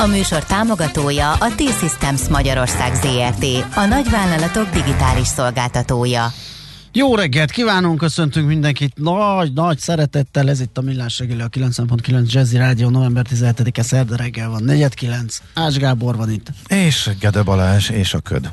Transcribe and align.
A 0.00 0.06
műsor 0.06 0.44
támogatója 0.44 1.32
a 1.32 1.54
T-Systems 1.56 2.28
Magyarország 2.28 2.94
ZRT, 2.94 3.44
a 3.74 3.84
nagyvállalatok 3.84 4.70
digitális 4.70 5.26
szolgáltatója. 5.26 6.32
Jó 6.92 7.14
reggelt 7.14 7.50
kívánunk, 7.50 7.98
köszöntünk 7.98 8.46
mindenkit 8.46 8.92
nagy, 8.98 9.52
nagy 9.52 9.78
szeretettel, 9.78 10.48
ez 10.48 10.60
itt 10.60 10.78
a 10.78 10.80
Millás 10.80 11.18
reggeli, 11.18 11.40
a 11.40 11.48
9.9 11.48 12.32
Jazzy 12.32 12.56
Rádió, 12.56 12.88
november 12.88 13.26
17-e 13.30 13.82
szerda 13.82 14.16
reggel 14.16 14.48
van, 14.48 14.62
4.9, 14.66 15.38
Ás 15.54 15.76
Gábor 15.76 16.16
van 16.16 16.30
itt. 16.30 16.46
És 16.68 17.10
Gede 17.20 17.42
Balázs, 17.42 17.88
és 17.88 18.14
a 18.14 18.20
köd. 18.20 18.50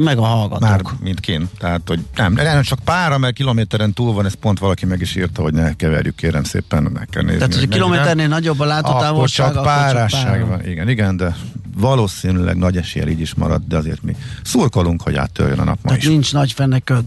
Meg 0.00 0.18
a 0.18 0.22
hallgatók. 0.22 0.60
Már 0.68 0.80
mint 1.00 1.20
kint. 1.20 1.50
Tehát, 1.58 1.80
hogy 1.86 2.00
nem, 2.16 2.32
nem 2.32 2.62
csak 2.62 2.78
pára, 2.84 3.18
mert 3.18 3.34
kilométeren 3.34 3.92
túl 3.92 4.12
van, 4.12 4.24
ez 4.24 4.34
pont 4.34 4.58
valaki 4.58 4.86
meg 4.86 5.00
is 5.00 5.14
írta, 5.16 5.42
hogy 5.42 5.52
ne 5.52 5.72
keverjük, 5.72 6.14
kérem 6.16 6.44
szépen, 6.44 6.82
meg 6.82 7.06
kell 7.10 7.22
nézni. 7.22 7.38
Tehát, 7.38 7.54
hogy 7.54 7.68
kilométernél 7.68 8.28
nagyobb 8.28 8.60
a 8.60 8.64
látótávolság, 8.64 9.46
akkor 9.46 9.54
csak 9.54 9.64
párásság 9.64 10.46
van. 10.46 10.66
Igen, 10.66 10.88
igen, 10.88 11.16
de 11.16 11.36
valószínűleg 11.76 12.56
nagy 12.56 12.76
esélye 12.76 13.08
így 13.08 13.20
is 13.20 13.34
marad, 13.34 13.62
de 13.68 13.76
azért 13.76 14.02
mi 14.02 14.16
szurkolunk, 14.44 15.02
hogy 15.02 15.14
áttörjön 15.14 15.58
a 15.58 15.64
nap 15.64 15.78
ma 15.82 15.88
Tehát 15.88 16.02
is. 16.02 16.08
nincs 16.08 16.32
nagy 16.32 16.52
fenneköd. 16.52 17.04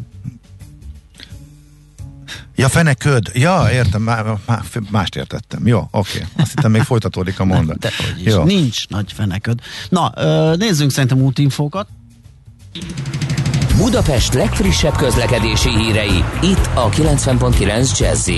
Ja, 2.55 2.70
feneköd. 2.70 3.31
Ja, 3.34 3.67
értem, 3.72 4.02
má, 4.02 4.23
má, 4.45 4.62
mást 4.89 5.16
értettem. 5.16 5.67
Jó, 5.67 5.88
oké. 5.91 6.25
Azt 6.38 6.50
hittem, 6.56 6.72
még 6.72 6.81
folytatódik 6.81 7.39
a 7.39 7.45
mondat. 7.45 7.78
De 7.80 7.89
Jó. 8.17 8.44
nincs 8.44 8.88
nagy 8.88 9.12
fenneköd. 9.14 9.59
Na, 9.89 10.14
nézzünk 10.56 10.91
szerintem 10.91 11.22
útinfókat. 11.22 11.88
Budapest 13.78 14.33
legfrissebb 14.33 14.95
közlekedési 14.95 15.70
hírei, 15.70 16.23
itt 16.42 16.70
a 16.73 16.89
90.9 16.89 18.00
jazz 18.00 18.30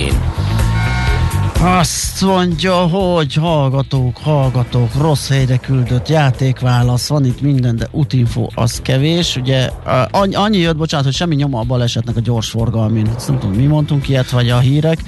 Azt 1.62 2.22
mondja, 2.22 2.76
hogy 2.76 3.34
hallgatók, 3.34 4.18
hallgatók, 4.18 4.90
rossz 5.02 5.30
helyre 5.30 5.58
küldött 5.58 6.09
játékválasz, 6.09 7.08
van 7.08 7.26
itt 7.26 7.42
minden, 7.42 7.76
de 7.76 7.88
útinfo 7.92 8.48
az 8.56 8.80
kevés. 8.84 9.36
Ugye 9.36 9.70
annyi, 10.12 10.36
annyi 10.36 10.58
jött, 10.58 10.78
bocsánat, 10.78 11.06
hogy 11.06 11.16
semmi 11.16 11.36
nyoma 11.36 11.59
a 11.59 11.64
balesetnek 11.64 12.16
a 12.16 12.22
gyorsforgalmin. 12.22 13.08
Ezt 13.16 13.28
nem 13.28 13.40
tudom, 13.40 13.56
mi 13.56 13.66
mondtunk 13.66 14.09
ilyet, 14.09 14.30
vagy 14.30 14.50
a 14.50 14.59
hírek. 14.59 15.00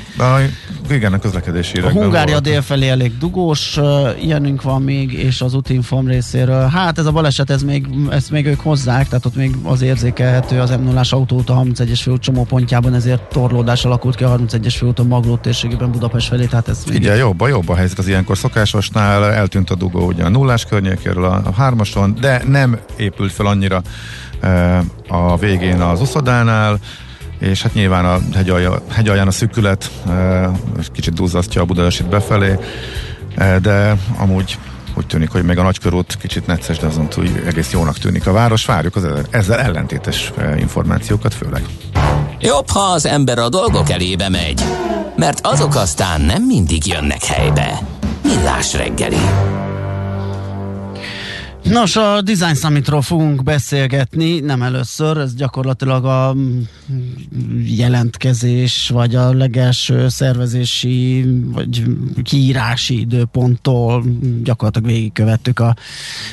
De, 0.92 0.98
igen, 0.98 1.14
a 1.14 1.20
közlekedési 1.20 1.80
A 1.80 1.90
Hungária 1.90 2.40
délfelé 2.40 2.90
elég 2.90 3.18
dugós, 3.18 3.80
ilyenünk 4.22 4.62
van 4.62 4.82
még, 4.82 5.14
és 5.14 5.42
az 5.42 5.54
útinform 5.54 6.08
részéről. 6.08 6.68
Hát 6.68 6.98
ez 6.98 7.06
a 7.06 7.12
baleset, 7.12 7.50
ez 7.50 7.64
még, 7.64 7.88
ezt 8.10 8.32
még 8.32 8.46
ők 8.46 8.60
hozzák, 8.60 9.08
tehát 9.08 9.26
ott 9.26 9.36
még 9.36 9.56
az 9.64 9.82
érzékelhető 9.82 10.60
az 10.60 10.70
m 10.70 10.84
0 10.84 11.02
autót 11.10 11.50
a 11.50 11.64
31-es 11.64 12.00
főút 12.02 12.22
csomópontjában, 12.22 12.94
ezért 12.94 13.22
torlódás 13.22 13.86
alakult 13.86 14.16
ki 14.16 14.24
a 14.24 14.38
31-es 14.38 14.76
főúton 14.78 15.08
Magló 15.08 15.38
térségében 15.38 15.92
Budapest 15.92 16.28
felé, 16.28 16.46
tehát 16.46 16.68
ez 16.68 16.84
még 16.88 16.98
Ugye 16.98 17.16
jobb 17.16 17.42
a 17.42 17.48
jobb 17.48 17.70
a 17.70 17.76
helyzet 17.76 18.00
az 18.00 18.08
ilyenkor 18.08 18.38
szokásosnál, 18.38 19.26
eltűnt 19.26 19.70
a 19.70 19.76
dugó 19.76 20.06
ugye 20.06 20.24
a 20.24 20.30
nullás 20.30 20.66
környékéről 20.66 21.26
a, 21.26 21.52
hármason, 21.58 22.18
de 22.22 22.42
nem 22.48 22.80
épült 22.98 23.32
fel 23.32 23.46
annyira 23.46 23.82
a 25.08 25.38
végén 25.38 25.82
az 25.82 26.02
uszodánál, 26.02 26.80
és 27.42 27.62
hát 27.62 27.74
nyilván 27.74 28.06
a 28.06 28.20
hegyalja, 28.34 28.82
hegyalján 28.90 29.28
a 29.28 29.32
szűkület 29.32 29.92
e, 30.08 30.50
kicsit 30.92 31.14
duzzasztja 31.14 31.62
a 31.62 31.66
Budaörsét 31.66 32.10
befelé, 32.10 32.58
e, 33.36 33.60
de 33.60 33.98
amúgy 34.18 34.58
úgy 34.96 35.08
tűnik, 35.08 35.30
hogy 35.30 35.44
még 35.44 35.58
a 35.58 35.64
nagykörút 35.64 36.18
kicsit 36.22 36.46
necces, 36.46 36.78
de 36.78 36.88
azon 36.88 37.08
túl 37.08 37.26
egész 37.46 37.72
jónak 37.72 37.98
tűnik 37.98 38.28
a 38.28 38.32
város. 38.32 38.66
Várjuk 38.66 38.96
az 38.96 39.08
ezzel 39.30 39.60
ellentétes 39.60 40.32
e, 40.38 40.58
információkat 40.58 41.34
főleg. 41.34 41.66
Jobb, 42.40 42.70
ha 42.70 42.80
az 42.80 43.06
ember 43.06 43.40
a 43.40 43.50
dolgok 43.50 43.90
elébe 43.90 44.30
megy, 44.30 44.64
mert 45.16 45.40
azok 45.44 45.76
aztán 45.76 46.22
nem 46.22 46.44
mindig 46.44 46.88
jönnek 46.88 47.24
helybe. 47.24 47.80
Millás 48.24 48.74
reggeli. 48.74 49.20
Nos, 51.64 51.96
a 51.96 52.22
Design 52.22 52.54
Summitról 52.54 53.02
fogunk 53.02 53.44
beszélgetni, 53.44 54.40
nem 54.40 54.62
először, 54.62 55.18
ez 55.18 55.36
gyakorlatilag 55.36 56.06
a 56.06 56.34
mm, 56.34 56.62
jelentkezés, 57.66 58.90
vagy 58.94 59.16
a 59.16 59.34
legelső 59.34 60.10
szervezési, 60.10 61.26
vagy 61.46 61.84
kiírási 62.24 63.00
időponttól 63.00 64.04
gyakorlatilag 64.44 64.88
végigkövettük 64.88 65.60
a 65.60 65.76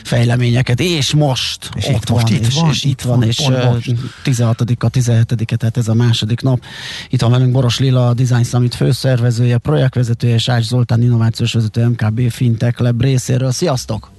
fejleményeket, 0.05 0.81
és 0.81 1.15
most 1.15 1.69
És 1.75 1.87
ott 1.87 1.95
itt 1.95 2.09
most 2.09 2.29
van, 2.29 2.37
itt 2.37 2.47
és, 2.47 2.55
van, 2.55 2.71
és 2.71 2.85
itt 2.85 3.01
van, 3.01 3.19
van, 3.19 3.29
és 3.29 3.39
ö, 3.49 3.65
most. 3.65 3.95
16-a, 4.25 4.91
17-e, 4.91 5.57
tehát 5.57 5.77
ez 5.77 5.89
a 5.89 5.95
második 5.95 6.41
nap. 6.41 6.63
Itt 7.09 7.21
van 7.21 7.31
velünk 7.31 7.53
Boros 7.53 7.79
Lila, 7.79 8.09
a 8.09 8.15
Design 8.15 8.45
Summit 8.45 8.75
főszervezője, 8.75 9.59
projektvezetője, 9.59 10.35
és 10.35 10.49
Ács 10.49 10.65
Zoltán, 10.65 11.03
innovációs 11.03 11.53
vezető 11.53 11.87
MKB 11.87 12.31
Fintech 12.31 12.81
Lab 12.81 13.01
részéről. 13.01 13.51
Sziasztok! 13.51 14.17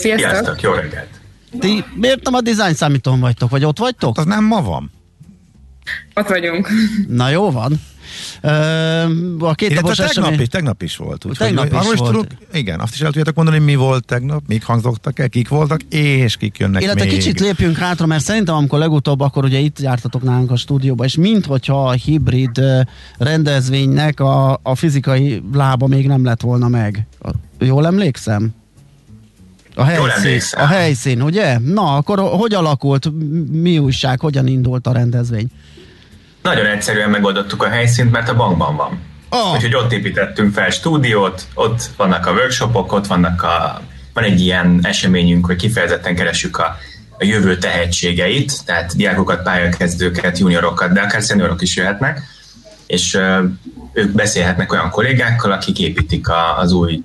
Sziasztok! 0.00 0.30
Sziasztok, 0.30 0.60
jó 0.60 0.72
reggelt! 0.72 1.08
Ti 1.60 1.84
miért 1.94 2.22
nem 2.24 2.34
a 2.34 2.40
Design 2.40 2.74
Summiton 2.74 3.20
vagytok, 3.20 3.50
vagy 3.50 3.64
ott 3.64 3.78
vagytok? 3.78 4.18
Az 4.18 4.24
nem 4.24 4.44
ma 4.44 4.62
van. 4.62 4.90
Ott 6.14 6.28
vagyunk. 6.28 6.68
Na 7.08 7.28
jó 7.28 7.50
van. 7.50 7.80
Ö, 8.40 8.50
a 9.38 9.54
két 9.54 9.70
Illetve 9.70 9.94
tegnap 9.94 10.10
esemény... 10.10 10.40
is, 10.40 10.48
tegnap 10.48 10.82
is 10.82 10.96
volt. 10.96 11.24
Úgyhogy 11.24 11.46
Tegnap 11.46 11.66
is 11.66 11.72
arról 11.72 11.94
volt. 11.94 12.10
Tudok, 12.10 12.26
igen, 12.52 12.80
azt 12.80 12.94
is 12.94 13.00
el 13.00 13.06
tudjátok 13.06 13.34
mondani, 13.34 13.58
mi 13.58 13.74
volt 13.74 14.04
tegnap, 14.04 14.42
mik 14.46 14.64
hangzottak 14.64 15.18
el, 15.18 15.28
kik 15.28 15.48
voltak, 15.48 15.82
és 15.82 16.36
kik 16.36 16.58
jönnek 16.58 16.82
Illetve 16.82 17.04
még. 17.04 17.12
kicsit 17.12 17.40
lépjünk 17.40 17.76
hátra, 17.76 18.06
mert 18.06 18.24
szerintem 18.24 18.54
amikor 18.54 18.78
legutóbb, 18.78 19.20
akkor 19.20 19.44
ugye 19.44 19.58
itt 19.58 19.80
jártatok 19.80 20.22
nálunk 20.22 20.50
a 20.50 20.56
stúdióba, 20.56 21.04
és 21.04 21.16
minthogyha 21.16 21.88
a 21.88 21.92
hibrid 21.92 22.60
rendezvénynek 23.18 24.20
a, 24.20 24.60
a 24.62 24.74
fizikai 24.74 25.42
lába 25.52 25.86
még 25.86 26.06
nem 26.06 26.24
lett 26.24 26.40
volna 26.40 26.68
meg. 26.68 27.06
Jól 27.58 27.86
emlékszem? 27.86 28.54
A 29.80 29.84
helyszín, 29.84 30.60
a 30.60 30.66
helyszín, 30.66 31.22
ugye? 31.22 31.58
Na, 31.58 31.94
akkor 31.94 32.18
hogy 32.18 32.54
alakult, 32.54 33.10
mi 33.50 33.78
újság, 33.78 34.20
hogyan 34.20 34.46
indult 34.46 34.86
a 34.86 34.92
rendezvény? 34.92 35.46
Nagyon 36.42 36.66
egyszerűen 36.66 37.10
megoldottuk 37.10 37.62
a 37.62 37.68
helyszínt, 37.68 38.10
mert 38.10 38.28
a 38.28 38.36
bankban 38.36 38.76
van. 38.76 38.98
Ah. 39.28 39.54
Úgyhogy 39.54 39.74
ott 39.74 39.92
építettünk 39.92 40.52
fel 40.52 40.70
stúdiót, 40.70 41.46
ott 41.54 41.90
vannak 41.96 42.26
a 42.26 42.32
workshopok, 42.32 42.92
ott 42.92 43.06
vannak 43.06 43.42
a, 43.42 43.80
van 44.12 44.24
egy 44.24 44.40
ilyen 44.40 44.78
eseményünk, 44.82 45.46
hogy 45.46 45.56
kifejezetten 45.56 46.14
keresünk 46.14 46.58
a, 46.58 46.76
a 47.18 47.24
jövő 47.24 47.58
tehetségeit, 47.58 48.64
tehát 48.64 48.96
diákokat, 48.96 49.42
pályakezdőket, 49.42 50.38
juniorokat, 50.38 50.92
de 50.92 51.00
akár 51.00 51.22
szeniorok 51.22 51.62
is 51.62 51.76
jöhetnek, 51.76 52.22
és 52.86 53.18
ők 53.92 54.10
beszélhetnek 54.10 54.72
olyan 54.72 54.90
kollégákkal, 54.90 55.52
akik 55.52 55.78
építik 55.78 56.28
a, 56.28 56.58
az 56.58 56.72
új 56.72 57.02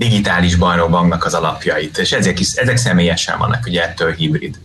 digitális 0.00 0.56
bajnokbanknak 0.56 1.24
az 1.24 1.34
alapjait, 1.34 1.98
és 1.98 2.12
ezek, 2.12 2.40
is, 2.40 2.52
ezek 2.54 2.76
személyesen 2.76 3.38
vannak, 3.38 3.66
ugye 3.66 3.82
ettől 3.82 4.12
hibrid. 4.12 4.58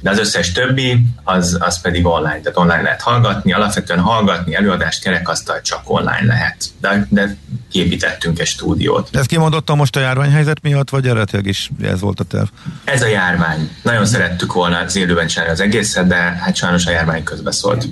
De 0.00 0.10
az 0.10 0.18
összes 0.18 0.52
többi, 0.52 1.06
az, 1.24 1.56
az 1.60 1.80
pedig 1.80 2.06
online, 2.06 2.40
tehát 2.40 2.56
online 2.56 2.82
lehet 2.82 3.00
hallgatni, 3.00 3.52
alapvetően 3.52 4.00
hallgatni, 4.00 4.54
előadást, 4.54 5.02
kerekasztal 5.02 5.60
csak 5.60 5.80
online 5.84 6.24
lehet. 6.24 6.64
De, 6.80 7.06
de 7.10 7.36
képítettünk 7.70 8.38
egy 8.38 8.46
stúdiót. 8.46 9.08
De 9.10 9.18
ezt 9.18 9.28
kimondottam 9.28 9.76
most 9.76 9.96
a 9.96 10.00
járványhelyzet 10.00 10.62
miatt, 10.62 10.90
vagy 10.90 11.06
eredetileg 11.06 11.46
is 11.46 11.70
ez 11.82 12.00
volt 12.00 12.20
a 12.20 12.24
terv? 12.24 12.48
Ez 12.84 13.02
a 13.02 13.06
járvány. 13.06 13.70
Nagyon 13.82 14.06
szerettük 14.06 14.52
volna 14.52 14.78
az 14.78 14.96
élőben 14.96 15.26
csinálni 15.26 15.52
az 15.52 15.60
egészet, 15.60 16.06
de 16.06 16.16
hát 16.16 16.56
sajnos 16.56 16.86
a 16.86 16.90
járvány 16.90 17.22
közbeszólt. 17.22 17.86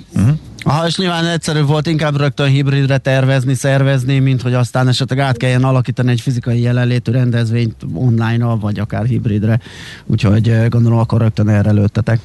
Aha, 0.67 0.87
és 0.87 0.97
nyilván 0.97 1.25
egyszerű 1.25 1.61
volt 1.61 1.87
inkább 1.87 2.17
rögtön 2.17 2.47
hibridre 2.47 2.97
tervezni, 2.97 3.53
szervezni, 3.53 4.19
mint 4.19 4.41
hogy 4.41 4.53
aztán 4.53 4.87
esetleg 4.87 5.19
át 5.19 5.37
kelljen 5.37 5.63
alakítani 5.63 6.11
egy 6.11 6.21
fizikai 6.21 6.61
jelenlétű 6.61 7.11
rendezvényt 7.11 7.75
online-ra, 7.93 8.57
vagy 8.57 8.79
akár 8.79 9.05
hibridre. 9.05 9.59
Úgyhogy 10.05 10.49
eh, 10.49 10.67
gondolom 10.67 10.99
akkor 10.99 11.21
rögtön 11.21 11.49
erre 11.49 11.71
lőttetek. 11.71 12.19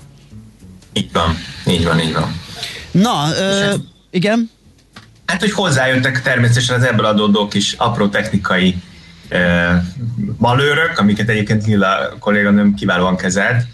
Így 0.93 1.13
van, 1.13 1.37
így 1.67 1.85
van, 1.85 2.01
így 2.01 2.13
van. 2.13 2.41
Na, 2.91 3.25
ö, 3.39 3.75
igen? 4.11 4.51
Hát, 5.27 5.41
hogy 5.41 5.53
hozzájöttek 5.53 6.23
természetesen 6.23 6.77
az 6.77 6.83
ebből 6.83 7.05
adódó 7.05 7.49
kis 7.49 7.73
apró 7.73 8.09
technikai 8.09 8.75
uh, 9.31 9.39
malőrök, 10.37 10.99
amiket 10.99 11.29
egyébként 11.29 11.67
Lilla 11.67 12.17
kolléganőm 12.19 12.75
kiválóan 12.75 13.17
kezelt, 13.17 13.67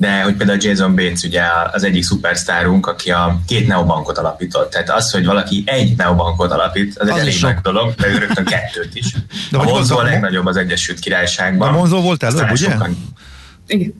de 0.00 0.22
hogy 0.22 0.34
például 0.34 0.58
Jason 0.60 0.94
Bates 0.94 1.22
ugye 1.22 1.42
az 1.72 1.84
egyik 1.84 2.02
szupersztárunk, 2.04 2.86
aki 2.86 3.10
a 3.10 3.40
két 3.46 3.66
neobankot 3.66 4.18
alapított. 4.18 4.70
Tehát 4.70 4.90
az, 4.90 5.10
hogy 5.10 5.24
valaki 5.26 5.62
egy 5.66 5.96
neobankot 5.96 6.52
alapít, 6.52 6.98
az 6.98 7.06
egy 7.08 7.12
Az 7.12 7.16
is 7.16 7.22
elég 7.22 7.34
sok. 7.34 7.50
nagy 7.52 7.60
dolog, 7.62 7.94
de 7.94 8.06
ő 8.08 8.18
rögtön 8.18 8.44
kettőt 8.44 8.94
is. 8.94 9.12
De 9.12 9.18
De 9.50 9.58
a 9.58 9.62
Monzo 9.62 9.98
a 9.98 10.02
legnagyobb 10.02 10.46
az 10.46 10.56
Egyesült 10.56 10.98
De 10.98 11.02
Királyságban. 11.02 11.68
a 11.68 11.72
Monzo 11.76 12.00
volt 12.00 12.22
előbb, 12.22 12.50
ugye? 12.50 12.70
sokan- 12.70 13.14
Igen. 13.66 13.94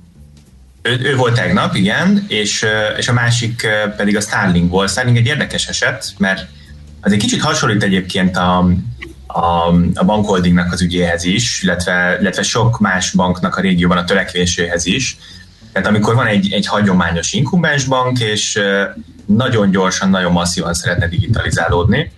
Ő, 0.83 0.99
ő 1.03 1.17
volt 1.17 1.35
tegnap, 1.35 1.75
igen, 1.75 2.25
és, 2.29 2.67
és 2.99 3.09
a 3.09 3.13
másik 3.13 3.67
pedig 3.97 4.17
a 4.17 4.21
Starling 4.21 4.71
volt. 4.71 4.91
Starling 4.91 5.17
egy 5.17 5.27
érdekes 5.27 5.67
eset, 5.67 6.13
mert 6.19 6.47
az 7.01 7.13
egy 7.13 7.19
kicsit 7.19 7.43
hasonlít 7.43 7.83
egyébként 7.83 8.37
a, 8.37 8.59
a, 9.27 9.69
a 9.95 10.05
bankholdingnak 10.05 10.73
az 10.73 10.83
ügyéhez 10.83 11.25
is, 11.25 11.63
illetve, 11.63 12.17
illetve 12.21 12.43
sok 12.43 12.79
más 12.79 13.11
banknak 13.11 13.57
a 13.57 13.61
régióban 13.61 13.97
a 13.99 14.05
törekvéséhez 14.05 14.87
is. 14.87 15.17
Tehát 15.73 15.89
amikor 15.89 16.15
van 16.15 16.27
egy, 16.27 16.53
egy 16.53 16.67
hagyományos 16.67 17.33
inkubens 17.33 17.85
bank, 17.85 18.21
és 18.21 18.61
nagyon 19.27 19.71
gyorsan, 19.71 20.11
nagyon 20.11 20.33
masszívan 20.33 20.75
szeretne 20.75 21.09
digitalizálódni, 21.09 22.13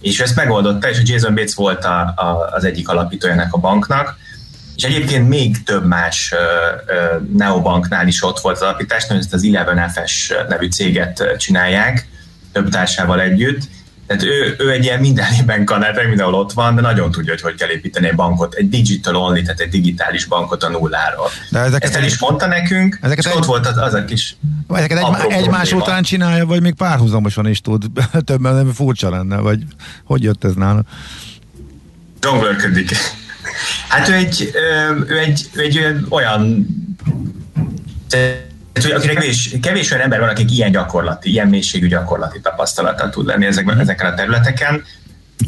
és 0.00 0.20
ezt 0.20 0.36
megoldotta, 0.36 0.90
és 0.90 0.98
a 0.98 1.02
Jason 1.04 1.34
Bates 1.34 1.54
volt 1.54 1.84
a, 1.84 2.00
a, 2.00 2.50
az 2.52 2.64
egyik 2.64 2.88
alapítójának 2.88 3.54
a 3.54 3.58
banknak, 3.58 4.16
és 4.76 4.84
egyébként 4.84 5.28
még 5.28 5.62
több 5.62 5.86
más 5.86 6.34
neobanknál 7.32 8.06
is 8.06 8.22
ott 8.22 8.40
volt 8.40 8.56
az 8.56 8.62
alapítás, 8.62 9.04
ezt 9.04 9.34
az 9.34 9.46
11FS 9.46 10.48
nevű 10.48 10.68
céget 10.68 11.34
csinálják, 11.36 12.08
több 12.52 12.68
társával 12.68 13.20
együtt, 13.20 13.62
tehát 14.08 14.22
ő, 14.22 14.54
ő 14.58 14.70
egy 14.70 14.84
ilyen 14.84 15.00
mindenében 15.00 15.64
kanál, 15.64 16.06
mindenhol 16.08 16.34
ott 16.34 16.52
van, 16.52 16.74
de 16.74 16.80
nagyon 16.80 17.10
tudja, 17.10 17.32
hogy 17.32 17.40
hogy 17.40 17.54
kell 17.54 17.68
építeni 17.68 18.06
egy 18.06 18.14
bankot, 18.14 18.54
egy 18.54 18.68
digital 18.68 19.16
only, 19.16 19.42
tehát 19.42 19.60
egy 19.60 19.68
digitális 19.68 20.24
bankot 20.24 20.62
a 20.62 20.68
nulláról. 20.68 21.30
De 21.50 21.58
ezeket 21.58 21.82
Ezt 21.82 21.96
el 21.96 22.04
is 22.04 22.18
mondta 22.18 22.46
nekünk, 22.46 22.98
ezeket 23.02 23.24
és 23.24 23.30
egy, 23.30 23.36
ott 23.36 23.44
volt 23.44 23.66
az, 23.66 23.76
az 23.76 23.94
a 23.94 24.04
kis 24.04 24.36
Ezeket 24.68 24.98
egy, 24.98 25.32
egymás 25.32 25.72
után 25.72 26.02
csinálja, 26.02 26.46
vagy 26.46 26.62
még 26.62 26.74
párhuzamosan 26.74 27.46
is 27.46 27.60
tud, 27.60 27.84
többen 28.24 28.54
nem 28.54 28.72
furcsa 28.72 29.10
lenne, 29.10 29.36
vagy 29.36 29.62
hogy 30.04 30.22
jött 30.22 30.44
ez 30.44 30.54
nála? 30.54 30.82
Zsonglőrködik. 32.22 32.90
Hát 33.88 34.08
ő 34.08 34.12
egy, 34.12 34.50
ő 35.06 35.18
egy, 35.18 35.50
ő 35.52 35.60
egy 35.60 35.80
olyan 36.08 36.66
akinek 38.84 39.16
kevés, 39.16 39.56
kevés 39.62 39.90
olyan 39.90 40.02
ember 40.02 40.20
van, 40.20 40.28
akik 40.28 40.50
ilyen 40.50 40.70
gyakorlati, 40.70 41.30
ilyen 41.30 41.48
mélységű 41.48 41.88
gyakorlati 41.88 42.40
tapasztalata 42.40 43.08
tud 43.08 43.26
lenni 43.26 43.46
ezekben, 43.46 43.76
mm. 43.76 43.80
ezeken 43.80 44.12
a 44.12 44.14
területeken, 44.14 44.84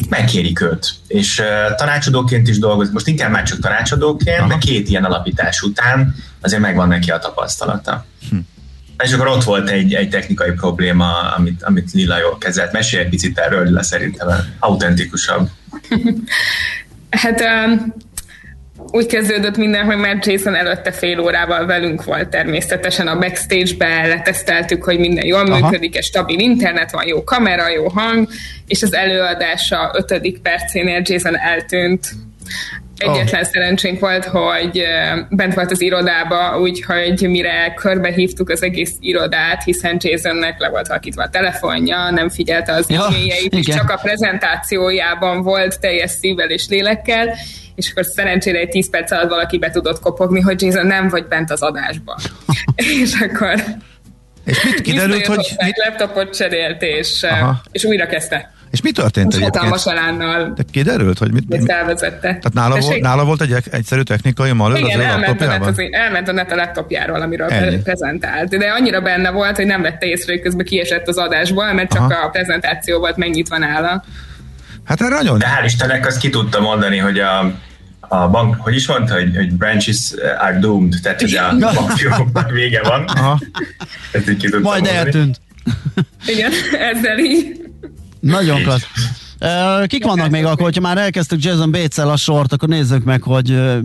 megkérik 0.08 0.60
őt. 0.60 0.92
És 1.06 1.38
uh, 1.38 1.74
tanácsadóként 1.74 2.48
is 2.48 2.58
dolgozik, 2.58 2.92
most 2.92 3.06
inkább 3.06 3.30
már 3.30 3.42
csak 3.42 3.58
tanácsadóként, 3.58 4.38
Aha. 4.38 4.48
de 4.48 4.58
két 4.58 4.88
ilyen 4.88 5.04
alapítás 5.04 5.62
után 5.62 6.14
azért 6.40 6.62
megvan 6.62 6.88
neki 6.88 7.10
a 7.10 7.18
tapasztalata. 7.18 8.04
Hm. 8.30 8.36
És 9.02 9.12
akkor 9.12 9.26
ott 9.26 9.44
volt 9.44 9.70
egy, 9.70 9.94
egy 9.94 10.08
technikai 10.08 10.50
probléma, 10.50 11.20
amit, 11.20 11.62
amit 11.62 11.92
Lila 11.92 12.18
jól 12.18 12.38
kezelt. 12.38 12.72
Mesélj 12.72 13.02
egy 13.02 13.08
picit 13.08 13.38
erről, 13.38 13.64
Lila 13.64 13.82
szerintem 13.82 14.28
autentikusabb. 14.58 15.48
hát 17.10 17.40
um, 17.40 17.94
úgy 18.90 19.06
kezdődött 19.06 19.56
minden, 19.56 19.84
hogy 19.84 19.96
már 19.96 20.18
Jason 20.22 20.54
előtte 20.54 20.92
fél 20.92 21.20
órával 21.20 21.66
velünk 21.66 22.04
volt 22.04 22.28
természetesen 22.28 23.08
a 23.08 23.18
backstage-be, 23.18 24.06
leteszteltük, 24.06 24.84
hogy 24.84 24.98
minden 24.98 25.26
jól 25.26 25.50
Aha. 25.50 25.60
működik, 25.60 25.94
és 25.94 26.06
stabil 26.06 26.38
internet 26.38 26.90
van, 26.90 27.06
jó 27.06 27.24
kamera, 27.24 27.68
jó 27.68 27.88
hang, 27.88 28.28
és 28.66 28.82
az 28.82 28.94
előadása 28.94 29.90
ötödik 29.94 30.38
percénél 30.38 31.02
Jason 31.04 31.38
eltűnt. 31.38 32.10
Egyetlen 33.00 33.40
oh. 33.40 33.46
szerencsénk 33.46 34.00
volt, 34.00 34.24
hogy 34.24 34.82
bent 35.28 35.54
volt 35.54 35.70
az 35.70 35.80
irodába, 35.80 36.60
úgyhogy 36.60 37.28
mire 37.28 37.74
körbehívtuk 37.74 38.48
az 38.48 38.62
egész 38.62 38.92
irodát, 39.00 39.64
hiszen 39.64 39.96
Jasonnek 40.00 40.58
le 40.58 40.68
volt 40.68 40.88
halkítva 40.88 41.22
a 41.22 41.28
telefonja, 41.28 42.10
nem 42.10 42.28
figyelte 42.28 42.72
az 42.72 42.90
ja, 42.90 43.06
e-mailjeit, 43.06 43.54
és 43.54 43.66
csak 43.66 43.90
a 43.90 43.98
prezentációjában 44.02 45.42
volt 45.42 45.80
teljes 45.80 46.10
szívvel 46.10 46.50
és 46.50 46.68
lélekkel, 46.68 47.34
és 47.74 47.90
akkor 47.90 48.04
szerencsére 48.04 48.58
egy 48.58 48.68
10 48.68 48.90
perc 48.90 49.10
alatt 49.10 49.28
valaki 49.28 49.58
be 49.58 49.70
tudott 49.70 50.00
kopogni, 50.00 50.40
hogy 50.40 50.62
Jason 50.62 50.86
nem 50.86 51.08
vagy 51.08 51.26
bent 51.26 51.50
az 51.50 51.62
adásban. 51.62 52.16
és 53.02 53.12
akkor 53.20 53.54
és 54.44 54.64
mit 54.64 54.80
kiderült, 54.80 55.26
hogy... 55.26 55.56
Mit... 55.64 55.76
laptopot 55.88 56.36
cserélt, 56.36 56.82
és, 56.82 57.22
Aha. 57.22 57.60
és 57.72 57.84
újra 57.84 58.06
kezdte. 58.06 58.52
És 58.70 58.80
mi 58.82 58.90
történt 58.92 59.26
Most 59.26 59.38
egyébként? 59.38 59.64
Hatalmas 59.64 59.86
elánnal. 59.86 60.52
De 60.54 60.62
kiderült, 60.70 61.18
hogy 61.18 61.32
mit... 61.32 61.48
mit 61.48 61.68
elvezette. 61.68 62.18
Tehát 62.18 62.52
nála, 62.52 62.78
volt, 62.80 63.00
nála 63.00 63.24
volt 63.24 63.40
egy 63.40 63.56
egyszerű 63.70 64.02
technikai 64.02 64.52
malőr 64.52 64.78
Igen, 64.78 64.98
az 64.98 65.04
elment 65.04 65.40
a, 65.40 65.46
net 65.46 65.66
az, 65.66 65.78
elment 65.90 66.28
a 66.28 66.32
net 66.32 66.52
a 66.52 66.54
laptopjáról, 66.54 67.20
amiről 67.20 67.48
Ennyi. 67.48 67.78
prezentált. 67.78 68.48
De 68.48 68.70
annyira 68.78 69.00
benne 69.00 69.30
volt, 69.30 69.56
hogy 69.56 69.66
nem 69.66 69.82
vette 69.82 70.06
észre, 70.06 70.32
hogy 70.32 70.42
közben 70.42 70.64
kiesett 70.64 71.08
az 71.08 71.16
adásból, 71.16 71.72
mert 71.72 71.92
csak 71.92 72.10
Aha. 72.10 72.24
a 72.24 72.28
prezentáció 72.28 72.98
volt 72.98 73.16
megnyitva 73.16 73.58
nála. 73.58 74.04
Hát 74.84 75.00
erre 75.00 75.14
nagyon... 75.14 75.38
De 75.38 75.46
hál' 75.46 75.64
Istennek 75.64 76.06
azt 76.06 76.18
ki 76.18 76.30
tudta 76.30 76.60
mondani, 76.60 76.96
hogy 76.96 77.18
a 77.18 77.52
a 78.12 78.28
bank, 78.28 78.56
hogy 78.58 78.74
is 78.74 78.86
mondta, 78.86 79.14
hogy, 79.14 79.36
hogy 79.36 79.52
branches 79.52 80.12
are 80.38 80.58
doomed, 80.58 80.94
tehát 81.02 81.20
hogy 81.20 81.34
a 81.34 81.56
bankfióknak 81.74 82.50
vége 82.50 82.82
van. 82.82 83.04
Aha. 83.04 83.40
Ezt 84.12 84.30
így 84.30 84.36
ki 84.36 84.48
Majd 84.50 84.62
mondani. 84.62 84.96
eltűnt. 84.96 85.40
Igen, 86.26 86.52
ezzel 86.94 87.18
így. 87.18 87.69
Nagyon 88.20 88.62
klassz. 88.62 88.86
Kik 89.86 90.04
vannak 90.04 90.30
még 90.30 90.44
akkor, 90.44 90.64
hogyha 90.64 90.80
már 90.80 90.98
elkezdtük 90.98 91.44
Jason 91.44 91.70
bates 91.70 91.98
a 91.98 92.16
sort, 92.16 92.52
akkor 92.52 92.68
nézzük 92.68 93.04
meg, 93.04 93.22
hogy 93.22 93.80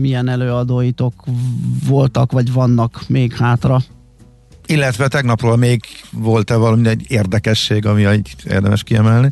milyen 0.00 0.28
előadóitok 0.28 1.24
voltak, 1.86 2.32
vagy 2.32 2.52
vannak 2.52 3.02
még 3.06 3.36
hátra. 3.36 3.82
Illetve 4.66 5.08
tegnapról 5.08 5.56
még 5.56 5.80
volt-e 6.10 6.54
valami 6.56 6.88
egy 6.88 7.04
érdekesség, 7.08 7.86
ami 7.86 8.22
érdemes 8.44 8.82
kiemelni? 8.82 9.30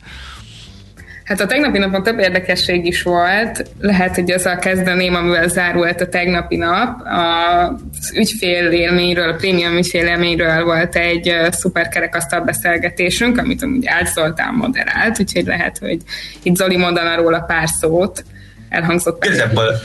Hát 1.25 1.41
a 1.41 1.47
tegnapi 1.47 1.79
napon 1.79 2.03
több 2.03 2.19
érdekesség 2.19 2.87
is 2.87 3.03
volt. 3.03 3.71
Lehet, 3.81 4.15
hogy 4.15 4.31
azzal 4.31 4.56
kezdeném, 4.56 5.15
amivel 5.15 5.49
zárult 5.49 6.00
a 6.00 6.09
tegnapi 6.09 6.56
nap. 6.56 7.00
Az 7.05 8.12
ügyfélélményről, 8.17 9.29
a 9.29 9.35
prémium 9.35 9.76
ügyfélélményről 9.76 10.65
volt 10.65 10.97
egy 10.97 11.32
szuper 11.50 11.88
kerekasztal 11.88 12.41
beszélgetésünk, 12.41 13.38
amit 13.38 13.62
amúgy 13.62 13.87
Ács 13.87 14.09
Zoltán 14.09 14.55
moderált, 14.55 15.21
úgyhogy 15.21 15.44
lehet, 15.44 15.79
hogy 15.79 15.99
itt 16.43 16.56
Zoli 16.56 16.76
mondana 16.76 17.17
róla 17.17 17.41
pár 17.41 17.69
szót. 17.69 18.25
Elhangzott 18.69 19.25
Igazából 19.25 19.81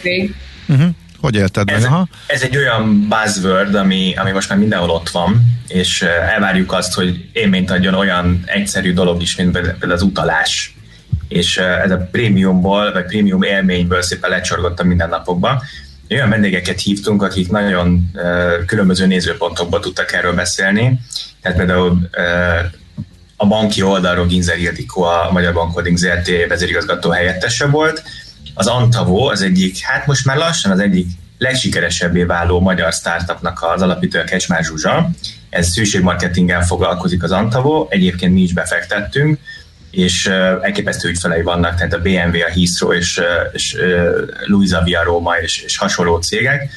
uh-huh. 0.67 0.89
Hogy 1.21 1.35
érted 1.35 1.69
ez, 1.69 1.83
meg? 1.83 1.91
Ez 2.27 2.41
egy 2.41 2.57
olyan 2.57 3.07
buzzword, 3.09 3.75
ami, 3.75 4.13
ami 4.17 4.31
most 4.31 4.49
már 4.49 4.57
mindenhol 4.57 4.89
ott 4.89 5.09
van, 5.09 5.41
és 5.67 6.01
elvárjuk 6.01 6.71
azt, 6.71 6.93
hogy 6.93 7.29
élményt 7.33 7.71
adjon 7.71 7.93
olyan 7.93 8.43
egyszerű 8.45 8.93
dolog 8.93 9.21
is, 9.21 9.35
mint 9.35 9.51
például 9.51 9.91
az 9.91 10.01
utalás 10.01 10.73
és 11.29 11.57
ez 11.57 11.91
a 11.91 12.07
prémiumból, 12.11 12.91
vagy 12.91 13.05
prémium 13.05 13.41
élményből 13.41 14.01
szépen 14.01 14.29
lecsorgottam 14.29 14.87
mindennapokba. 14.87 15.63
Olyan 16.09 16.29
vendégeket 16.29 16.81
hívtunk, 16.81 17.23
akik 17.23 17.51
nagyon 17.51 18.11
különböző 18.65 19.05
nézőpontokból 19.05 19.79
tudtak 19.79 20.13
erről 20.13 20.33
beszélni. 20.33 20.99
Tehát 21.41 21.57
például 21.57 22.09
a 23.35 23.45
banki 23.47 23.81
oldalról 23.81 24.25
Ginzer 24.25 24.59
Ildikó, 24.59 25.03
a 25.03 25.29
Magyar 25.31 25.53
Bankoding 25.53 25.97
ZRT 25.97 26.29
vezérigazgató 26.47 27.09
helyettese 27.09 27.65
volt. 27.65 28.03
Az 28.53 28.67
Antavo 28.67 29.29
az 29.29 29.41
egyik, 29.41 29.79
hát 29.79 30.07
most 30.07 30.25
már 30.25 30.37
lassan 30.37 30.71
az 30.71 30.79
egyik 30.79 31.07
legsikeresebbé 31.37 32.23
váló 32.23 32.59
magyar 32.59 32.93
startupnak 32.93 33.63
az 33.73 33.81
alapítója 33.81 34.23
Kecsmár 34.23 34.63
Zsuzsa. 34.63 35.09
Ez 35.49 35.71
szűségmarketingen 35.71 36.61
foglalkozik 36.61 37.23
az 37.23 37.31
Antavo, 37.31 37.87
egyébként 37.89 38.33
mi 38.33 38.41
is 38.41 38.53
befektettünk, 38.53 39.39
és 39.91 40.25
elképesztő 40.61 41.09
ügyfelei 41.09 41.41
vannak, 41.41 41.75
tehát 41.75 41.93
a 41.93 42.01
BMW, 42.01 42.41
a 42.41 42.51
Heathrow 42.53 42.93
és, 42.93 43.21
és 43.51 43.77
Luisa 44.45 44.83
Via 44.83 45.03
Roma 45.03 45.37
és, 45.37 45.61
és 45.61 45.77
hasonló 45.77 46.17
cégek. 46.17 46.71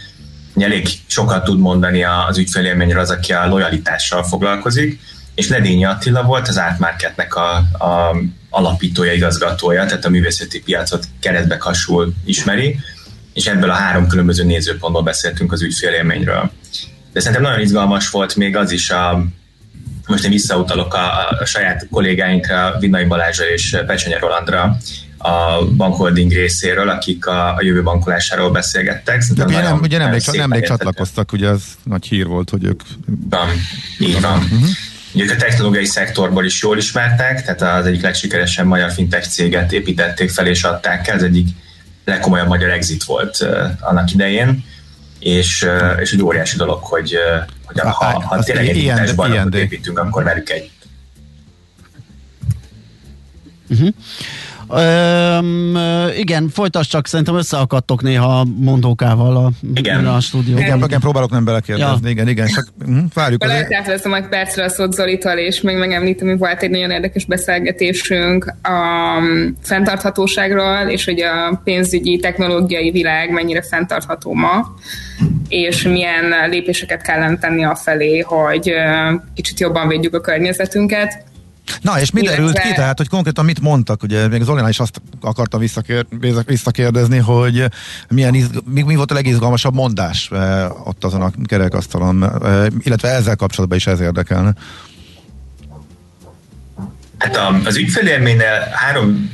Elég 0.57 0.89
sokat 1.07 1.45
tud 1.45 1.59
mondani 1.59 2.05
az 2.05 2.39
ügyfélélményről 2.39 3.01
az, 3.01 3.11
aki 3.11 3.33
a 3.33 3.47
lojalitással 3.47 4.23
foglalkozik, 4.23 5.01
és 5.35 5.49
Ledényi 5.49 5.85
Attila 5.85 6.23
volt 6.23 6.49
az 6.49 6.57
Artmarketnek 6.57 7.35
a, 7.35 7.55
a 7.85 8.17
alapítója, 8.51 9.13
igazgatója, 9.13 9.87
tehát 9.87 10.05
a 10.05 10.11
művészeti 10.11 10.63
piacot 10.63 11.05
keretbe 11.21 11.57
kasul 11.57 12.15
ismeri, 12.25 12.79
és 13.33 13.47
ebből 13.47 13.71
a 13.71 13.75
három 13.75 14.07
különböző 14.07 14.45
nézőpontból 14.45 15.03
beszéltünk 15.03 15.53
az 15.53 15.63
ügyfélélményről. 15.63 16.51
De 17.13 17.21
szerintem 17.21 17.43
nagyon 17.43 17.61
izgalmas 17.61 18.11
volt 18.11 18.37
még 18.37 18.57
az 18.57 18.71
is 18.71 18.91
a, 18.91 19.25
most 20.07 20.25
én 20.25 20.31
visszautalok 20.31 20.95
a, 20.95 21.29
a 21.41 21.45
saját 21.45 21.87
kollégáinkra, 21.91 22.77
Vinnai 22.79 23.05
Balázsra 23.05 23.45
és 23.45 23.77
Pecsenye 23.87 24.19
Rolandra, 24.19 24.77
a 25.19 25.65
bankholding 25.77 26.33
részéről, 26.33 26.89
akik 26.89 27.27
a, 27.27 27.55
a 27.55 27.59
jövő 27.61 27.83
bankolásáról 27.83 28.51
beszélgettek. 28.51 29.25
De 29.35 29.45
ugye, 29.45 29.61
nem, 29.61 29.79
ugye 29.79 29.99
nemrég, 29.99 30.23
nemrég 30.33 30.67
csatlakoztak, 30.67 31.33
ugye 31.33 31.49
az 31.49 31.63
nagy 31.85 32.07
hír 32.07 32.27
volt, 32.27 32.51
hogy 32.51 32.65
ők... 32.65 32.81
Van, 33.31 33.49
így 33.99 34.21
van. 34.21 34.39
Uh-huh. 34.39 34.69
Ők 35.15 35.31
a 35.31 35.37
technológiai 35.37 35.85
szektorból 35.85 36.45
is 36.45 36.63
jól 36.63 36.77
ismertek, 36.77 37.45
tehát 37.45 37.81
az 37.81 37.87
egyik 37.87 38.03
legsikeresebb 38.03 38.67
magyar 38.67 38.93
fintech 38.93 39.29
céget 39.29 39.73
építették 39.73 40.31
fel 40.31 40.47
és 40.47 40.63
adták 40.63 41.09
el, 41.09 41.17
ez 41.17 41.23
egyik 41.23 41.49
legkomolyabb 42.05 42.49
magyar 42.49 42.71
exit 42.71 43.05
volt 43.05 43.39
uh, 43.41 43.71
annak 43.81 44.13
idején, 44.13 44.65
és, 45.23 45.63
uh, 45.63 46.01
és 46.01 46.13
egy 46.13 46.23
óriási 46.23 46.57
dolog, 46.57 46.83
hogy, 46.83 47.15
uh, 47.15 47.49
hogy 47.65 47.81
ha, 47.81 47.91
ha, 47.91 48.23
ha 48.27 48.43
tényleg 48.43 48.69
egy 48.69 48.77
ilyen, 48.77 49.09
bajnokot 49.17 49.55
építünk, 49.55 49.99
akkor 49.99 50.25
velük 50.25 50.51
egy. 50.51 50.71
Uh-huh. 53.69 53.95
Öm, 54.75 55.79
igen, 56.19 56.49
folytasd 56.49 56.91
csak, 56.91 57.07
szerintem 57.07 57.37
összeakadtok 57.37 58.03
néha 58.03 58.47
mondókával 58.57 59.37
a, 59.37 59.51
igen. 59.75 60.07
a 60.07 60.21
stúdióban. 60.21 60.63
Igen, 60.63 60.83
igen, 60.83 61.01
próbálok 61.01 61.31
nem 61.31 61.45
belekérdezni, 61.45 62.05
ja. 62.05 62.11
igen, 62.11 62.29
igen, 62.29 62.47
csak 62.47 62.67
hm, 62.85 62.99
várjuk. 63.15 63.45
Lehet 63.45 63.75
átveszem 63.75 64.15
egy 64.15 64.29
percre 64.29 64.65
a 64.65 64.69
szót 64.69 64.93
Zolitól, 64.93 65.33
és 65.33 65.61
még 65.61 65.77
megemlítem, 65.77 66.29
hogy 66.29 66.39
volt 66.39 66.63
egy 66.63 66.71
nagyon 66.71 66.91
érdekes 66.91 67.25
beszélgetésünk 67.25 68.55
a 68.63 68.79
fenntarthatóságról, 69.63 70.89
és 70.89 71.05
hogy 71.05 71.21
a 71.21 71.61
pénzügyi, 71.65 72.17
technológiai 72.17 72.91
világ 72.91 73.31
mennyire 73.31 73.63
fenntartható 73.63 74.35
ma, 74.35 74.75
és 75.49 75.83
milyen 75.83 76.49
lépéseket 76.49 77.03
kellene 77.03 77.39
tenni 77.39 77.65
a 77.65 77.75
felé, 77.75 78.19
hogy 78.19 78.73
kicsit 79.35 79.61
jobban 79.61 79.89
védjük 79.89 80.15
a 80.15 80.21
környezetünket 80.21 81.31
Na, 81.81 82.01
és 82.01 82.11
mi 82.11 82.21
derült 82.21 82.59
ki, 82.59 82.73
tehát, 82.75 82.99
hogy 82.99 83.09
konkrétan 83.09 83.45
mit 83.45 83.61
mondtak, 83.61 84.03
ugye 84.03 84.29
még 84.29 84.43
Zolinál 84.43 84.69
is 84.69 84.79
azt 84.79 85.03
akartam 85.21 85.61
visszakér, 85.61 86.07
visszakérdezni, 86.47 87.19
hogy 87.19 87.65
milyen 88.09 88.35
izg, 88.35 88.55
mi, 88.65 88.83
mi 88.83 88.95
volt 88.95 89.11
a 89.11 89.15
legizgalmasabb 89.15 89.75
mondás 89.75 90.31
e, 90.31 90.67
ott 90.85 91.05
azon 91.05 91.23
a 91.23 91.31
kerekasztalon, 91.47 92.23
e, 92.23 92.67
illetve 92.79 93.09
ezzel 93.09 93.37
kapcsolatban 93.37 93.79
is 93.79 93.87
ez 93.87 94.01
érdekelne. 94.01 94.53
Hát 97.19 97.37
a, 97.37 97.61
az 97.65 97.77
ügyfélélménynél 97.77 98.69
három 98.73 99.31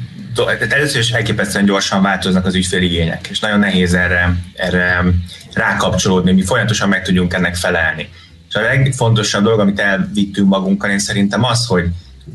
tehát 0.47 0.73
először 0.73 1.01
is 1.01 1.11
elképesztően 1.11 1.65
gyorsan 1.65 2.03
változnak 2.03 2.47
az 2.47 2.55
ügyféligények, 2.55 3.27
és 3.31 3.41
nagyon 3.41 3.59
nehéz 3.59 3.95
erre, 3.95 4.37
erre 4.55 5.05
rákapcsolódni, 5.53 6.33
mi 6.33 6.43
folyamatosan 6.43 6.89
meg 6.89 7.03
tudjunk 7.03 7.35
ennek 7.35 7.57
felelni. 7.57 8.09
És 8.49 8.55
a 8.55 8.61
legfontosabb 8.61 9.43
dolog, 9.43 9.61
amit 9.61 9.81
elvittünk 9.81 10.49
magunkkal, 10.49 10.91
én 10.91 10.99
szerintem 10.99 11.45
az, 11.45 11.67
hogy 11.67 11.85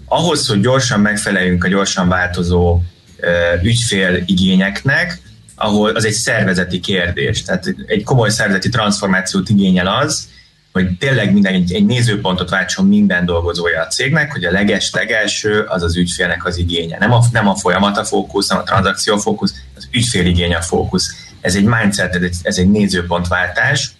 ahhoz, 0.05 0.47
hogy 0.47 0.61
gyorsan 0.61 0.99
megfeleljünk 0.99 1.63
a 1.63 1.67
gyorsan 1.67 2.07
változó 2.07 2.81
ügyfél 3.61 4.23
igényeknek, 4.25 5.21
ahol 5.55 5.89
az 5.89 6.05
egy 6.05 6.13
szervezeti 6.13 6.79
kérdés. 6.79 7.43
Tehát 7.43 7.75
egy 7.85 8.03
komoly 8.03 8.29
szervezeti 8.29 8.69
transformációt 8.69 9.49
igényel 9.49 9.87
az, 9.87 10.27
hogy 10.71 10.97
tényleg 10.97 11.33
minden 11.33 11.53
egy, 11.53 11.73
egy 11.73 11.85
nézőpontot 11.85 12.49
váltson 12.49 12.87
minden 12.87 13.25
dolgozója 13.25 13.81
a 13.81 13.87
cégnek, 13.87 14.31
hogy 14.31 14.45
a 14.45 14.51
leges, 14.51 14.91
legelső 14.93 15.59
az 15.59 15.83
az 15.83 15.97
ügyfélnek 15.97 16.45
az 16.45 16.57
igénye. 16.57 16.97
Nem 16.99 17.11
a, 17.11 17.23
nem 17.31 17.47
a 17.47 17.55
folyamat 17.55 17.97
a 17.97 18.03
fókusz, 18.03 18.47
nem 18.47 18.57
a 18.57 18.63
tranzakció 18.63 19.17
fókusz, 19.17 19.53
az 19.75 19.87
ügyfél 19.91 20.25
igény 20.25 20.53
a 20.53 20.61
fókusz. 20.61 21.15
Ez 21.41 21.55
egy 21.55 21.63
mindset, 21.63 22.15
ez 22.15 22.21
egy, 22.21 22.35
ez 22.41 22.57
egy 22.57 22.69
nézőpontváltás, 22.71 23.91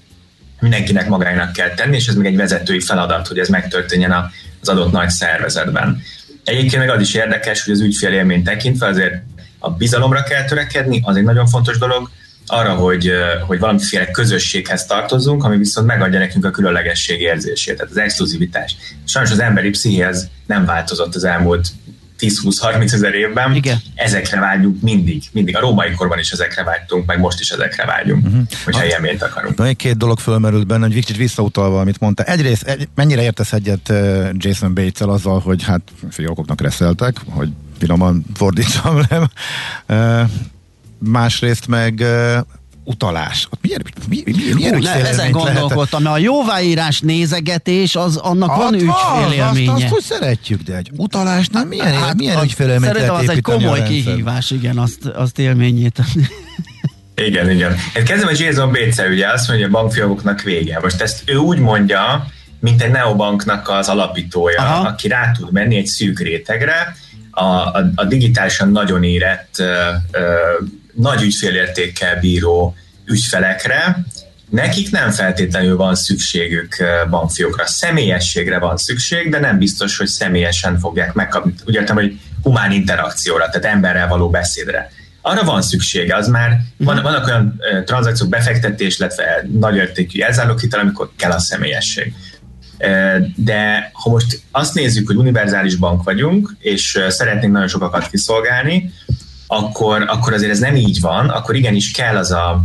mindenkinek 0.60 1.08
magának 1.08 1.54
kell 1.54 1.74
tenni, 1.74 1.96
és 1.96 2.08
ez 2.08 2.16
még 2.16 2.26
egy 2.26 2.36
vezetői 2.36 2.80
feladat, 2.80 3.28
hogy 3.28 3.40
ez 3.40 3.48
megtörténjen 3.48 4.12
a 4.12 4.32
az 4.64 4.70
adott 4.70 4.92
nagy 4.92 5.10
szervezetben. 5.10 6.02
Egyébként 6.44 6.86
meg 6.86 6.90
az 6.90 7.02
is 7.02 7.14
érdekes, 7.14 7.64
hogy 7.64 7.74
az 7.74 7.80
ügyfélélmény 7.80 8.44
tekintve 8.44 8.88
azért 8.88 9.14
a 9.60 9.70
bizalomra 9.70 10.24
kell 10.24 10.46
törekedni, 10.46 11.02
az 11.04 11.16
egy 11.16 11.24
nagyon 11.24 11.48
fontos 11.48 11.78
dolog, 11.78 12.10
arra, 12.48 12.74
hogy, 12.74 13.12
hogy 13.48 13.60
valamiféle 13.60 14.12
közösséghez 14.12 14.86
tartozzunk, 14.86 15.44
ami 15.44 15.58
viszont 15.58 15.88
megadja 15.88 16.20
nekünk 16.20 16.46
a 16.46 16.52
különlegesség 16.52 17.22
érzését, 17.22 17.76
tehát 17.76 17.92
az 17.92 17.98
exkluzivitás. 17.98 18.76
Sajnos 19.06 19.32
az 19.32 19.40
emberi 19.40 19.70
pszichéhez 19.70 20.30
nem 20.46 20.66
változott 20.66 21.16
az 21.16 21.24
elmúlt 21.24 21.68
10-20-30 22.24 22.94
ezer 22.94 23.14
évben, 23.14 23.56
Igen. 23.56 23.78
ezekre 23.96 24.40
vágyunk 24.40 24.82
mindig, 24.82 25.24
mindig. 25.32 25.56
A 25.56 25.60
római 25.60 25.92
korban 25.92 26.20
is 26.20 26.32
ezekre 26.32 26.64
vágytunk, 26.64 27.06
meg 27.06 27.20
most 27.20 27.40
is 27.40 27.50
ezekre 27.50 27.86
vágyunk, 27.86 28.26
uh-huh. 28.26 28.42
hogyha 28.64 28.82
hát, 28.82 28.90
élményt 28.90 29.22
akarunk. 29.22 29.58
Még 29.58 29.76
két 29.76 29.98
dolog 29.98 30.20
fölmerült 30.20 30.68
benne, 30.68 30.86
hogy 30.86 30.96
kicsit 30.96 31.18
visszautalva, 31.18 31.80
amit 31.80 32.00
mondta. 32.00 32.24
Egyrészt 32.24 32.64
egy, 32.64 32.88
mennyire 32.96 33.22
értesz 33.22 33.54
egyet 33.54 33.94
Jason 34.34 34.74
bates 34.74 35.02
azzal, 35.02 35.40
hogy 35.40 35.64
hát 35.64 35.82
fiókoknak 36.10 36.62
reszeltek, 36.62 37.16
hogy 37.30 37.50
finoman 37.78 38.26
fordítsam 38.36 39.02
le. 39.10 39.30
Másrészt 40.98 41.68
meg 41.68 42.04
utalás. 42.84 43.48
Ott 43.50 43.60
milyen, 43.62 43.82
mi, 44.10 44.24
mi, 44.26 44.34
milyen 44.54 44.74
Hú, 44.74 44.82
ne, 44.82 45.08
ezen 45.08 45.32
gondolkodtam, 45.32 46.06
a 46.06 46.18
jóváírás 46.18 47.00
nézegetés, 47.00 47.96
az 47.96 48.18
annak 48.18 48.50
hát 48.50 48.58
van 48.58 48.74
ügyfélélménye. 48.74 49.72
Azt, 49.72 49.84
azt, 49.84 49.94
hogy 49.94 50.02
szeretjük, 50.02 50.62
de 50.62 50.76
egy 50.76 50.92
utalásnál 50.98 51.66
milyen, 51.66 51.94
hát, 51.94 52.16
milyen 52.16 52.44
ügyfélélményt 52.44 52.94
Szerintem 52.94 53.16
az 53.16 53.30
egy 53.30 53.42
komoly 53.42 53.84
kihívás, 53.84 54.52
igen, 54.52 54.78
azt, 54.78 55.06
azt 55.06 55.40
élményét. 55.40 56.02
Igen, 57.16 57.50
igen. 57.50 57.76
Hát 57.94 58.04
kezdem 58.04 58.28
a 58.28 58.32
Jason 58.38 58.72
bates 58.72 59.08
ugye 59.10 59.28
azt 59.28 59.48
mondja, 59.48 59.66
hogy 59.66 59.76
a 59.76 59.80
bankfiókoknak 59.80 60.42
vége. 60.42 60.80
Most 60.82 61.02
ezt 61.02 61.24
ő 61.26 61.36
úgy 61.36 61.60
mondja, 61.60 62.28
mint 62.60 62.82
egy 62.82 62.92
neobanknak 62.92 63.70
az 63.70 63.90
alapítója, 63.90 64.62
Aha. 64.62 64.88
aki 64.88 65.08
rá 65.08 65.32
tud 65.32 65.52
menni 65.52 65.78
egy 65.78 65.86
szűk 65.86 66.20
rétegre, 66.20 66.96
a, 67.32 67.44
a, 67.44 67.92
a 67.96 68.06
digitálisan 68.06 68.72
nagyon 68.72 69.04
érett 69.04 69.56
ö, 69.60 69.90
ö, 70.12 70.34
nagy 70.94 71.22
ügyfélértékkel 71.22 72.20
bíró 72.20 72.76
ügyfelekre, 73.06 73.98
nekik 74.50 74.92
nem 74.92 75.12
feltétlenül 75.12 75.78
van 75.78 75.96
szükségük 75.96 76.76
bankfiókra. 77.10 77.66
Személyességre 77.66 78.60
van 78.60 78.78
szükség, 78.78 79.30
de 79.30 79.40
nem 79.40 79.58
biztos, 79.58 79.98
hogy 79.98 80.08
személyesen 80.08 80.80
fogják 80.80 81.14
megkapni. 81.14 81.54
Úgy 81.66 81.74
értem, 81.74 81.96
hogy 81.96 82.20
humán 82.44 82.72
interakcióra, 82.72 83.50
tehát 83.50 83.76
emberrel 83.76 84.08
való 84.08 84.30
beszédre. 84.30 84.92
Arra 85.22 85.44
van 85.44 85.62
szüksége, 85.62 86.16
az 86.16 86.28
már 86.28 86.60
van, 86.78 87.02
vannak 87.02 87.26
olyan 87.26 87.62
tranzakciók, 87.86 88.30
befektetés, 88.30 89.00
illetve 89.00 89.46
nagy 89.52 89.76
értékű 89.76 90.22
elzárlókhitel, 90.22 90.80
amikor 90.80 91.12
kell 91.18 91.32
a 91.32 91.40
személyesség. 91.40 92.14
De 93.36 93.90
ha 93.94 94.10
most 94.10 94.42
azt 94.52 94.74
nézzük, 94.74 95.08
hogy 95.08 95.16
univerzális 95.16 95.76
bank 95.76 96.04
vagyunk, 96.04 96.56
és 96.60 97.00
szeretnénk 97.10 97.54
nagyon 97.54 97.68
sokakat 97.68 98.10
kiszolgálni, 98.10 98.92
akkor, 99.56 100.06
akkor 100.08 100.34
azért 100.34 100.52
ez 100.52 100.60
nem 100.60 100.76
így 100.76 101.02
van, 101.02 101.30
akkor 101.30 101.56
igenis 101.56 101.92
kell 101.92 102.18
az 102.18 102.32
a, 102.32 102.64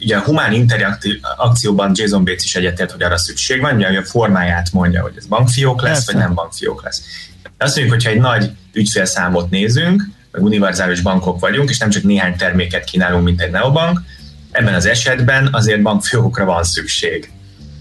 ugye 0.00 0.16
a 0.16 0.20
humán 0.20 0.52
interakcióban 0.52 1.90
Jason 1.94 2.24
Bates 2.24 2.44
is 2.44 2.56
egyetért, 2.56 2.90
hogy 2.90 3.02
arra 3.02 3.18
szükség 3.18 3.60
van, 3.60 3.76
ugye 3.76 3.98
a 3.98 4.04
formáját 4.04 4.72
mondja, 4.72 5.02
hogy 5.02 5.12
ez 5.16 5.26
bankfiók 5.26 5.82
lesz, 5.82 5.92
Persze. 5.92 6.12
vagy 6.12 6.20
nem 6.22 6.34
bankfiók 6.34 6.82
lesz. 6.84 7.02
De 7.42 7.64
azt 7.64 7.76
mondjuk, 7.76 7.96
hogyha 7.96 8.10
egy 8.10 8.20
nagy 8.20 8.50
ügyfélszámot 8.72 9.50
nézünk, 9.50 10.02
vagy 10.32 10.42
univerzális 10.42 11.00
bankok 11.00 11.40
vagyunk, 11.40 11.70
és 11.70 11.78
nem 11.78 11.90
csak 11.90 12.02
néhány 12.02 12.36
terméket 12.36 12.84
kínálunk, 12.84 13.24
mint 13.24 13.40
egy 13.40 13.50
neobank, 13.50 14.00
ebben 14.50 14.74
az 14.74 14.86
esetben 14.86 15.48
azért 15.52 15.82
bankfiókokra 15.82 16.44
van 16.44 16.64
szükség. 16.64 17.32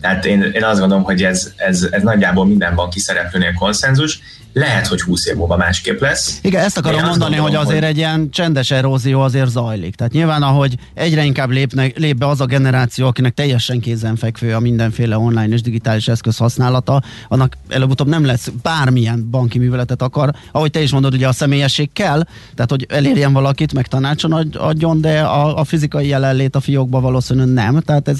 Tehát 0.02 0.26
én, 0.26 0.42
én 0.42 0.64
azt 0.64 0.80
gondolom, 0.80 1.04
hogy 1.04 1.24
ez, 1.24 1.52
ez, 1.56 1.88
ez 1.92 2.04
nagyjából 2.04 2.46
minden 2.46 2.76
banki 2.76 3.00
szereplőnél 3.00 3.54
konszenzus, 3.54 4.20
lehet, 4.54 4.88
hogy 4.88 5.02
20 5.02 5.26
év 5.26 5.36
múlva 5.36 5.58
másképp 5.58 6.02
lesz. 6.02 6.40
Igen, 6.42 6.64
ezt 6.64 6.78
akarom 6.78 7.02
mondani, 7.02 7.36
gondolom, 7.36 7.46
hogy 7.46 7.56
azért 7.56 7.84
hogy... 7.84 7.90
egy 7.90 7.98
ilyen 7.98 8.30
csendes 8.30 8.72
erózió 8.72 9.22
azért 9.22 9.50
zajlik. 9.50 9.96
Tehát 9.96 10.14
nyilván, 10.14 10.44
ahogy 10.44 10.76
egyre 10.94 11.24
inkább 11.24 11.50
lépnek, 11.50 11.98
lép 11.98 12.18
be 12.18 12.28
az 12.28 12.42
a 12.42 12.46
generáció, 12.46 13.08
akinek 13.08 13.34
teljesen 13.34 13.80
kézenfekvő 13.80 14.54
a 14.54 14.60
mindenféle 14.60 15.18
online 15.18 15.48
és 15.48 15.62
digitális 15.62 16.08
eszköz 16.08 16.38
használata, 16.38 17.02
annak 17.28 17.58
előbb-utóbb 17.68 18.08
nem 18.08 18.26
lesz 18.26 18.52
bármilyen 18.62 19.28
banki 19.32 19.60
műveletet 19.60 20.02
akar. 20.02 20.34
Ahogy 20.52 20.72
te 20.72 20.82
is 20.82 20.92
mondod, 20.92 21.14
ugye 21.14 21.28
a 21.28 21.32
személyesség 21.32 21.94
kell, 21.94 22.24
tehát 22.56 22.70
hogy 22.70 22.86
elérjen 22.90 23.34
valakit, 23.34 23.74
meg 23.74 23.88
tanácson 23.88 24.32
adjon, 24.54 25.02
de 25.02 25.22
a, 25.22 25.58
a 25.60 25.64
fizikai 25.64 26.08
jelenlét 26.08 26.56
a 26.56 26.60
fiókban 26.60 27.02
valószínűleg 27.02 27.54
nem. 27.54 27.80
Tehát 27.80 28.08
ez, 28.08 28.20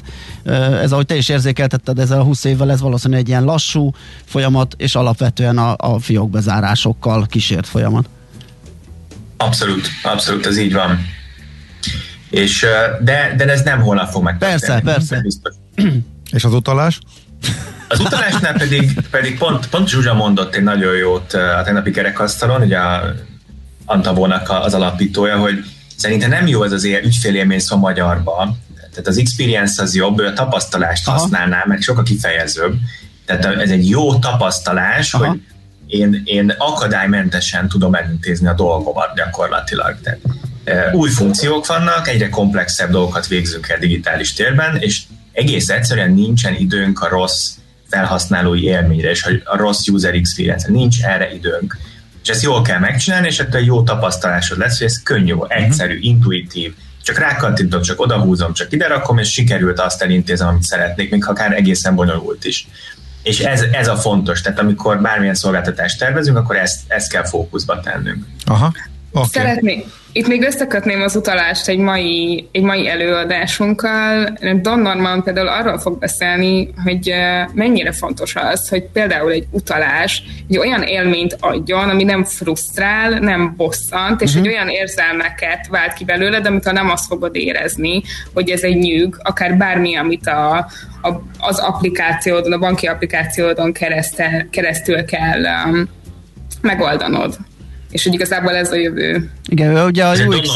ez 0.82 0.92
ahogy 0.92 1.06
te 1.06 1.16
is 1.16 1.30
érzékeltetted, 1.30 2.00
ez 2.00 2.12
a 2.12 2.24
20 2.24 2.44
évvel 2.44 2.72
ez 2.72 2.82
valószínűleg 2.82 3.22
egy 3.22 3.28
ilyen 3.28 3.44
lassú 3.44 3.92
folyamat, 4.26 4.76
és 4.78 4.96
alapvetően 4.96 5.58
a, 5.58 5.76
a 5.78 6.00
fiók 6.00 6.23
bezárásokkal 6.26 7.26
kísért 7.26 7.68
folyamat. 7.68 8.10
Abszolút, 9.38 9.88
abszolút, 10.04 10.46
ez 10.46 10.58
így 10.58 10.74
van. 10.74 11.06
És, 12.30 12.66
de, 13.02 13.34
de 13.38 13.52
ez 13.52 13.62
nem 13.62 13.82
holnap 13.82 14.10
fog 14.10 14.24
meg. 14.24 14.38
Persze, 14.38 14.82
persze. 14.84 15.26
És 16.32 16.44
az 16.44 16.54
utalás? 16.54 17.00
Az 17.88 18.00
utalásnál 18.00 18.54
pedig, 18.54 19.00
pedig 19.10 19.38
pont, 19.38 19.70
pont 19.70 19.88
Zsuzsa 19.88 20.14
mondott 20.14 20.56
egy 20.56 20.64
nagyon 20.64 20.96
jót 20.96 21.34
a 21.34 21.62
tegnapi 21.66 21.92
kerekasztalon, 21.92 22.62
ugye 22.62 22.78
a 22.78 23.14
Antavónak 23.86 24.50
az 24.50 24.74
alapítója, 24.74 25.38
hogy 25.38 25.64
szerintem 25.96 26.30
nem 26.30 26.48
jó 26.48 26.64
ez 26.64 26.72
az 26.72 26.84
ügyfélélmény 26.84 27.60
szó 27.60 27.78
magyarba, 27.78 28.56
tehát 28.76 29.08
az 29.08 29.18
experience 29.18 29.82
az 29.82 29.96
jobb, 29.96 30.20
ő 30.20 30.26
a 30.26 30.34
tapasztalást 30.34 31.08
Aha. 31.08 31.20
használná, 31.20 31.64
mert 31.68 31.82
sokkal 31.82 32.04
kifejezőbb. 32.04 32.74
Tehát 33.26 33.46
ez 33.46 33.70
egy 33.70 33.90
jó 33.90 34.20
tapasztalás, 34.20 35.14
Aha. 35.14 35.26
hogy 35.26 35.42
én, 35.94 36.22
én 36.26 36.56
akadálymentesen 36.58 37.68
tudom 37.68 37.94
elintézni 37.94 38.48
a 38.48 38.54
dolgomat 38.54 39.16
gyakorlatilag. 39.16 39.96
Tehát, 40.02 40.20
e, 40.64 40.96
új 40.96 41.10
funkciók 41.10 41.66
vannak, 41.66 42.08
egyre 42.08 42.30
komplexebb 42.30 42.92
dolgokat 42.92 43.28
végzünk 43.28 43.70
el 43.70 43.78
digitális 43.78 44.34
térben, 44.34 44.78
és 44.78 45.02
egész 45.32 45.70
egyszerűen 45.70 46.12
nincsen 46.12 46.56
időnk 46.56 47.00
a 47.00 47.10
rossz 47.10 47.50
felhasználói 47.90 48.64
élményre, 48.64 49.10
és 49.10 49.40
a 49.44 49.58
rossz 49.58 49.88
user 49.88 50.14
experience 50.14 50.72
nincs 50.72 51.04
erre 51.04 51.34
időnk. 51.34 51.78
És 52.24 52.30
ezt 52.30 52.44
jól 52.44 52.62
kell 52.62 52.80
megcsinálni, 52.80 53.28
és 53.28 53.40
ettől 53.40 53.62
jó 53.62 53.84
tapasztalásod 53.84 54.58
lesz, 54.58 54.78
hogy 54.78 54.88
ez 54.88 55.04
könnyű, 55.04 55.36
egyszerű, 55.48 55.98
intuitív, 56.00 56.74
csak 57.04 57.18
rákattintok, 57.18 57.82
csak 57.82 58.00
odahúzom, 58.00 58.54
csak 58.54 58.72
ide 58.72 58.88
rakom, 58.88 59.18
és 59.18 59.32
sikerült 59.32 59.80
azt 59.80 60.02
elintézem, 60.02 60.48
amit 60.48 60.64
szeretnék, 60.64 61.12
még 61.12 61.26
akár 61.26 61.54
egészen 61.54 61.96
bonyolult 61.96 62.46
is. 62.46 62.68
És 63.24 63.40
ez, 63.40 63.62
ez 63.62 63.88
a 63.88 63.96
fontos, 63.96 64.42
tehát 64.42 64.60
amikor 64.60 65.02
bármilyen 65.02 65.36
szolgáltatást 65.36 66.00
tervezünk, 66.00 66.38
akkor 66.38 66.56
ezt, 66.56 66.82
ezt 66.88 67.12
kell 67.12 67.26
fókuszba 67.26 67.80
tennünk. 67.80 68.26
Aha. 68.46 68.72
Okay. 69.12 69.28
Szeretnék, 69.32 69.86
itt 70.14 70.28
még 70.28 70.42
összekötném 70.42 71.02
az 71.02 71.16
utalást 71.16 71.68
egy 71.68 71.78
mai, 71.78 72.48
egy 72.52 72.62
mai 72.62 72.88
előadásunkkal. 72.88 74.38
Don 74.62 74.80
Norman 74.80 75.24
például 75.24 75.48
arról 75.48 75.80
fog 75.80 76.00
beszélni, 76.00 76.74
hogy 76.84 77.14
mennyire 77.54 77.92
fontos 77.92 78.36
az, 78.36 78.70
hogy 78.70 78.84
például 78.84 79.32
egy 79.32 79.46
utalás 79.52 80.24
egy 80.50 80.58
olyan 80.58 80.82
élményt 80.82 81.38
adjon, 81.40 81.90
ami 81.90 82.04
nem 82.04 82.24
frusztrál, 82.24 83.10
nem 83.20 83.54
bosszant, 83.58 84.22
és 84.22 84.30
uh-huh. 84.30 84.48
egy 84.48 84.54
olyan 84.54 84.70
érzelmeket 84.70 85.68
vált 85.68 85.94
ki 85.94 86.04
belőle, 86.04 86.40
de 86.40 86.48
amit 86.48 86.72
nem 86.72 86.90
azt 86.90 87.08
fogod 87.08 87.36
érezni, 87.36 88.02
hogy 88.34 88.50
ez 88.50 88.62
egy 88.62 88.78
nyűg, 88.78 89.16
akár 89.24 89.58
bármi, 89.58 89.96
amit 89.96 90.28
a, 90.28 90.56
a, 91.02 91.10
az 91.40 91.60
applikációdon, 91.60 92.52
a 92.52 92.58
banki 92.58 92.88
applikációdon 92.88 93.74
keresztel, 93.74 94.48
keresztül 94.50 95.06
kell 95.06 95.42
um, 95.66 95.90
megoldanod 96.62 97.38
és 97.94 98.04
hogy 98.04 98.14
igazából 98.14 98.56
ez 98.56 98.72
a 98.72 98.76
jövő. 98.76 99.30
Igen, 99.46 99.86
ugye 99.86 100.06
a 100.06 100.12
UX... 100.12 100.50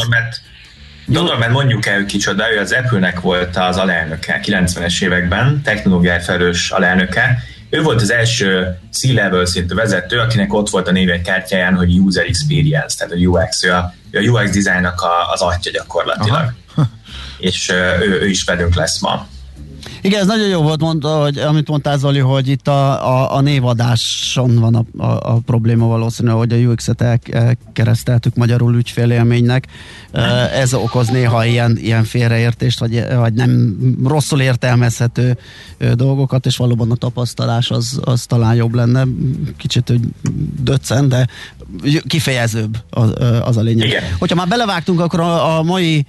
Don 1.06 1.24
Norman, 1.24 1.50
mondjuk 1.50 1.86
el, 1.86 2.04
kicsoda, 2.06 2.52
ő 2.52 2.58
az 2.58 2.72
Apple-nek 2.72 3.20
volt 3.20 3.56
az 3.56 3.76
alelnöke 3.76 4.40
90-es 4.44 5.02
években, 5.02 5.60
technológiai 5.64 6.20
felelős 6.20 6.70
alelnöke. 6.70 7.42
Ő 7.70 7.82
volt 7.82 8.00
az 8.00 8.12
első 8.12 8.78
C-level 8.92 9.46
szintű 9.46 9.74
vezető, 9.74 10.18
akinek 10.18 10.54
ott 10.54 10.68
volt 10.68 10.88
a 10.88 11.20
kártyáján, 11.24 11.74
hogy 11.74 11.98
User 11.98 12.26
Experience, 12.26 12.96
tehát 12.96 13.12
a 13.12 13.16
UX. 13.16 13.64
Ő 13.64 13.72
a, 13.72 13.94
ő 14.10 14.18
a 14.18 14.30
UX 14.30 14.50
designnak 14.50 15.02
az 15.32 15.40
atya 15.40 15.70
gyakorlatilag. 15.70 16.52
És 17.38 17.70
ő, 18.02 18.18
ő 18.20 18.28
is 18.28 18.44
velünk 18.44 18.74
lesz 18.74 19.00
ma. 19.00 19.28
Igen, 20.02 20.20
ez 20.20 20.26
nagyon 20.26 20.48
jó 20.48 20.62
volt, 20.62 20.80
mondta, 20.80 21.22
hogy, 21.22 21.38
amit 21.38 21.68
mondtál 21.68 21.98
Zoli, 21.98 22.18
hogy 22.18 22.48
itt 22.48 22.68
a, 22.68 23.08
a, 23.08 23.36
a 23.36 23.40
névadáson 23.40 24.54
van 24.54 24.74
a, 24.74 25.02
a, 25.04 25.34
a 25.34 25.38
probléma 25.46 25.86
valószínűleg, 25.86 26.36
hogy 26.38 26.52
a 26.52 26.56
UX-et 26.56 27.02
elkereszteltük 27.02 28.34
magyarul 28.34 28.76
ügyfélélménynek. 28.76 29.66
Ez 30.54 30.74
okoz 30.74 31.08
néha 31.08 31.44
ilyen, 31.44 31.78
ilyen 31.78 32.04
félreértést, 32.04 32.78
vagy, 32.78 33.04
vagy 33.16 33.32
nem 33.32 33.76
rosszul 34.04 34.40
értelmezhető 34.40 35.38
dolgokat, 35.94 36.46
és 36.46 36.56
valóban 36.56 36.90
a 36.90 36.94
tapasztalás 36.94 37.70
az, 37.70 38.00
az 38.04 38.24
talán 38.26 38.54
jobb 38.54 38.74
lenne. 38.74 39.04
Kicsit 39.56 39.88
hogy 39.88 40.00
döccen, 40.62 41.08
de 41.08 41.26
kifejezőbb 42.06 42.78
az, 42.90 43.12
az 43.42 43.56
a 43.56 43.60
lényeg. 43.60 43.86
Igen. 43.86 44.02
Hogyha 44.18 44.36
már 44.36 44.48
belevágtunk, 44.48 45.00
akkor 45.00 45.20
a, 45.20 45.58
a 45.58 45.62
mai 45.62 46.06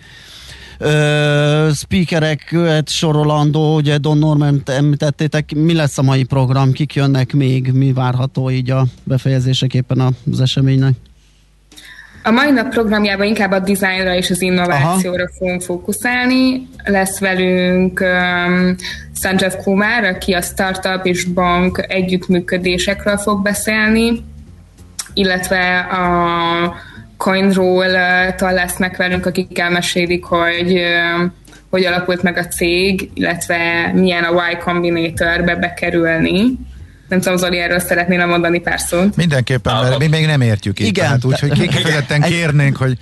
ö, 0.79 1.69
speakereket 1.73 2.89
sorolandó, 2.89 3.75
ugye 3.75 3.97
Don 3.97 4.17
Norman 4.17 4.61
említettétek, 4.65 5.53
mi 5.55 5.73
lesz 5.73 5.97
a 5.97 6.01
mai 6.01 6.23
program, 6.23 6.71
kik 6.71 6.93
jönnek 6.93 7.33
még, 7.33 7.71
mi 7.71 7.93
várható 7.93 8.49
így 8.49 8.69
a 8.69 8.85
befejezéseképpen 9.03 10.15
az 10.31 10.41
eseménynek? 10.41 10.93
A 12.23 12.31
mai 12.31 12.51
nap 12.51 12.69
programjában 12.69 13.25
inkább 13.25 13.51
a 13.51 13.59
dizájnra 13.59 14.15
és 14.15 14.29
az 14.29 14.41
innovációra 14.41 15.23
Aha. 15.23 15.33
fogunk 15.37 15.61
fókuszálni. 15.61 16.67
Lesz 16.83 17.19
velünk 17.19 17.99
um, 17.99 18.75
Sanjeev 19.21 19.53
Kumar, 19.63 20.03
aki 20.03 20.33
a 20.33 20.41
startup 20.41 21.05
és 21.05 21.23
bank 21.23 21.85
együttműködésekről 21.87 23.17
fog 23.17 23.41
beszélni, 23.41 24.23
illetve 25.13 25.79
a 25.79 26.75
Coinroll-tal 27.19 28.53
lesznek 28.53 28.97
velünk, 28.97 29.25
akik 29.25 29.59
elmesélik, 29.59 30.23
hogy 30.23 30.81
hogy 31.69 31.85
alakult 31.85 32.21
meg 32.21 32.37
a 32.37 32.45
cég, 32.45 33.09
illetve 33.13 33.91
milyen 33.93 34.23
a 34.23 34.49
Y 34.51 34.57
Combinator-be 34.63 35.55
bekerülni. 35.55 36.57
Nem 37.07 37.21
tudom, 37.21 37.37
Zoli, 37.37 37.57
erről 37.57 37.79
szeretnél 37.79 38.25
mondani 38.25 38.59
pár 38.59 38.79
szót. 38.79 39.15
Mindenképpen, 39.15 39.73
mert 39.83 39.97
mi 39.97 40.07
még 40.07 40.25
nem 40.25 40.41
értjük 40.41 40.79
itt, 40.79 40.87
Igen. 40.87 41.19
úgyhogy 41.23 41.51
kifejezetten 41.51 42.21
kérnénk, 42.21 42.77
hogy... 42.77 42.97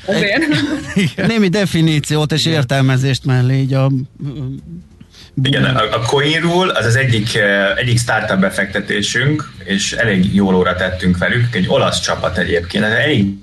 Némi 1.27 1.47
definíciót 1.47 2.31
és 2.31 2.45
értelmezést 2.45 3.25
mellé 3.25 3.55
így 3.59 3.73
a 3.73 3.91
igen, 5.43 5.63
a, 5.63 5.99
Coinroll 5.99 6.69
az 6.69 6.85
az 6.85 6.95
egyik, 6.95 7.39
egyik 7.75 7.99
startup 7.99 8.39
befektetésünk, 8.39 9.51
és 9.63 9.91
elég 9.91 10.35
jól 10.35 10.55
óra 10.55 10.75
tettünk 10.75 11.17
velük, 11.17 11.55
egy 11.55 11.65
olasz 11.67 11.99
csapat 11.99 12.37
egyébként, 12.37 12.83
elég 12.83 13.35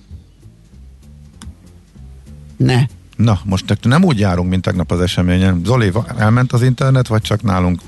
ne. 2.65 2.81
Na, 3.17 3.39
most 3.45 3.79
nem 3.83 4.05
úgy 4.05 4.19
járunk, 4.19 4.51
mint 4.51 4.63
tegnap 4.63 4.93
az 4.93 5.01
eseményen. 5.01 5.61
Zoli, 5.65 5.93
elment 6.19 6.53
az 6.53 6.63
internet, 6.63 7.07
vagy 7.07 7.23
csak 7.23 7.43
nálunk 7.43 7.81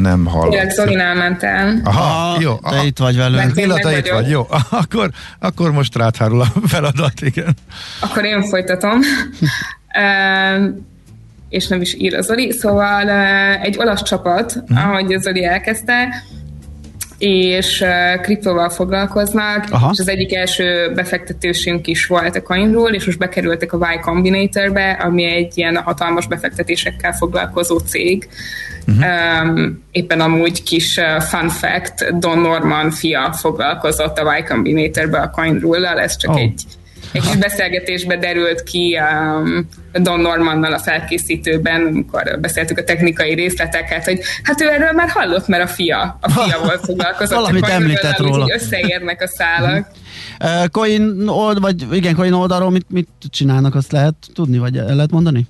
nem 0.00 0.24
hallott? 0.24 0.52
Igen, 0.52 0.70
Zoli 0.70 0.94
elment 0.94 1.42
el. 1.42 1.80
Aha, 1.84 2.32
ah, 2.32 2.40
jó. 2.40 2.54
Te 2.54 2.84
itt 2.84 2.98
vagy 2.98 3.16
velünk. 3.16 3.54
Béla, 3.54 3.78
te 3.78 3.98
itt 3.98 4.08
vagy, 4.08 4.28
jó. 4.28 4.46
Akkor, 4.70 5.10
akkor 5.38 5.72
most 5.72 5.96
ráthárul 5.96 6.40
a 6.40 6.52
feladat, 6.66 7.20
igen. 7.20 7.54
Akkor 8.00 8.24
én 8.24 8.42
folytatom. 8.42 9.00
és 11.48 11.66
nem 11.66 11.80
is 11.80 11.94
ír 11.94 12.14
a 12.14 12.22
Zoli. 12.22 12.52
Szóval 12.52 13.10
egy 13.60 13.78
olasz 13.78 14.02
csapat, 14.02 14.52
hmm. 14.52 14.76
ahogy 14.76 15.16
Zoli 15.20 15.44
elkezdte, 15.44 16.22
és 17.18 17.80
uh, 17.80 18.20
kriptóval 18.20 18.68
foglalkoznak, 18.68 19.64
Aha. 19.70 19.90
és 19.92 19.98
az 19.98 20.08
egyik 20.08 20.34
első 20.34 20.92
befektetősünk 20.94 21.86
is 21.86 22.06
volt 22.06 22.36
a 22.36 22.42
Coinroll, 22.42 22.92
és 22.92 23.04
most 23.04 23.18
bekerültek 23.18 23.72
a 23.72 23.92
Y 23.94 24.00
Combinatorbe, 24.00 24.90
ami 24.90 25.24
egy 25.24 25.58
ilyen 25.58 25.76
hatalmas 25.76 26.26
befektetésekkel 26.26 27.12
foglalkozó 27.12 27.78
cég. 27.78 28.28
Uh-huh. 28.86 29.04
Um, 29.42 29.82
éppen 29.90 30.20
amúgy 30.20 30.62
kis 30.62 30.96
uh, 30.96 31.22
fun 31.22 31.48
fact, 31.48 32.18
Don 32.18 32.38
Norman 32.38 32.90
fia 32.90 33.32
foglalkozott 33.32 34.18
a 34.18 34.36
Y 34.38 34.42
Combinatorbe 34.42 35.18
a 35.18 35.30
Coinroll-lal, 35.30 36.00
ez 36.00 36.16
csak 36.16 36.30
oh. 36.30 36.40
egy 36.40 36.62
egy 37.16 37.22
kis 37.22 37.36
beszélgetésbe 37.36 38.16
derült 38.16 38.62
ki 38.62 38.98
um, 38.98 39.68
Don 39.92 40.20
Normannal 40.20 40.72
a 40.72 40.78
felkészítőben, 40.78 41.86
amikor 41.86 42.38
beszéltük 42.40 42.78
a 42.78 42.84
technikai 42.84 43.34
részleteket, 43.34 44.04
hogy 44.04 44.20
hát 44.42 44.60
ő 44.60 44.68
erről 44.68 44.92
már 44.92 45.08
hallott, 45.08 45.46
mert 45.46 45.62
a 45.62 45.66
fia, 45.66 46.18
a 46.20 46.30
fia 46.30 46.58
volt 46.64 46.80
foglalkozott. 46.84 47.38
Valamit 47.38 47.68
említett 47.68 48.18
róla. 48.18 48.44
Így 48.44 48.52
összeérnek 48.52 49.22
a 49.22 49.26
szálak. 49.26 49.86
Uh, 50.40 50.68
coin 50.68 51.28
old, 51.28 51.60
vagy 51.60 51.86
igen, 51.92 52.14
coin 52.14 52.32
oldalról 52.32 52.70
mit, 52.70 52.86
mit 52.90 53.08
csinálnak, 53.30 53.74
azt 53.74 53.92
lehet 53.92 54.14
tudni, 54.34 54.58
vagy 54.58 54.76
el 54.76 54.94
lehet 54.94 55.10
mondani? 55.10 55.46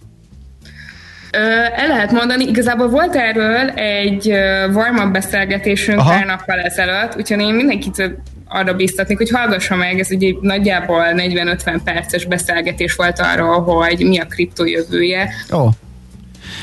El 1.77 1.87
lehet 1.87 2.13
mondani, 2.13 2.45
igazából 2.45 2.89
volt 2.89 3.15
erről 3.15 3.69
egy 3.69 4.29
warm-up 4.73 5.13
beszélgetésünk 5.13 5.99
Aha. 5.99 6.11
pár 6.11 6.27
nappal 6.27 6.61
ezelőtt, 6.61 7.17
úgyhogy 7.17 7.41
én 7.41 7.55
mindenkit 7.55 8.13
arra 8.49 8.75
biztatnék, 8.75 9.17
hogy 9.17 9.31
hallgassa 9.31 9.77
meg, 9.77 9.99
ez 9.99 10.11
ugye 10.11 10.33
nagyjából 10.41 11.03
40-50 11.13 11.81
perces 11.85 12.25
beszélgetés 12.25 12.95
volt 12.95 13.21
arról, 13.21 13.63
hogy 13.63 13.99
mi 13.99 14.19
a 14.19 14.25
kriptó 14.25 14.65
jövője. 14.65 15.31
Ó. 15.53 15.69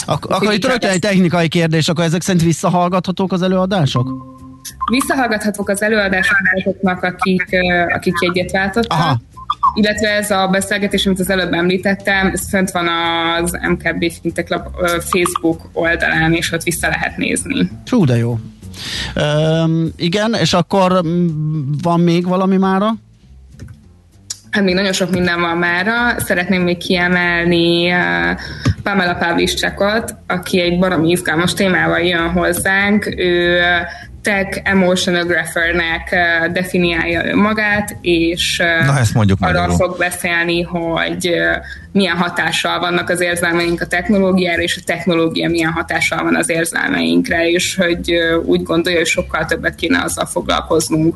Ak- 0.05 0.25
akkor 0.25 0.53
itt 0.53 0.65
rögtön 0.65 0.89
egy 0.89 0.99
technikai 0.99 1.47
kérdés, 1.47 1.87
akkor 1.87 2.03
ezek 2.03 2.21
szerint 2.21 2.43
visszahallgathatók 2.43 3.31
az 3.31 3.41
előadások? 3.41 4.07
Visszahallgathatók 4.91 5.69
az 5.69 5.81
előadások 5.81 6.37
azoknak, 6.55 7.03
akik, 7.03 7.45
akik 7.95 8.13
egyet 8.19 8.51
váltottak. 8.51 8.99
Aha. 8.99 9.21
Illetve 9.75 10.09
ez 10.09 10.31
a 10.31 10.47
beszélgetés, 10.47 11.05
amit 11.05 11.19
az 11.19 11.29
előbb 11.29 11.53
említettem, 11.53 12.27
ez 12.33 12.49
fönt 12.49 12.71
van 12.71 12.87
az 13.41 13.57
MKB 13.69 14.11
Fintech 14.21 14.51
Lab 14.51 14.67
Facebook 14.99 15.61
oldalán, 15.73 16.33
és 16.33 16.51
ott 16.51 16.63
vissza 16.63 16.87
lehet 16.87 17.17
nézni. 17.17 17.69
Hú, 17.89 18.05
de 18.05 18.17
jó. 18.17 18.39
Üm, 19.63 19.91
igen, 19.95 20.33
és 20.33 20.53
akkor 20.53 21.01
van 21.81 21.99
még 21.99 22.27
valami 22.27 22.57
mára? 22.57 22.93
Hát 24.51 24.63
még 24.63 24.73
nagyon 24.73 24.93
sok 24.93 25.11
minden 25.11 25.39
van 25.39 25.57
mára. 25.57 26.19
Szeretném 26.19 26.61
még 26.61 26.77
kiemelni 26.77 27.91
uh, 27.91 27.97
Pamela 28.83 29.15
Pavlicsekot, 29.15 30.15
aki 30.27 30.61
egy 30.61 30.79
baromi 30.79 31.09
izgalmas 31.09 31.53
témával 31.53 31.99
jön 31.99 32.29
hozzánk. 32.29 33.13
Ő 33.17 33.59
tech 34.23 34.61
emotionographernek 34.63 36.15
definiálja 36.51 37.35
magát, 37.35 37.97
és 38.01 38.57
Na, 38.85 38.99
ezt 38.99 39.13
mondjuk 39.13 39.37
arról 39.41 39.61
magyarul. 39.61 39.75
fog 39.75 39.97
beszélni, 39.97 40.61
hogy 40.61 41.35
milyen 41.91 42.17
hatással 42.17 42.79
vannak 42.79 43.09
az 43.09 43.21
érzelmeink 43.21 43.81
a 43.81 43.87
technológiára, 43.87 44.61
és 44.61 44.77
a 44.77 44.83
technológia 44.85 45.49
milyen 45.49 45.71
hatással 45.71 46.23
van 46.23 46.35
az 46.35 46.49
érzelmeinkre, 46.49 47.49
és 47.49 47.75
hogy 47.75 48.13
úgy 48.45 48.63
gondolja, 48.63 48.97
hogy 48.97 49.07
sokkal 49.07 49.45
többet 49.45 49.75
kéne 49.75 50.01
azzal 50.03 50.25
foglalkoznunk, 50.25 51.15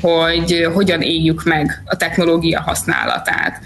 hogy 0.00 0.68
hogyan 0.74 1.00
éljük 1.00 1.44
meg 1.44 1.82
a 1.84 1.96
technológia 1.96 2.60
használatát 2.60 3.60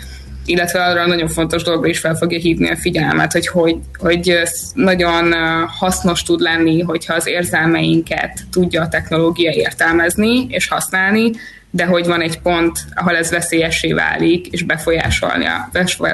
illetve 0.44 0.85
arra 0.85 1.07
nagyon 1.07 1.28
fontos 1.28 1.62
dolgra 1.62 1.88
is 1.88 1.98
fel 1.98 2.14
fogja 2.14 2.38
hívni 2.38 2.70
a 2.70 2.76
figyelmet, 2.76 3.33
hogy, 3.33 3.46
hogy, 3.46 3.76
hogy 3.98 4.42
nagyon 4.74 5.35
hasznos 5.66 6.22
tud 6.22 6.40
lenni, 6.40 6.80
hogyha 6.83 7.14
az 7.14 7.26
érzelmeinket 7.26 8.40
tudja 8.50 8.83
a 8.83 8.88
technológia 8.88 9.50
értelmezni 9.50 10.46
és 10.48 10.68
használni, 10.68 11.30
de 11.70 11.85
hogy 11.85 12.07
van 12.07 12.20
egy 12.20 12.40
pont, 12.40 12.78
ahol 12.94 13.16
ez 13.16 13.30
veszélyessé 13.30 13.92
válik, 13.92 14.46
és 14.46 14.62
befolyásolja, 14.62 15.70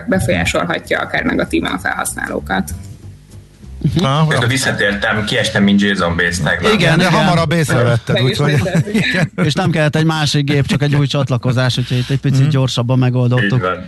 befolyásolhatja 0.06 1.00
akár 1.00 1.24
negatívan 1.24 1.72
a 1.72 1.78
felhasználókat. 1.78 2.70
Uh-huh. 3.82 4.28
Közben 4.28 4.48
visszatértem, 4.48 5.24
kiestem, 5.24 5.62
mint 5.62 5.80
Jason 5.80 6.16
Bates 6.16 6.38
tegnap. 6.38 6.72
Igen, 6.72 6.98
de 6.98 7.06
igen. 7.06 7.18
hamarabb 7.18 7.52
észrevetted, 7.52 8.22
úgyhogy... 8.22 8.62
És 9.44 9.52
nem 9.52 9.70
kellett 9.70 9.96
egy 9.96 10.04
másik 10.04 10.44
gép, 10.44 10.66
csak 10.66 10.82
egy 10.82 10.94
új 10.94 11.06
csatlakozás, 11.06 11.78
úgyhogy 11.78 11.98
itt 11.98 12.10
egy 12.10 12.20
picit 12.20 12.46
mm. 12.46 12.48
gyorsabban 12.48 12.98
megoldottuk. 12.98 13.52
Így 13.52 13.60
van. 13.60 13.84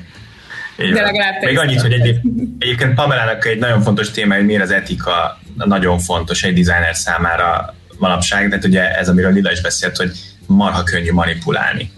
Így 0.84 0.92
De 0.92 1.02
legalább 1.02 1.42
Még 1.42 1.58
annyit, 1.58 1.80
hogy 1.80 1.92
egy, 1.92 2.20
egyébként 2.58 2.94
Pamelának 2.94 3.46
egy 3.46 3.58
nagyon 3.58 3.82
fontos 3.82 4.10
téma, 4.10 4.34
hogy 4.34 4.44
miért 4.44 4.62
az 4.62 4.70
etika 4.70 5.40
nagyon 5.56 5.98
fontos 5.98 6.42
egy 6.42 6.54
designer 6.54 6.96
számára 6.96 7.74
manapság, 7.98 8.48
de 8.48 8.58
ugye 8.64 8.96
ez, 8.96 9.08
amiről 9.08 9.32
Lila 9.32 9.52
is 9.52 9.60
beszélt, 9.60 9.96
hogy 9.96 10.10
marha 10.46 10.82
könnyű 10.82 11.12
manipulálni 11.12 11.90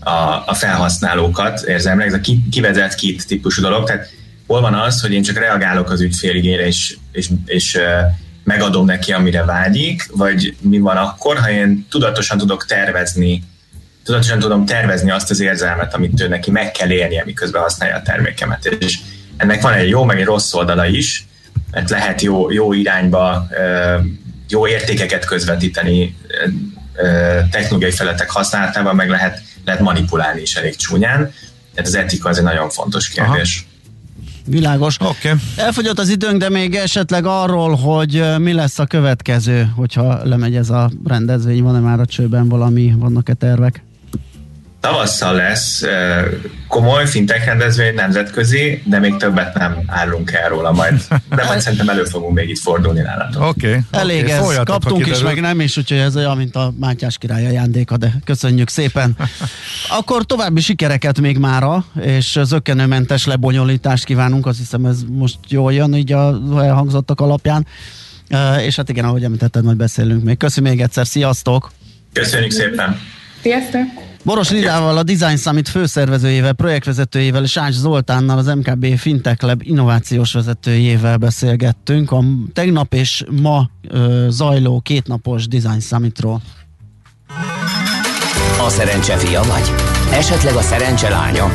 a, 0.00 0.42
a 0.46 0.54
felhasználókat 0.54 1.60
érzelmileg, 1.60 2.08
ez 2.08 2.14
a 2.14 2.20
ki, 2.20 2.44
kivezet 2.50 2.94
kit 2.94 3.26
típusú 3.26 3.62
dolog, 3.62 3.86
tehát 3.86 4.08
hol 4.46 4.60
van 4.60 4.74
az, 4.74 5.00
hogy 5.00 5.12
én 5.12 5.22
csak 5.22 5.38
reagálok 5.38 5.90
az 5.90 6.00
ügyféligére, 6.00 6.66
és, 6.66 6.96
és, 7.12 7.28
és 7.44 7.78
megadom 8.44 8.84
neki, 8.84 9.12
amire 9.12 9.44
vágyik, 9.44 10.06
vagy 10.12 10.56
mi 10.60 10.78
van 10.78 10.96
akkor, 10.96 11.38
ha 11.38 11.50
én 11.50 11.86
tudatosan 11.90 12.38
tudok 12.38 12.66
tervezni, 12.66 13.42
tudatosan 14.04 14.38
tudom 14.38 14.64
tervezni 14.64 15.10
azt 15.10 15.30
az 15.30 15.40
érzelmet, 15.40 15.94
amit 15.94 16.20
ő 16.20 16.28
neki 16.28 16.50
meg 16.50 16.70
kell 16.70 16.90
élnie, 16.90 17.24
miközben 17.24 17.62
használja 17.62 17.96
a 17.96 18.02
termékemet. 18.02 18.64
És 18.64 18.98
ennek 19.36 19.62
van 19.62 19.72
egy 19.72 19.88
jó, 19.88 20.04
meg 20.04 20.18
egy 20.18 20.24
rossz 20.24 20.54
oldala 20.54 20.86
is, 20.86 21.26
mert 21.70 21.90
lehet 21.90 22.22
jó, 22.22 22.50
jó 22.50 22.72
irányba 22.72 23.48
jó 24.48 24.66
értékeket 24.68 25.24
közvetíteni 25.24 26.16
technológiai 27.50 27.90
feletek 27.90 28.30
használatával, 28.30 28.94
meg 28.94 29.08
lehet, 29.08 29.42
lehet 29.64 29.80
manipulálni 29.80 30.40
is 30.40 30.54
elég 30.54 30.76
csúnyán. 30.76 31.32
Tehát 31.74 31.88
az 31.88 31.94
etika 31.94 32.28
az 32.28 32.38
egy 32.38 32.44
nagyon 32.44 32.70
fontos 32.70 33.08
kérdés. 33.08 33.64
Aha. 33.64 33.68
Világos. 34.46 34.96
Okay. 35.00 35.32
Elfogyott 35.56 35.98
az 35.98 36.08
időnk, 36.08 36.40
de 36.40 36.48
még 36.48 36.74
esetleg 36.74 37.24
arról, 37.26 37.74
hogy 37.74 38.24
mi 38.38 38.52
lesz 38.52 38.78
a 38.78 38.86
következő, 38.86 39.72
hogyha 39.76 40.24
lemegy 40.24 40.56
ez 40.56 40.70
a 40.70 40.90
rendezvény, 41.04 41.62
van-e 41.62 41.78
már 41.78 42.00
a 42.00 42.06
csőben 42.06 42.48
valami, 42.48 42.94
vannak-e 42.98 43.34
tervek? 43.34 43.82
Tavasszal 44.80 45.34
lesz 45.34 45.82
komoly 46.68 47.06
fintech 47.06 47.46
rendezvény 47.46 47.94
nemzetközi, 47.94 48.82
de 48.84 48.98
még 48.98 49.16
többet 49.16 49.54
nem 49.54 49.82
állunk 49.86 50.32
el 50.32 50.48
róla 50.48 50.72
majd. 50.72 51.02
De 51.34 51.44
majd 51.44 51.60
szerintem 51.64 51.88
elő 51.88 52.04
fogunk 52.04 52.34
még 52.34 52.48
itt 52.48 52.58
fordulni 52.58 53.00
nálatok. 53.00 53.42
Oké. 53.42 53.68
Okay, 53.68 53.80
Elég 53.90 54.22
okay. 54.22 54.32
ez. 54.32 54.42
Szóljatok, 54.42 54.80
Kaptunk 54.80 55.06
is, 55.06 55.18
meg 55.18 55.40
nem 55.40 55.60
is, 55.60 55.76
úgyhogy 55.76 55.98
ez 55.98 56.16
olyan, 56.16 56.36
mint 56.36 56.56
a 56.56 56.72
Mátyás 56.78 57.18
király 57.18 57.46
ajándéka, 57.46 57.96
de 57.96 58.14
köszönjük 58.24 58.68
szépen. 58.68 59.16
Akkor 59.98 60.24
további 60.24 60.60
sikereket 60.60 61.20
még 61.20 61.38
mára, 61.38 61.84
és 62.00 62.38
zökkenőmentes 62.42 63.26
lebonyolítást 63.26 64.04
kívánunk. 64.04 64.46
Azt 64.46 64.58
hiszem 64.58 64.84
ez 64.84 64.98
most 65.08 65.38
jól 65.48 65.72
jön 65.72 65.94
így 65.94 66.12
a 66.12 66.40
elhangzottak 66.58 67.20
alapján. 67.20 67.66
És 68.66 68.76
hát 68.76 68.88
igen, 68.88 69.04
ahogy 69.04 69.24
említetted, 69.24 69.64
majd 69.64 69.76
beszélünk 69.76 70.24
még. 70.24 70.36
Köszönjük 70.36 70.72
még 70.72 70.82
egyszer, 70.82 71.06
sziasztok! 71.06 71.70
Köszönjük 72.12 72.50
szépen! 72.50 73.00
Sziasztok! 73.42 74.09
Boros 74.22 74.50
Lidával, 74.50 74.96
a 74.96 75.02
Design 75.02 75.36
Summit 75.36 75.68
főszervezőjével, 75.68 76.52
projektvezetőjével 76.52 77.42
és 77.42 77.56
Ács 77.56 77.74
Zoltánnal, 77.74 78.38
az 78.38 78.46
MKB 78.46 78.96
Fintech 78.96 79.44
Lab 79.44 79.62
innovációs 79.64 80.32
vezetőjével 80.32 81.16
beszélgettünk 81.16 82.10
a 82.10 82.22
tegnap 82.52 82.94
és 82.94 83.24
ma 83.42 83.70
ö, 83.88 84.26
zajló 84.28 84.80
kétnapos 84.80 85.48
Design 85.48 85.80
Summitról. 85.80 86.40
A 88.66 88.68
szerencse 88.68 89.16
fia 89.16 89.42
vagy? 89.42 89.70
Esetleg 90.12 90.54
a 90.54 90.62
szerencse 90.62 91.08
lánya? 91.08 91.48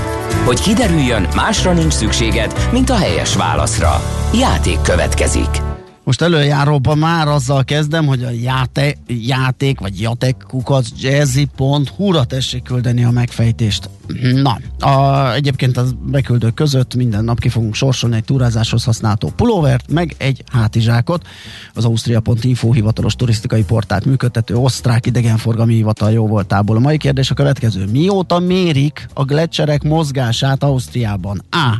Hogy 0.45 0.59
kiderüljön, 0.59 1.27
másra 1.35 1.73
nincs 1.73 1.93
szükséged, 1.93 2.53
mint 2.71 2.89
a 2.89 2.95
helyes 2.95 3.35
válaszra. 3.35 4.01
Játék 4.33 4.81
következik. 4.81 5.64
Most 6.05 6.21
előjáróban 6.21 6.97
már 6.97 7.27
azzal 7.27 7.63
kezdem, 7.63 8.05
hogy 8.05 8.23
a 8.23 8.29
játék, 8.29 8.97
játék 9.07 9.79
vagy 9.79 10.01
jatekkukac 10.01 10.87
jazzy.hu-ra 11.01 12.23
tessék 12.23 12.63
küldeni 12.63 13.03
a 13.03 13.11
megfejtést. 13.11 13.89
Na, 14.33 14.59
a, 14.79 15.31
egyébként 15.33 15.77
az 15.77 15.95
beküldők 16.05 16.53
között 16.53 16.95
minden 16.95 17.23
nap 17.23 17.39
ki 17.39 17.49
fogunk 17.49 17.73
sorsolni 17.73 18.15
egy 18.15 18.23
túrázáshoz 18.23 18.83
használható 18.83 19.31
pulóvert, 19.35 19.91
meg 19.91 20.15
egy 20.17 20.43
hátizsákot. 20.51 21.27
Az 21.73 21.85
Ausztria.info 21.85 22.71
hivatalos 22.71 23.15
turisztikai 23.15 23.63
portált 23.63 24.05
működtető 24.05 24.55
osztrák 24.55 25.05
idegenforgalmi 25.05 25.73
hivatal 25.73 26.11
jó 26.11 26.27
voltából. 26.27 26.75
A 26.75 26.79
mai 26.79 26.97
kérdés 26.97 27.31
a 27.31 27.33
következő. 27.33 27.85
Mióta 27.91 28.39
mérik 28.39 29.07
a 29.13 29.23
gletszerek 29.23 29.83
mozgását 29.83 30.63
Ausztriában? 30.63 31.41
A. 31.51 31.79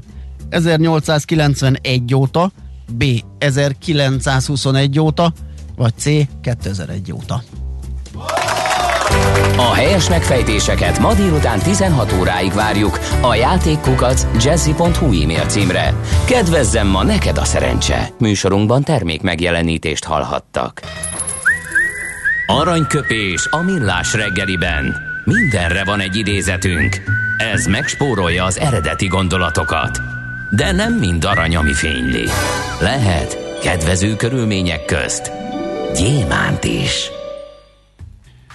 1891 0.49 2.15
óta, 2.15 2.51
B. 2.91 3.03
1921 3.37 4.99
óta, 4.99 5.33
vagy 5.75 5.93
C. 5.97 6.05
2001 6.41 7.11
óta. 7.11 7.43
A 9.57 9.73
helyes 9.73 10.09
megfejtéseket 10.09 10.99
ma 10.99 11.13
délután 11.13 11.59
16 11.59 12.13
óráig 12.19 12.53
várjuk 12.53 12.99
a 13.21 13.35
játékkukac 13.35 14.27
jazzy.hu 14.43 15.21
e-mail 15.21 15.45
címre. 15.45 15.93
Kedvezzem 16.25 16.87
ma 16.87 17.03
neked 17.03 17.37
a 17.37 17.45
szerencse! 17.45 18.09
Műsorunkban 18.19 18.83
termék 18.83 19.21
megjelenítést 19.21 20.03
hallhattak. 20.03 20.81
Aranyköpés 22.47 23.47
a 23.49 23.61
millás 23.61 24.13
reggeliben. 24.13 24.95
Mindenre 25.23 25.83
van 25.83 25.99
egy 25.99 26.15
idézetünk. 26.15 27.01
Ez 27.53 27.65
megspórolja 27.65 28.43
az 28.43 28.59
eredeti 28.59 29.07
gondolatokat 29.07 30.14
de 30.55 30.71
nem 30.71 30.93
mind 30.93 31.25
arany, 31.25 31.55
ami 31.55 31.73
fényli. 31.73 32.25
Lehet 32.81 33.59
kedvező 33.61 34.15
körülmények 34.15 34.85
közt 34.85 35.31
gyémánt 35.95 36.63
is. 36.63 37.09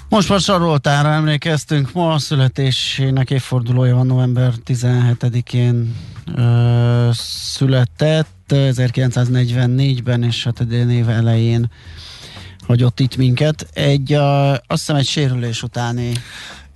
Most 0.08 0.28
már 0.28 0.40
Saroltára 0.40 1.08
emlékeztünk, 1.08 1.92
ma 1.92 2.12
a 2.12 2.18
születésének 2.18 3.30
évfordulója 3.30 3.94
van 3.94 4.06
november 4.06 4.52
17-én 4.66 5.96
ö, 6.36 7.08
született, 7.52 8.28
1944-ben 8.48 10.22
és 10.22 10.44
hát 10.44 10.60
a 10.60 10.74
év 10.74 11.08
elején 11.08 11.70
hagyott 12.66 13.00
itt 13.00 13.16
minket. 13.16 13.66
Egy, 13.72 14.12
ö, 14.12 14.50
azt 14.50 14.60
hiszem 14.66 14.96
egy 14.96 15.06
sérülés 15.06 15.62
utáni 15.62 16.12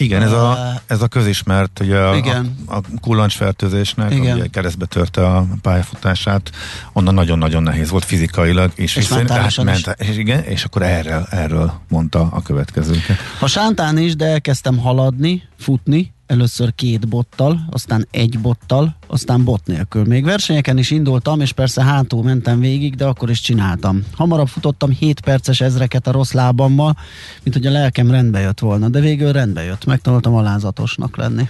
igen, 0.05 0.23
ez 0.23 0.33
a, 0.33 0.81
ez 0.87 1.03
a 1.03 1.09
közismert, 1.09 1.81
ugye 1.81 1.99
a, 1.99 2.17
igen. 2.17 2.57
a, 2.67 2.77
a 2.77 2.81
kullancsfertőzésnek, 3.01 4.12
igen. 4.12 4.37
ugye 4.37 4.47
keresztbe 4.47 4.87
törte 4.87 5.27
a 5.27 5.47
pályafutását, 5.62 6.51
onnan 6.93 7.14
nagyon-nagyon 7.14 7.62
nehéz 7.62 7.90
volt 7.90 8.05
fizikailag, 8.05 8.71
és, 8.75 8.97
és, 8.97 9.11
és, 9.47 9.57
ment, 9.57 9.95
és, 9.99 10.17
igen, 10.17 10.43
és 10.43 10.64
akkor 10.64 10.83
erről, 10.83 11.27
erről 11.31 11.73
mondta 11.88 12.29
a 12.33 12.43
következőket. 12.43 13.17
A 13.40 13.47
sántán 13.47 13.99
is, 13.99 14.17
de 14.17 14.25
elkezdtem 14.25 14.79
haladni, 14.79 15.43
futni, 15.59 16.13
először 16.27 16.75
két 16.75 17.09
bottal, 17.09 17.61
aztán 17.71 18.07
egy 18.11 18.39
bottal, 18.39 18.97
aztán 19.07 19.45
bot 19.45 19.67
nélkül. 19.67 20.05
Még 20.05 20.25
versenyeken 20.25 20.79
is 20.79 20.91
indultam, 20.91 21.41
és 21.41 21.53
persze 21.53 21.83
hátul 21.83 22.23
mentem 22.23 22.61
végig, 22.61 22.95
de 22.95 23.05
akkor 23.05 23.31
is 23.31 23.41
csináltam. 23.41 24.05
Hamarabb 24.15 24.49
futottam 24.49 24.91
7 24.91 25.21
perces 25.21 25.61
ezreket 25.61 26.07
a 26.07 26.13
rossz 26.13 26.33
lábammal, 26.33 26.97
mint 27.43 27.57
hogy 27.57 27.67
a 27.67 27.71
lelkem 27.71 28.11
rendbe 28.11 28.41
jött 28.41 28.59
volna, 28.59 28.89
de 28.89 29.01
végül 29.01 29.33
rendbe 29.33 29.65
jött. 29.65 29.85
Megtanultam 29.85 30.35
alázatosnak 30.35 31.17
lenni. 31.17 31.49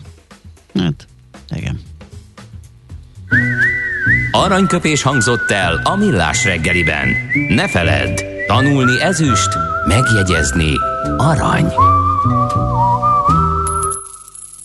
Hát, 0.74 1.06
igen. 1.50 1.80
Aranyköpés 4.30 5.02
hangzott 5.02 5.50
el 5.50 5.80
a 5.84 5.96
millás 5.96 6.44
reggeliben. 6.44 7.08
Ne 7.48 7.68
feledd, 7.68 8.20
tanulni 8.46 9.00
ezüst, 9.00 9.48
megjegyezni 9.88 10.72
arany. 11.16 11.72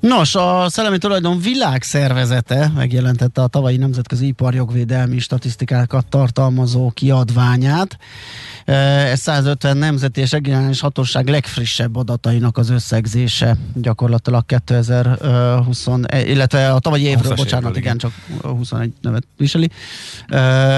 Nos, 0.00 0.34
a 0.34 0.66
Szellemi 0.68 0.98
Tulajdon 0.98 1.40
Világszervezete 1.40 2.72
megjelentette 2.74 3.42
a 3.42 3.46
tavalyi 3.46 3.76
nemzetközi 3.76 4.26
iparjogvédelmi 4.26 5.18
statisztikákat 5.18 6.06
tartalmazó 6.06 6.90
kiadványát. 6.90 7.98
Ez 8.64 9.20
150 9.20 9.76
nemzeti 9.76 10.20
és 10.20 10.30
regionális 10.30 10.80
hatóság 10.80 11.28
legfrissebb 11.28 11.96
adatainak 11.96 12.58
az 12.58 12.70
összegzése 12.70 13.56
gyakorlatilag 13.74 14.46
2020, 14.46 15.86
illetve 16.24 16.72
a 16.72 16.78
tavalyi 16.78 17.04
évről, 17.04 17.34
bocsánat, 17.34 17.76
igen, 17.76 17.98
csak 17.98 18.12
21 18.42 18.92
nevet 19.00 19.26
viseli. 19.36 19.70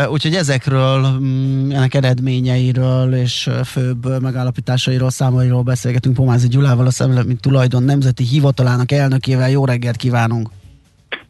Úgyhogy 0.08 0.34
ezekről, 0.34 1.18
mm, 1.18 1.70
ennek 1.70 1.94
eredményeiről 1.94 3.14
és 3.14 3.50
főbb 3.64 4.20
megállapításairól, 4.22 5.10
számairól 5.10 5.62
beszélgetünk 5.62 6.14
Pomázi 6.14 6.48
Gyulával, 6.48 6.86
a 6.86 6.90
Szellemi 6.90 7.34
Tulajdon 7.34 7.82
Nemzeti 7.82 8.24
Hivatalának 8.24 8.92
elnökével. 9.12 9.50
Jó 9.50 9.64
reggelt 9.64 9.96
kívánunk! 9.96 10.48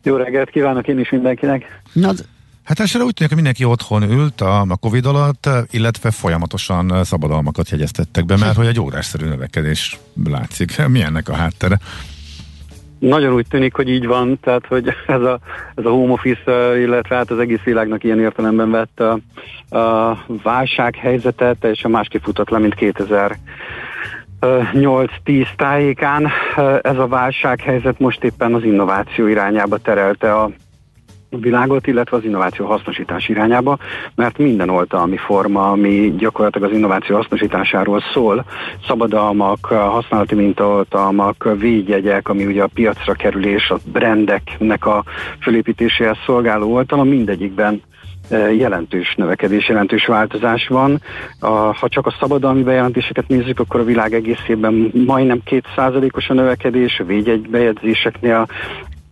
Jó 0.03 0.17
reggelt 0.17 0.51
kívánok 0.51 0.89
én 0.89 0.99
is 0.99 1.11
mindenkinek! 1.11 1.81
Na, 1.93 2.11
Hát 2.65 2.81
elsőre 2.81 3.05
úgy 3.05 3.15
tűnik, 3.15 3.33
hogy 3.33 3.43
mindenki 3.43 3.65
otthon 3.65 4.03
ült 4.03 4.41
a, 4.41 4.61
a 4.61 4.77
Covid 4.77 5.07
alatt, 5.07 5.49
illetve 5.71 6.11
folyamatosan 6.11 7.05
szabadalmakat 7.05 7.71
jegyeztettek 7.71 8.25
be, 8.25 8.37
mert 8.37 8.57
hogy 8.57 8.67
egy 8.67 8.81
órásszerű 8.81 9.27
növekedés 9.27 9.99
látszik. 10.25 10.87
Mi 10.89 11.03
ennek 11.03 11.29
a 11.29 11.35
háttere? 11.35 11.79
Nagyon 12.99 13.33
úgy 13.35 13.47
tűnik, 13.49 13.75
hogy 13.75 13.89
így 13.89 14.07
van, 14.07 14.39
tehát 14.41 14.67
hogy 14.67 14.89
ez 15.07 15.21
a, 15.21 15.39
ez 15.75 15.85
a 15.85 15.91
home 15.91 16.13
office, 16.13 16.81
illetve 16.81 17.17
hát 17.17 17.31
az 17.31 17.39
egész 17.39 17.63
világnak 17.65 18.05
ilyen 18.05 18.21
értelemben 18.21 18.71
vett 18.71 19.01
a, 19.01 19.19
a 19.79 20.19
válsághelyzetet, 20.43 21.59
teljesen 21.59 21.91
másképp 21.91 22.23
futott 22.23 22.49
le, 22.49 22.59
mint 22.59 22.75
2000 22.75 23.39
8-10 24.43 25.47
tájékán. 25.57 26.29
Ez 26.83 26.99
a 26.99 27.07
válsághelyzet 27.07 27.99
most 27.99 28.25
éppen 28.25 28.55
az 28.55 28.65
innováció 28.65 29.27
irányába 29.27 29.79
terelte 29.79 30.35
a 30.35 30.51
világot, 31.41 31.87
illetve 31.87 32.17
az 32.17 32.25
innováció 32.25 32.67
hasznosítás 32.67 33.29
irányába, 33.29 33.79
mert 34.15 34.39
minden 34.39 34.69
oltalmi 34.69 35.17
forma, 35.17 35.71
ami 35.71 36.15
gyakorlatilag 36.17 36.71
az 36.71 36.77
innováció 36.77 37.17
hasznosításáról 37.17 38.03
szól, 38.13 38.45
szabadalmak, 38.87 39.67
használati 39.67 40.35
mintaoltalmak, 40.35 41.49
védjegyek, 41.59 42.29
ami 42.29 42.47
ugye 42.47 42.63
a 42.63 42.71
piacra 42.75 43.13
kerülés, 43.13 43.71
a 43.71 43.79
brandeknek 43.93 44.87
a 44.87 45.05
fölépítéséhez 45.41 46.17
szolgáló 46.27 46.75
oltalom, 46.75 47.09
mindegyikben 47.09 47.83
jelentős 48.31 49.15
növekedés, 49.15 49.69
jelentős 49.69 50.07
változás 50.07 50.67
van. 50.67 51.01
A, 51.41 51.47
ha 51.47 51.89
csak 51.89 52.07
a 52.07 52.17
szabadalmi 52.21 52.63
bejelentéseket 52.63 53.29
nézzük, 53.29 53.61
akkor 53.61 53.81
a 53.81 53.85
világ 53.85 54.15
egészében 54.15 54.91
majdnem 55.07 55.43
2%-os 55.51 56.29
a 56.29 56.35
növekedés, 56.35 57.01
a 57.01 57.05
védjegybejegyzéseknél 57.05 58.47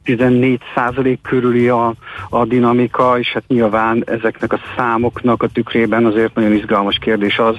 14 0.05 0.61
százalék 0.75 1.21
körüli 1.23 1.69
a, 1.69 1.95
a 2.31 2.45
dinamika, 2.45 3.19
és 3.19 3.33
hát 3.33 3.45
nyilván 3.47 4.03
ezeknek 4.07 4.53
a 4.53 4.61
számoknak 4.77 5.43
a 5.43 5.49
tükrében 5.49 6.05
azért 6.05 6.35
nagyon 6.35 6.53
izgalmas 6.53 6.99
kérdés 6.99 7.39
az, 7.39 7.57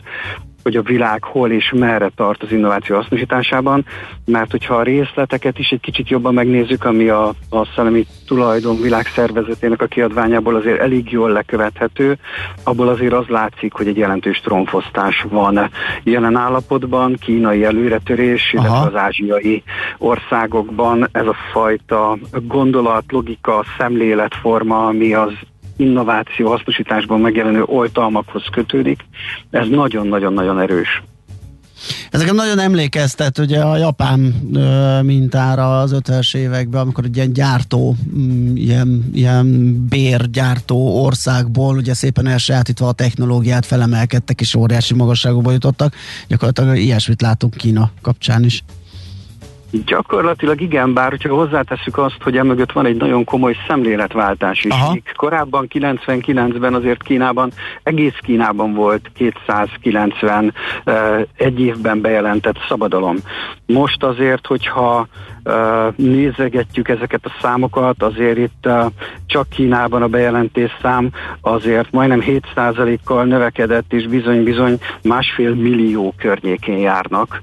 hogy 0.63 0.75
a 0.75 0.81
világ 0.81 1.23
hol 1.23 1.51
és 1.51 1.71
merre 1.75 2.11
tart 2.15 2.43
az 2.43 2.51
innováció 2.51 2.95
hasznosításában, 2.95 3.85
mert 4.25 4.51
hogyha 4.51 4.75
a 4.75 4.83
részleteket 4.83 5.59
is 5.59 5.69
egy 5.69 5.79
kicsit 5.79 6.09
jobban 6.09 6.33
megnézzük, 6.33 6.85
ami 6.85 7.07
a, 7.07 7.27
a 7.49 7.65
szellemi 7.75 8.05
tulajdon 8.27 8.81
világszervezetének 8.81 9.81
a 9.81 9.85
kiadványából 9.85 10.55
azért 10.55 10.79
elég 10.79 11.11
jól 11.11 11.31
lekövethető, 11.31 12.17
abból 12.63 12.87
azért 12.87 13.13
az 13.13 13.27
látszik, 13.27 13.73
hogy 13.73 13.87
egy 13.87 13.97
jelentős 13.97 14.39
trónfosztás 14.39 15.25
van 15.29 15.69
jelen 16.03 16.35
állapotban, 16.35 17.15
kínai 17.19 17.63
előretörés, 17.63 18.53
illetve 18.53 18.71
Aha. 18.71 18.85
az 18.85 18.95
ázsiai 18.95 19.63
országokban 19.97 21.09
ez 21.11 21.27
a 21.27 21.35
fajta 21.51 22.17
gondolat, 22.47 23.03
logika, 23.07 23.65
szemléletforma, 23.77 24.85
ami 24.85 25.13
az 25.13 25.31
innováció 25.81 26.49
hasznosításban 26.49 27.19
megjelenő 27.19 27.63
oltalmakhoz 27.63 28.43
kötődik, 28.51 28.99
ez 29.49 29.67
nagyon-nagyon-nagyon 29.67 30.59
erős. 30.59 31.01
Ezeket 32.09 32.33
nagyon 32.33 32.59
emlékeztet 32.59 33.37
ugye 33.37 33.59
a 33.59 33.77
japán 33.77 34.49
ö, 34.53 35.01
mintára 35.01 35.79
az 35.79 35.95
50-es 35.99 36.35
években, 36.35 36.81
amikor 36.81 37.05
egy 37.05 37.15
ilyen 37.15 37.33
gyártó, 37.33 37.95
mm, 38.15 38.55
ilyen, 38.55 39.09
ilyen 39.13 39.75
bérgyártó 39.89 41.03
országból 41.03 41.75
ugye 41.75 41.93
szépen 41.93 42.27
elsajátítva 42.27 42.87
a 42.87 42.91
technológiát 42.91 43.65
felemelkedtek 43.65 44.41
és 44.41 44.55
óriási 44.55 44.93
magasságokba 44.93 45.51
jutottak. 45.51 45.95
Gyakorlatilag 46.27 46.77
ilyesmit 46.77 47.21
látunk 47.21 47.55
Kína 47.55 47.91
kapcsán 48.01 48.43
is. 48.43 48.63
Gyakorlatilag 49.71 50.61
igen, 50.61 50.93
bár 50.93 51.09
hogyha 51.09 51.35
hozzátesszük 51.35 51.97
azt, 51.97 52.17
hogy 52.23 52.37
emögött 52.37 52.71
van 52.71 52.85
egy 52.85 52.95
nagyon 52.95 53.23
komoly 53.23 53.55
szemléletváltás 53.67 54.63
is. 54.63 54.71
Aha. 54.73 54.97
Korábban 55.15 55.67
99-ben 55.69 56.73
azért 56.73 57.03
Kínában, 57.03 57.51
egész 57.83 58.17
Kínában 58.21 58.73
volt 58.73 59.11
290 59.13 60.53
uh, 60.85 60.93
egy 61.35 61.59
évben 61.59 62.01
bejelentett 62.01 62.57
szabadalom. 62.67 63.17
Most 63.65 64.03
azért, 64.03 64.47
hogyha 64.47 65.07
uh, 65.43 65.95
nézegetjük 65.95 66.87
ezeket 66.87 67.25
a 67.25 67.31
számokat, 67.41 68.03
azért 68.03 68.37
itt 68.37 68.65
uh, 68.65 68.85
csak 69.25 69.49
Kínában 69.49 70.01
a 70.01 70.07
bejelentés 70.07 70.71
szám 70.81 71.09
azért 71.41 71.91
majdnem 71.91 72.23
7%-kal 72.25 73.25
növekedett, 73.25 73.93
és 73.93 74.07
bizony-bizony 74.07 74.77
másfél 75.03 75.53
millió 75.53 76.13
környékén 76.17 76.77
járnak, 76.77 77.39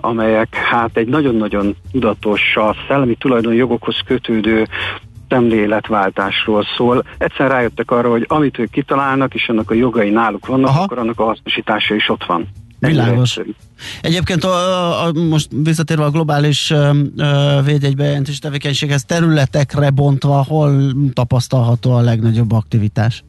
amelyek 0.00 0.54
hát 0.54 0.96
egy 0.96 1.06
nagyon 1.06 1.34
nagyon 1.50 1.76
tudatos, 1.92 2.56
a 2.56 2.76
szellemi 2.88 3.14
tulajdonjogokhoz 3.14 3.96
kötődő 4.04 4.66
szemléletváltásról 5.28 6.64
szól. 6.76 7.04
Egyszer 7.18 7.48
rájöttek 7.50 7.90
arra, 7.90 8.10
hogy 8.10 8.24
amit 8.28 8.58
ők 8.58 8.70
kitalálnak, 8.70 9.34
és 9.34 9.48
annak 9.48 9.70
a 9.70 9.74
jogai 9.74 10.10
náluk 10.10 10.46
vannak, 10.46 10.68
Aha. 10.68 10.82
akkor 10.82 10.98
annak 10.98 11.20
a 11.20 11.24
hasznosítása 11.24 11.94
is 11.94 12.08
ott 12.08 12.24
van. 12.24 12.48
Világos. 12.80 13.38
Egyébként 14.00 14.44
a, 14.44 15.06
a, 15.06 15.12
most 15.12 15.48
visszatérve 15.62 16.04
a 16.04 16.10
globális 16.10 16.74
védjegybejelentés 17.64 18.38
tevékenységhez 18.38 19.04
területekre 19.04 19.90
bontva, 19.90 20.44
hol 20.48 20.92
tapasztalható 21.12 21.92
a 21.92 22.00
legnagyobb 22.00 22.52
aktivitás? 22.52 23.24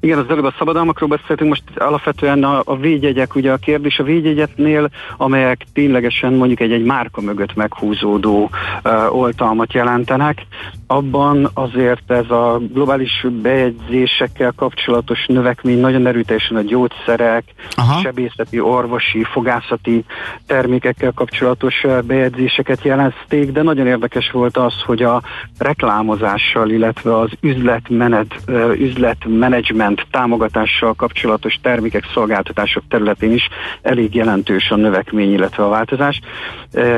Igen, 0.00 0.18
az 0.18 0.24
előbb 0.28 0.44
a 0.44 0.54
szabadalmakról 0.58 1.08
beszéltünk, 1.08 1.48
most 1.48 1.62
alapvetően 1.76 2.44
a, 2.44 2.62
a 2.64 2.76
védjegyek, 2.76 3.34
ugye 3.34 3.52
a 3.52 3.56
kérdés 3.56 3.98
a 3.98 4.02
védjegyetnél, 4.02 4.90
amelyek 5.16 5.66
ténylegesen 5.72 6.32
mondjuk 6.32 6.60
egy-egy 6.60 6.84
márka 6.84 7.20
mögött 7.20 7.54
meghúzódó 7.54 8.50
uh, 8.84 9.16
oltalmat 9.16 9.72
jelentenek, 9.72 10.46
abban 10.90 11.50
azért 11.54 12.10
ez 12.10 12.30
a 12.30 12.60
globális 12.72 13.26
bejegyzésekkel 13.42 14.52
kapcsolatos 14.56 15.26
növekmény 15.26 15.80
nagyon 15.80 16.06
erőteljesen 16.06 16.56
a 16.56 16.62
gyógyszerek, 16.62 17.44
Aha. 17.74 18.00
sebészeti, 18.00 18.60
orvosi, 18.60 19.24
fogászati 19.24 20.04
termékekkel 20.46 21.12
kapcsolatos 21.12 21.86
bejegyzéseket 22.06 22.82
jelezték, 22.82 23.52
de 23.52 23.62
nagyon 23.62 23.86
érdekes 23.86 24.30
volt 24.30 24.56
az, 24.56 24.74
hogy 24.86 25.02
a 25.02 25.22
reklámozással, 25.58 26.70
illetve 26.70 27.18
az 27.18 27.30
üzletmenet, 27.40 28.34
üzletmenedzsment 28.78 30.06
támogatással 30.10 30.94
kapcsolatos 30.94 31.58
termékek, 31.62 32.04
szolgáltatások 32.12 32.82
területén 32.88 33.32
is 33.32 33.48
elég 33.82 34.14
jelentős 34.14 34.70
a 34.70 34.76
növekmény, 34.76 35.32
illetve 35.32 35.64
a 35.64 35.68
változás. 35.68 36.20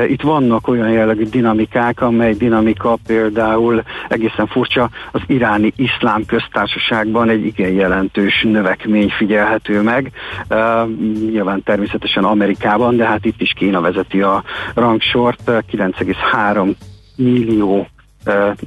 Itt 0.07 0.21
vannak 0.21 0.67
olyan 0.67 0.89
jellegű 0.89 1.23
dinamikák, 1.23 2.01
amely 2.01 2.33
dinamika 2.33 2.97
például 3.07 3.83
egészen 4.07 4.47
furcsa, 4.47 4.89
az 5.11 5.21
iráni 5.27 5.73
iszlám 5.75 6.25
köztársaságban 6.25 7.29
egy 7.29 7.45
igen 7.45 7.71
jelentős 7.71 8.43
növekmény 8.43 9.09
figyelhető 9.09 9.81
meg. 9.81 10.11
Nyilván 11.29 11.63
természetesen 11.63 12.23
Amerikában, 12.23 12.95
de 12.95 13.05
hát 13.05 13.25
itt 13.25 13.41
is 13.41 13.53
Kína 13.53 13.81
vezeti 13.81 14.21
a 14.21 14.43
rangsort, 14.73 15.41
9,3 15.45 16.75
millió 17.15 17.87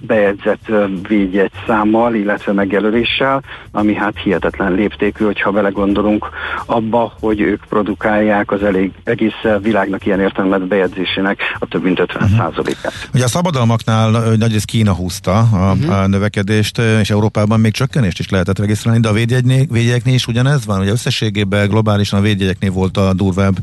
bejegyzett 0.00 0.70
védjegy 1.08 1.50
számmal, 1.66 2.14
illetve 2.14 2.52
megjelöléssel, 2.52 3.42
ami 3.70 3.94
hát 3.94 4.18
hihetetlen 4.18 4.72
léptékű, 4.72 5.24
hogyha 5.24 5.50
belegondolunk 5.50 6.28
abba, 6.66 7.12
hogy 7.20 7.40
ők 7.40 7.64
produkálják 7.68 8.50
az 8.50 8.62
elég 8.62 8.92
egész 9.04 9.40
világnak 9.62 10.06
ilyen 10.06 10.20
értelmet 10.20 10.66
bejegyzésének 10.66 11.40
a 11.58 11.66
több 11.66 11.82
mint 11.82 11.98
50 11.98 12.22
uh-huh. 12.22 12.56
Mhm. 12.56 12.72
Ugye 13.14 13.24
a 13.24 13.28
szabadalmaknál 13.28 14.10
nagy 14.36 14.54
ez 14.54 14.64
Kína 14.64 14.92
húzta 14.92 15.38
a, 15.38 15.72
uh-huh. 15.72 15.98
a 15.98 16.06
növekedést, 16.06 16.78
és 16.78 17.10
Európában 17.10 17.60
még 17.60 17.72
csökkenést 17.72 18.18
is 18.18 18.28
lehetett 18.28 18.58
regisztrálni, 18.58 19.00
de 19.00 19.08
a 19.08 19.12
védjegyeknél 19.12 20.14
is 20.14 20.26
ugyanez 20.26 20.66
van, 20.66 20.80
ugye 20.80 20.90
összességében 20.90 21.68
globálisan 21.68 22.18
a 22.18 22.22
védjegyeknél 22.22 22.70
volt 22.70 22.96
a 22.96 23.12
durvább 23.12 23.54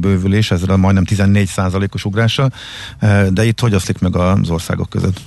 bővülés, 0.00 0.50
ezzel 0.50 0.76
majdnem 0.76 1.04
14 1.04 1.50
os 1.92 2.04
ugrása, 2.04 2.50
de 3.30 3.44
itt 3.44 3.60
hogy 3.60 3.74
oszlik 3.74 3.98
meg 3.98 4.16
az 4.16 4.50
országok 4.50 4.88
között? 4.90 5.20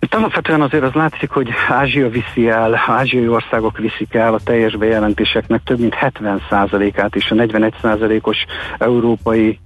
Itt 0.00 0.14
alapvetően 0.14 0.60
azért 0.60 0.82
az 0.82 0.92
látszik, 0.92 1.30
hogy 1.30 1.48
Ázsia 1.68 2.08
viszi 2.08 2.48
el, 2.48 2.82
ázsiai 2.86 3.28
országok 3.28 3.78
viszik 3.78 4.14
el 4.14 4.34
a 4.34 4.40
teljes 4.44 4.76
bejelentéseknek 4.76 5.62
több 5.62 5.78
mint 5.78 5.96
70%-át, 6.00 7.16
és 7.16 7.30
a 7.30 7.34
41%-os 7.34 8.44
európai 8.78 9.58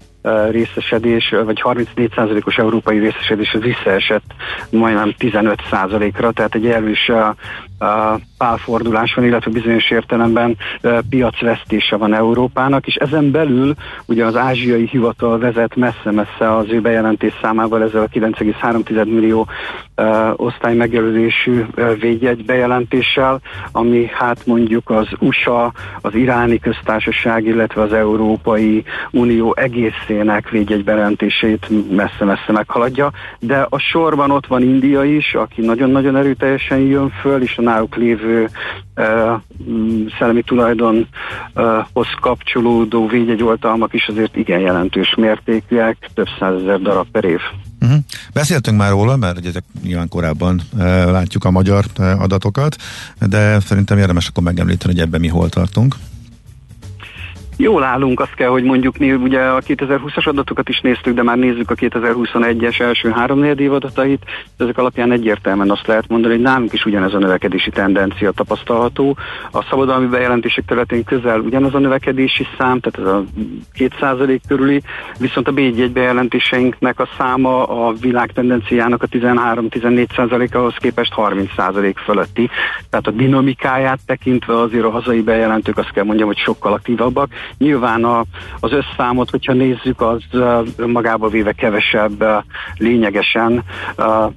részesedés, 0.51 1.35
vagy 1.45 1.61
34%-os 1.65 2.57
európai 2.57 2.99
részesedés 2.99 3.55
az 3.55 3.61
visszaesett 3.61 4.35
majdnem 4.71 5.15
15%-ra, 5.19 6.33
tehát 6.33 6.55
egy 6.55 6.67
erős 6.67 7.11
pálfordulás 8.45 9.15
van, 9.15 9.25
illetve 9.25 9.51
bizonyos 9.51 9.91
értelemben 9.91 10.57
piacvesztése 11.09 11.97
van 11.97 12.15
Európának, 12.15 12.87
és 12.87 12.95
ezen 12.95 13.31
belül 13.31 13.75
ugye 14.07 14.25
az 14.25 14.37
ázsiai 14.37 14.87
hivatal 14.87 15.39
vezet 15.39 15.77
messze-messze 15.77 16.57
az 16.57 16.67
ő 16.69 16.81
bejelentés 16.81 17.33
számával 17.43 17.83
ezzel 17.83 18.03
a 18.03 18.09
9,3 18.09 19.05
millió 19.05 19.47
osztály 20.37 20.75
megjelölésű 20.75 21.65
védjegy 22.01 22.45
bejelentéssel, 22.45 23.41
ami 23.73 24.11
hát 24.13 24.47
mondjuk 24.47 24.91
az 24.91 25.07
USA, 25.19 25.73
az 26.01 26.15
iráni 26.15 26.59
köztársaság, 26.59 27.47
illetve 27.47 27.83
az 27.83 27.93
Európai 27.93 28.85
Unió 29.11 29.55
egészének 29.57 30.51
védjegy 30.51 30.85
bejelentését 30.85 31.69
messze-messze 31.91 32.53
meghaladja, 32.53 33.11
de 33.39 33.67
a 33.69 33.79
sorban 33.79 34.31
ott 34.31 34.47
van 34.47 34.63
India 34.63 35.05
is, 35.05 35.35
aki 35.35 35.61
nagyon-nagyon 35.61 36.17
erőteljesen 36.17 36.79
jön 36.79 37.11
föl, 37.11 37.43
és 37.43 37.59
a 37.59 37.63
náluk 37.63 37.97
lévő 37.97 38.34
uh, 38.35 38.51
szellemi 40.19 40.43
tulajdonhoz 40.43 42.09
kapcsolódó 42.21 43.07
védjegyoltalmak 43.07 43.95
is 43.95 44.09
azért 44.09 44.37
igen 44.37 44.61
jelentős 44.61 45.15
mértékűek, 45.17 46.11
több 46.15 46.29
százezer 46.39 46.81
darab 46.81 47.07
per 47.13 47.25
év. 47.25 47.41
Uh-huh. 47.81 47.99
Beszéltünk 48.33 48.79
már 48.79 48.91
róla, 48.91 49.17
mert 49.17 49.39
ugye 49.39 49.51
nyilván 49.83 50.09
korábban 50.09 50.61
uh, 50.73 50.81
látjuk 51.11 51.45
a 51.45 51.51
magyar 51.51 51.85
uh, 51.99 52.23
adatokat, 52.23 52.77
de 53.19 53.61
szerintem 53.61 53.99
érdemes 53.99 54.29
akkor 54.29 54.43
megemlíteni, 54.43 54.93
hogy 54.93 55.03
ebben 55.03 55.21
mi 55.21 55.29
hol 55.29 55.49
tartunk. 55.49 55.95
Jól 57.57 57.83
állunk, 57.83 58.21
azt 58.21 58.35
kell, 58.35 58.49
hogy 58.49 58.63
mondjuk 58.63 58.97
mi 58.97 59.13
ugye 59.13 59.41
a 59.41 59.61
2020-as 59.61 60.29
adatokat 60.29 60.69
is 60.69 60.81
néztük, 60.81 61.15
de 61.15 61.23
már 61.23 61.37
nézzük 61.37 61.71
a 61.71 61.75
2021-es 61.75 62.81
első 62.81 63.11
három 63.11 63.45
év 63.45 63.73
adatait, 63.73 64.25
ezek 64.57 64.79
alapján 64.79 65.13
egyértelműen 65.13 65.71
azt 65.71 65.87
lehet 65.87 66.09
mondani, 66.09 66.35
hogy 66.35 66.43
nálunk 66.43 66.73
is 66.73 66.85
ugyanez 66.85 67.15
a 67.15 67.19
növekedési 67.19 67.71
tendencia 67.71 68.31
tapasztalható. 68.31 69.17
A 69.53 69.63
szabadalmi 69.63 70.07
bejelentések 70.07 70.65
területén 70.65 71.05
közel 71.05 71.41
ugyanaz 71.41 71.75
a 71.75 71.79
növekedési 71.79 72.47
szám, 72.59 72.81
tehát 72.81 72.99
ez 72.99 73.15
a 73.15 73.25
2% 73.79 74.41
körüli, 74.49 74.83
viszont 75.19 75.49
a 75.49 75.53
B1 75.53 75.91
bejelentéseinknek 75.93 77.01
a 77.01 77.09
száma 77.19 77.65
a 77.65 77.93
világ 77.93 78.33
tendenciának 78.33 79.03
a 79.03 79.07
13-14% 79.07 80.55
ahhoz 80.55 80.75
képest 80.77 81.13
30% 81.17 81.95
fölötti. 82.05 82.51
Tehát 82.91 83.07
a 83.07 83.11
dinamikáját 83.11 83.99
tekintve 84.07 84.61
azért 84.61 84.85
a 84.85 84.91
hazai 84.91 85.23
bejelentők 85.23 85.79
azt 85.79 85.93
kell 85.93 86.05
mondjam, 86.05 86.27
hogy 86.27 86.39
sokkal 86.39 86.73
aktívabbak, 86.73 87.29
Nyilván 87.59 88.05
a, 88.05 88.25
az 88.61 88.73
összszámot, 88.73 89.31
hogyha 89.31 89.53
nézzük, 89.53 90.01
az 90.01 90.23
magába 90.87 91.29
véve 91.29 91.53
kevesebb 91.53 92.25
lényegesen, 92.77 93.65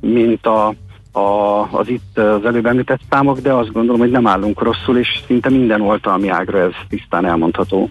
mint 0.02 0.46
a 0.46 0.74
a, 1.18 1.68
az 1.72 1.90
itt 1.90 2.18
az 2.18 2.46
előbb 2.46 2.66
említett 2.66 3.00
számok, 3.10 3.40
de 3.40 3.54
azt 3.54 3.72
gondolom, 3.72 4.00
hogy 4.00 4.12
nem 4.12 4.28
állunk 4.28 4.62
rosszul, 4.62 4.98
és 4.98 5.08
szinte 5.26 5.50
minden 5.50 5.82
oltalmi 5.82 6.30
ágra 6.30 6.60
ez 6.60 6.72
tisztán 6.90 7.26
elmondható. 7.26 7.90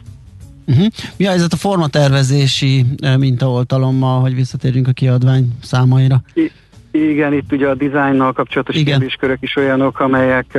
Uh-huh. 0.66 0.87
Mi 1.16 1.26
a 1.26 1.29
helyzet 1.29 1.52
a 1.52 1.57
formatervezési 1.57 2.85
mintaoltalommal, 3.18 4.20
hogy 4.20 4.35
visszatérjünk 4.35 4.88
a 4.88 4.92
kiadvány 4.92 5.48
számaira? 5.62 6.20
I- 6.35 6.52
igen, 6.90 7.33
itt 7.33 7.52
ugye 7.52 7.68
a 7.68 7.74
dizájnnal 7.74 8.33
kapcsolatos 8.33 8.83
kérdéskörök 8.83 9.38
is 9.40 9.57
olyanok, 9.57 10.00
amelyek 10.00 10.59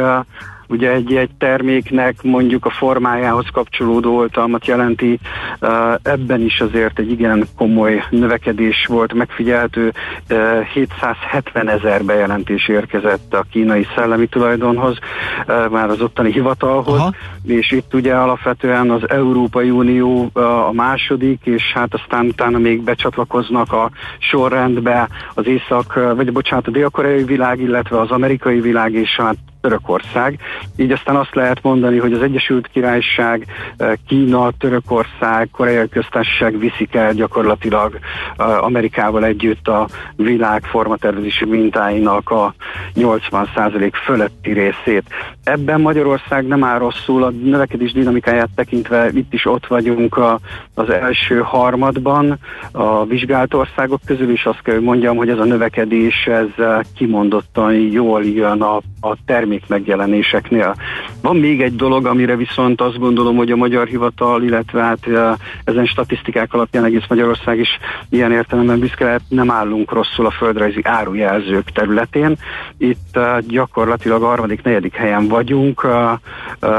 ugye 0.67 0.91
egy, 0.91 1.15
egy 1.15 1.30
terméknek 1.38 2.23
mondjuk 2.23 2.65
a 2.65 2.69
formájához 2.69 3.45
kapcsolódó 3.53 4.15
oltalmat 4.15 4.65
jelenti. 4.65 5.19
Ebben 6.01 6.41
is 6.41 6.60
azért 6.60 6.99
egy 6.99 7.12
igen 7.12 7.47
komoly 7.56 8.03
növekedés 8.10 8.86
volt 8.88 9.13
megfigyelhető. 9.13 9.93
770 10.73 11.69
ezer 11.69 12.03
bejelentés 12.03 12.67
érkezett 12.67 13.34
a 13.34 13.45
kínai 13.51 13.88
szellemi 13.95 14.27
tulajdonhoz, 14.27 14.97
már 15.47 15.89
az 15.89 16.01
ottani 16.01 16.32
hivatalhoz, 16.32 16.99
Aha. 16.99 17.13
és 17.43 17.71
itt 17.71 17.93
ugye 17.93 18.13
alapvetően 18.13 18.91
az 18.91 19.10
Európai 19.10 19.69
Unió 19.69 20.30
a 20.67 20.71
második, 20.73 21.39
és 21.43 21.63
hát 21.73 21.93
aztán 21.93 22.25
utána 22.25 22.58
még 22.58 22.82
becsatlakoznak 22.84 23.73
a 23.73 23.91
sorrendbe 24.19 25.08
az 25.34 25.47
észak, 25.47 25.93
vagy 26.15 26.32
bocsánat, 26.32 26.67
a 26.67 26.71
dél-koreai 26.71 27.23
világ, 27.23 27.60
illetve 27.60 27.99
az 27.99 28.12
amerikai 28.12 28.60
világ, 28.60 28.93
és 28.93 29.15
hát 29.15 29.36
Törökország. 29.61 30.39
Így 30.75 30.91
aztán 30.91 31.15
azt 31.15 31.35
lehet 31.35 31.63
mondani, 31.63 31.97
hogy 31.97 32.13
az 32.13 32.21
Egyesült 32.21 32.67
Királyság, 32.67 33.45
eh, 33.77 33.91
Kína, 34.07 34.51
Törökország, 34.59 35.49
Koreai 35.51 35.89
Köztársaság 35.89 36.59
viszik 36.59 36.95
el 36.95 37.13
gyakorlatilag 37.13 37.99
eh, 38.37 38.63
Amerikával 38.63 39.25
együtt 39.25 39.67
a 39.67 39.87
világ 40.15 40.63
formatervezési 40.63 41.45
mintáinak 41.45 42.29
a 42.29 42.53
80% 42.95 43.91
fölötti 44.05 44.51
részét. 44.51 45.03
Ebben 45.43 45.81
Magyarország 45.81 46.47
nem 46.47 46.63
áll 46.63 46.79
rosszul, 46.79 47.23
a 47.23 47.29
növekedés 47.29 47.91
dinamikáját 47.91 48.49
tekintve 48.55 49.09
itt 49.13 49.33
is 49.33 49.45
ott 49.45 49.67
vagyunk 49.67 50.17
a, 50.17 50.39
az 50.73 50.89
első 50.89 51.39
harmadban 51.39 52.39
a 52.71 53.05
vizsgált 53.05 53.53
országok 53.53 53.99
közül, 54.05 54.31
és 54.31 54.45
azt 54.45 54.61
kell, 54.61 54.75
hogy 54.75 54.83
mondjam, 54.83 55.17
hogy 55.17 55.29
ez 55.29 55.39
a 55.39 55.43
növekedés 55.43 56.25
ez 56.25 56.47
eh, 56.57 56.79
kimondottan 56.95 57.73
jól 57.73 58.25
jön 58.25 58.61
a, 58.61 58.81
a 59.01 59.15
termék 59.25 59.63
megjelenéseknél. 59.67 60.75
Van 61.21 61.36
még 61.36 61.62
egy 61.62 61.75
dolog, 61.75 62.05
amire 62.05 62.36
viszont 62.36 62.81
azt 62.81 62.99
gondolom, 62.99 63.36
hogy 63.36 63.51
a 63.51 63.55
magyar 63.55 63.88
hivatal, 63.88 64.43
illetve 64.43 64.81
hát 64.81 65.07
ezen 65.63 65.86
statisztikák 65.86 66.53
alapján 66.53 66.86
egész 66.86 67.05
Magyarország 67.10 67.60
is 67.60 67.69
ilyen 68.10 68.31
értelemben 68.31 68.79
büszke 68.79 69.03
lehet, 69.03 69.21
nem 69.27 69.51
állunk 69.51 69.91
rosszul 69.91 70.25
a 70.25 70.31
földrajzi 70.31 70.81
árujelzők 70.83 71.71
területén. 71.71 72.36
Itt 72.77 73.19
gyakorlatilag 73.47 74.23
a 74.23 74.27
harmadik, 74.27 74.63
negyedik 74.63 74.95
helyen 74.95 75.27
vagyunk. 75.27 75.88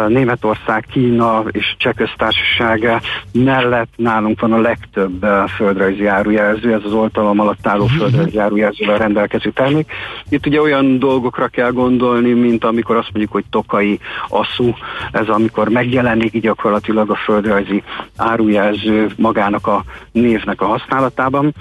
Németország, 0.09 0.87
Kína 0.91 1.45
és 1.51 1.75
Cseh 1.79 1.93
köztársaság 1.93 3.01
mellett 3.33 3.93
nálunk 3.97 4.41
van 4.41 4.53
a 4.53 4.61
legtöbb 4.61 5.27
földrajzi 5.57 6.07
árujelző, 6.07 6.73
ez 6.73 6.85
az 6.85 6.93
oltalom 6.93 7.41
alatt 7.41 7.67
álló 7.67 7.85
mhm. 7.85 7.95
földrajzi 7.95 8.39
árujelzővel 8.39 8.99
rendelkező 8.99 9.51
termék. 9.51 9.93
Itt 10.29 10.47
ugye 10.47 10.61
olyan 10.61 10.99
dolgokra 10.99 11.49
kell 11.49 11.71
gondolni, 11.71 12.18
mint 12.25 12.65
amikor 12.65 12.97
azt 12.97 13.09
mondjuk, 13.13 13.33
hogy 13.33 13.45
tokai 13.51 13.99
asszú, 14.29 14.75
ez 15.13 15.29
amikor 15.29 15.69
megjelenik 15.69 16.41
gyakorlatilag 16.41 17.11
a 17.11 17.17
földrajzi 17.17 17.83
árujelző 18.17 19.11
magának 19.17 19.67
a 19.67 19.85
névnek 20.13 20.61
a 20.61 20.67
használatában. 20.67 21.55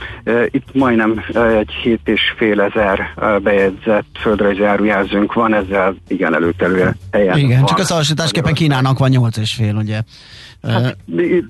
Itt 0.46 0.68
majdnem 0.74 1.24
egy 1.34 1.72
7,5 1.84 2.76
ezer 2.76 3.14
bejegyzett 3.44 4.06
földrajzi 4.20 4.64
árujelzőnk 4.64 5.34
van, 5.34 5.54
ezzel 5.54 5.96
igen 6.08 6.36
előkelő 6.36 6.96
helyen 7.12 7.38
Igen, 7.38 7.58
van. 7.58 7.66
csak 7.66 7.80
összehasonlításképpen 7.80 8.54
Kínának 8.54 8.98
van 8.98 9.12
8,5, 9.12 9.78
ugye? 9.78 10.02
Hát, 10.64 10.98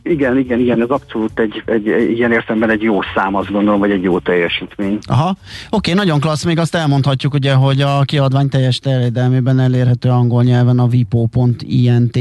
igen, 0.03 0.37
igen, 0.37 0.59
igen, 0.59 0.81
ez 0.81 0.89
abszolút 0.89 1.39
egy, 1.39 1.63
egy, 1.65 1.87
egy 1.87 2.17
ilyen 2.17 2.31
értelemben 2.31 2.69
egy 2.69 2.81
jó 2.81 2.99
szám, 3.15 3.35
azt 3.35 3.51
gondolom, 3.51 3.79
vagy 3.79 3.91
egy 3.91 4.03
jó 4.03 4.19
teljesítmény. 4.19 4.97
Aha, 5.05 5.35
oké, 5.69 5.93
nagyon 5.93 6.19
klassz, 6.19 6.43
még 6.43 6.59
azt 6.59 6.75
elmondhatjuk 6.75 7.33
ugye, 7.33 7.53
hogy 7.53 7.81
a 7.81 8.01
kiadvány 8.01 8.49
teljes 8.49 8.79
terjedelmében 8.87 9.59
elérhető 9.59 10.09
angol 10.09 10.43
nyelven 10.43 10.79
a 10.79 10.87
vipo.int 10.87 12.17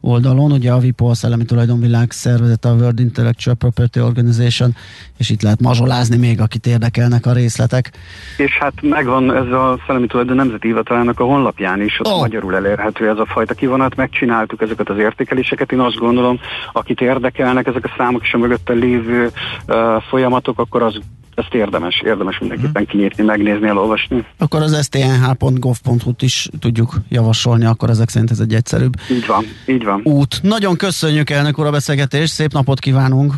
oldalon, 0.00 0.52
ugye 0.52 0.72
a 0.72 0.78
VIPO 0.78 1.06
a 1.06 1.14
Szellemi 1.14 1.44
Tulajdonvilág 1.44 2.10
szervezet, 2.10 2.64
a 2.64 2.72
World 2.72 3.00
Intellectual 3.00 3.56
Property 3.56 4.00
Organization, 4.00 4.74
és 5.18 5.30
itt 5.30 5.42
lehet 5.42 5.60
mazsolázni 5.60 6.16
még, 6.16 6.40
akit 6.40 6.66
érdekelnek 6.66 7.26
a 7.26 7.32
részletek. 7.32 7.90
És 8.36 8.58
hát 8.58 8.72
megvan 8.82 9.36
ez 9.36 9.52
a 9.52 9.78
Szellemi 9.86 10.06
Tulajdon 10.06 10.36
Nemzeti 10.36 10.66
Hivatalának 10.66 11.20
a 11.20 11.24
honlapján 11.24 11.82
is, 11.82 12.00
ott 12.00 12.12
oh. 12.12 12.20
magyarul 12.20 12.54
elérhető 12.54 13.08
ez 13.08 13.18
a 13.18 13.26
fajta 13.26 13.54
kivonat, 13.54 13.96
megcsináltuk 13.96 14.60
ezeket 14.60 14.88
az 14.88 14.98
értékeléseket, 14.98 15.72
én 15.72 15.80
azt 15.80 15.96
gondolom, 15.96 16.38
akit 16.72 17.00
érdekelnek 17.00 17.66
ezek 17.66 17.84
a 17.84 17.94
számok 17.96 18.22
és 18.22 18.34
a 18.34 18.38
mögötte 18.38 18.72
lévő 18.72 19.30
uh, 19.66 20.02
folyamatok, 20.02 20.58
akkor 20.58 20.82
az 20.82 20.98
ezt 21.34 21.54
érdemes, 21.54 22.02
érdemes 22.04 22.38
mindenképpen 22.38 22.82
mhm. 22.82 22.90
kinyitni, 22.90 23.24
megnézni, 23.24 23.68
elolvasni. 23.68 24.26
Akkor 24.38 24.62
az 24.62 24.84
stnh.gov.hu-t 24.84 26.22
is 26.22 26.48
tudjuk 26.58 26.94
javasolni, 27.08 27.64
akkor 27.64 27.90
ezek 27.90 28.08
szerint 28.08 28.30
ez 28.30 28.40
egy 28.40 28.54
egyszerűbb 28.54 28.92
így 29.10 29.26
van, 29.26 29.44
így 29.66 29.84
van. 29.84 30.00
út. 30.04 30.42
Nagyon 30.42 30.76
köszönjük 30.76 31.30
elnök 31.30 31.58
úr 31.58 31.66
a 31.66 31.70
beszélgetést, 31.70 32.32
szép 32.32 32.52
napot 32.52 32.78
kívánunk! 32.78 33.34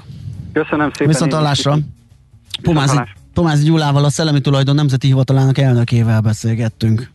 Köszönöm 0.53 0.91
szépen! 0.91 1.07
Viszont 1.07 1.33
hallásra! 1.33 1.79
Pomázi, 2.63 2.99
Pomázi 3.35 3.65
Gyulával, 3.65 4.05
a 4.05 4.11
Szellemi 4.11 4.41
Tulajdon 4.41 4.75
Nemzeti 4.75 5.07
Hivatalának 5.07 5.59
elnökével 5.59 6.21
beszélgettünk. 6.21 7.11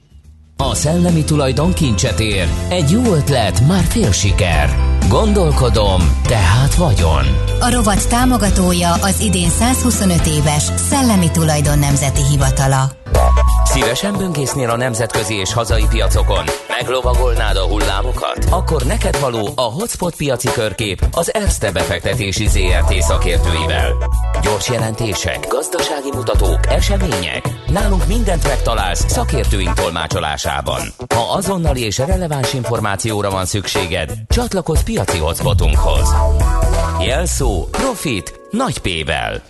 A 0.57 0.75
szellemi 0.75 1.23
tulajdon 1.23 1.73
kincset 1.73 2.19
ér. 2.19 2.47
Egy 2.69 2.89
jó 2.89 3.13
ötlet, 3.13 3.67
már 3.67 3.83
fél 3.83 4.11
siker. 4.11 4.90
Gondolkodom, 5.09 6.01
tehát 6.23 6.75
vagyon. 6.75 7.23
A 7.59 7.71
rovat 7.71 8.09
támogatója 8.09 8.93
az 8.93 9.19
idén 9.19 9.49
125 9.49 10.25
éves 10.25 10.63
Szellemi 10.89 11.31
Tulajdon 11.31 11.79
Nemzeti 11.79 12.21
Hivatala. 12.29 12.91
Szívesen 13.63 14.17
böngésznél 14.17 14.69
a 14.69 14.77
nemzetközi 14.77 15.35
és 15.35 15.53
hazai 15.53 15.85
piacokon? 15.89 16.43
Meglovagolnád 16.67 17.55
a 17.55 17.67
hullámokat? 17.67 18.45
Akkor 18.49 18.83
neked 18.83 19.19
való 19.19 19.49
a 19.55 19.61
Hotspot 19.61 20.15
piaci 20.15 20.47
körkép 20.51 21.07
az 21.11 21.33
Erste 21.33 21.71
befektetési 21.71 22.47
ZRT 22.47 23.01
szakértőivel. 23.01 23.93
Gyors 24.41 24.69
jelentések, 24.69 25.47
gazdasági 25.47 26.11
mutatók, 26.13 26.59
események. 26.67 27.49
Nálunk 27.67 28.07
mindent 28.07 28.47
megtalálsz 28.47 29.05
szakértőink 29.07 29.73
tolmácsolásában. 29.73 30.81
Ha 31.15 31.33
azonnali 31.33 31.85
és 31.85 31.97
releváns 31.97 32.53
információra 32.53 33.29
van 33.29 33.45
szükséged, 33.45 34.11
csatlakozz 34.27 34.81
piaci 34.91 35.17
hotspotunkhoz. 35.17 36.09
Jelszó 37.05 37.67
Profit 37.71 38.39
nagy 38.49 38.77
P-vel. 38.77 39.41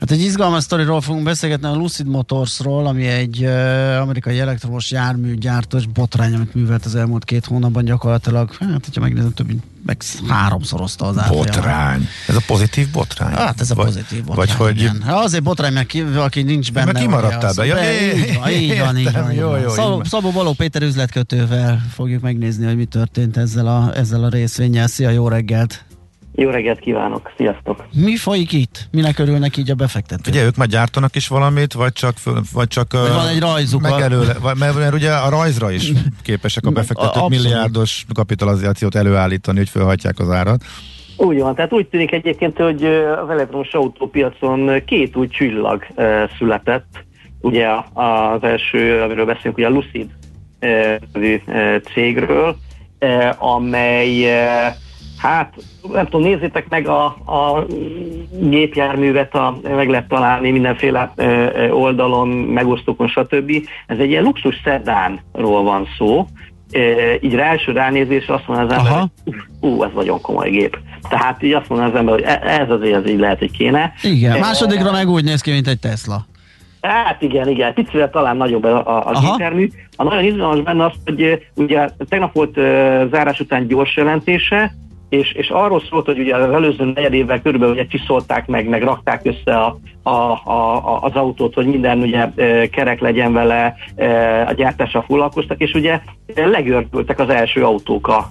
Hát 0.00 0.10
egy 0.10 0.20
izgalmas 0.20 0.62
sztoriról 0.62 1.00
fogunk 1.00 1.24
beszélgetni 1.24 1.66
a 1.66 1.74
Lucid 1.74 2.06
Motorsról, 2.06 2.86
ami 2.86 3.06
egy 3.06 3.44
uh, 3.44 4.00
amerikai 4.00 4.38
elektromos 4.38 4.90
jármű 4.90 5.34
gyártós 5.34 5.86
botrány, 5.86 6.34
amit 6.34 6.54
művelt 6.54 6.84
az 6.84 6.94
elmúlt 6.94 7.24
két 7.24 7.44
hónapban 7.44 7.84
gyakorlatilag, 7.84 8.54
hát 8.54 8.84
hogyha 8.84 9.00
megnézem, 9.00 9.32
több 9.32 9.46
mint 9.46 9.62
meg 9.86 10.02
háromszorozta 10.28 11.06
az 11.06 11.18
árfolyamát. 11.18 11.54
Botrány. 11.54 12.08
Ez 12.28 12.36
a 12.36 12.42
pozitív 12.46 12.90
botrány? 12.90 13.32
Hát 13.32 13.60
ez 13.60 13.70
a 13.70 13.74
pozitív 13.74 14.24
botrány, 14.24 14.46
Vagy 14.46 14.50
hogy... 14.56 14.80
igen. 14.80 15.02
Hát 15.02 15.24
azért 15.24 15.42
botrány, 15.42 15.72
mert 15.72 15.86
ki, 15.86 16.00
aki 16.00 16.42
nincs 16.42 16.72
benne. 16.72 16.92
Mert 16.92 16.98
kimaradtál 16.98 17.52
be. 17.54 17.66
Ja, 17.66 17.76
így 17.92 18.38
van, 18.38 18.48
így 18.50 18.78
van, 18.78 18.98
így 18.98 19.12
van. 19.12 19.32
Jó, 19.32 19.56
jó, 19.56 19.68
Szabó, 19.68 20.04
Szabó 20.04 20.30
Baló 20.30 20.52
Péter 20.52 20.82
üzletkötővel 20.82 21.86
fogjuk 21.94 22.22
megnézni, 22.22 22.66
hogy 22.66 22.76
mi 22.76 22.84
történt 22.84 23.36
ezzel 23.36 23.66
a, 23.66 23.96
ezzel 23.96 24.24
a 24.24 24.28
részvényel. 24.28 24.86
Szia, 24.86 25.10
jó 25.10 25.28
reggelt! 25.28 25.84
Jó 26.38 26.50
reggelt 26.50 26.78
kívánok, 26.78 27.32
sziasztok! 27.36 27.84
Mi 27.92 28.16
folyik 28.16 28.52
itt? 28.52 28.88
Minek 28.90 29.18
örülnek 29.18 29.56
így 29.56 29.70
a 29.70 29.74
befektetők? 29.74 30.34
Ugye 30.34 30.44
ők 30.44 30.56
már 30.56 30.66
gyártanak 30.66 31.16
is 31.16 31.28
valamit, 31.28 31.72
vagy 31.72 31.92
csak, 31.92 32.14
vagy 32.52 32.68
csak 32.68 32.92
vagy 32.92 33.12
van 33.12 33.28
egy 33.28 33.40
rajzuk. 33.40 33.80
Megelőle, 33.80 34.34
vagy, 34.40 34.56
mert, 34.58 34.78
mert 34.78 34.94
ugye 34.94 35.12
a 35.12 35.28
rajzra 35.28 35.70
is 35.70 35.92
képesek 36.22 36.66
a 36.66 36.70
befektetők 36.70 37.08
Abszolút. 37.08 37.30
milliárdos 37.30 38.04
kapitalizációt 38.14 38.94
előállítani, 38.94 39.58
hogy 39.58 39.68
felhagyják 39.68 40.18
az 40.18 40.30
árat. 40.30 40.64
Úgy 41.16 41.40
van, 41.40 41.54
tehát 41.54 41.72
úgy 41.72 41.86
tűnik 41.86 42.12
egyébként, 42.12 42.56
hogy 42.56 42.84
az 43.24 43.30
elektromos 43.30 43.72
autópiacon 43.72 44.84
két 44.84 45.16
új 45.16 45.28
csillag 45.28 45.86
született. 46.38 47.04
Ugye 47.40 47.68
az 47.92 48.42
első, 48.42 49.00
amiről 49.00 49.24
beszélünk, 49.24 49.56
ugye 49.56 49.66
a 49.66 49.70
Lucid 49.70 50.10
cégről, 51.94 52.56
amely 53.38 54.26
Hát, 55.18 55.54
nem 55.92 56.04
tudom, 56.04 56.20
nézzétek 56.20 56.68
meg 56.68 56.88
a, 56.88 57.04
a 57.06 57.66
gépjárművet, 58.40 59.34
a, 59.34 59.58
meg 59.62 59.88
lehet 59.88 60.08
találni 60.08 60.50
mindenféle 60.50 61.12
ö, 61.16 61.68
oldalon, 61.68 62.28
megosztókon, 62.28 63.08
stb. 63.08 63.52
Ez 63.86 63.98
egy 63.98 64.10
ilyen 64.10 64.22
luxus 64.22 64.60
szedánról 64.64 65.62
van 65.62 65.86
szó, 65.98 66.26
ö, 66.72 67.12
így 67.20 67.34
rá 67.34 67.44
első 67.44 67.72
ránézésre 67.72 68.34
azt 68.34 68.46
mondja 68.48 68.66
az 68.66 68.72
ember, 68.72 68.92
Aha. 68.92 69.08
hogy 69.24 69.34
ú, 69.60 69.82
ez 69.82 69.90
nagyon 69.94 70.20
komoly 70.20 70.50
gép. 70.50 70.78
Tehát 71.08 71.42
így 71.42 71.52
azt 71.52 71.68
mondja 71.68 71.88
az 71.88 71.94
ember, 71.94 72.14
hogy 72.14 72.24
e, 72.24 72.40
ez 72.44 72.70
azért 72.70 72.94
ez 73.04 73.10
így 73.10 73.18
lehet, 73.18 73.38
hogy 73.38 73.50
kéne. 73.50 73.92
Igen, 74.02 74.38
másodikra 74.38 74.92
meg 74.92 75.08
úgy 75.08 75.24
néz 75.24 75.40
ki, 75.40 75.50
mint 75.50 75.68
egy 75.68 75.78
Tesla. 75.78 76.26
Hát 76.80 77.22
igen, 77.22 77.48
igen, 77.48 77.74
picivel 77.74 78.10
talán 78.10 78.36
nagyobb 78.36 78.64
a, 78.64 78.96
a, 78.96 79.06
a 79.06 79.20
gépjármű. 79.20 79.68
A 79.96 80.02
nagyon 80.02 80.24
izgalmas 80.24 80.60
benne 80.60 80.84
az, 80.84 80.92
hogy 81.04 81.46
ugye 81.54 81.88
tegnap 82.08 82.32
volt 82.32 82.56
uh, 82.56 82.64
zárás 83.10 83.40
után 83.40 83.66
gyors 83.66 83.96
jelentése, 83.96 84.72
és, 85.08 85.32
és 85.32 85.48
arról 85.48 85.82
szólt, 85.90 86.06
hogy 86.06 86.18
ugye 86.18 86.36
az 86.36 86.52
előző 86.52 86.84
negyed 86.84 87.12
évvel 87.12 87.42
körülbelül 87.42 87.74
ugye 87.74 87.86
csiszolták 87.86 88.46
meg, 88.46 88.68
meg 88.68 88.82
rakták 88.82 89.20
össze 89.24 89.56
a, 89.56 89.76
a, 90.02 90.30
a, 90.44 90.98
az 91.02 91.14
autót, 91.14 91.54
hogy 91.54 91.66
minden 91.66 91.98
ugye 91.98 92.30
kerek 92.70 93.00
legyen 93.00 93.32
vele, 93.32 93.74
a 94.46 94.52
gyártással 94.52 95.02
foglalkoztak, 95.02 95.60
és 95.60 95.72
ugye 95.74 96.00
legördültek 96.34 97.18
az 97.18 97.28
első 97.28 97.64
autók 97.64 98.08
a 98.08 98.30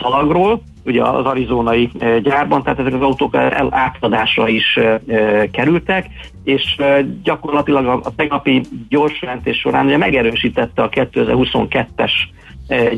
szalagról, 0.00 0.62
ugye 0.84 1.02
az 1.02 1.24
arizonai 1.24 1.90
gyárban, 2.22 2.62
tehát 2.62 2.78
ezek 2.78 2.94
az 2.94 3.00
autók 3.00 3.36
átadásra 3.70 4.48
is 4.48 4.78
kerültek, 5.50 6.06
és 6.44 6.76
gyakorlatilag 7.22 7.86
a, 7.86 8.00
a 8.02 8.14
tegnapi 8.16 8.62
gyors 8.88 9.22
jelentés 9.22 9.58
során 9.58 9.86
ugye 9.86 9.96
megerősítette 9.96 10.82
a 10.82 10.88
2022-es 10.88 12.12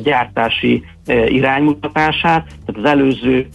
gyártási 0.02 0.84
iránymutatását, 1.26 2.46
tehát 2.66 2.76
az 2.76 2.84
előző 2.84 3.48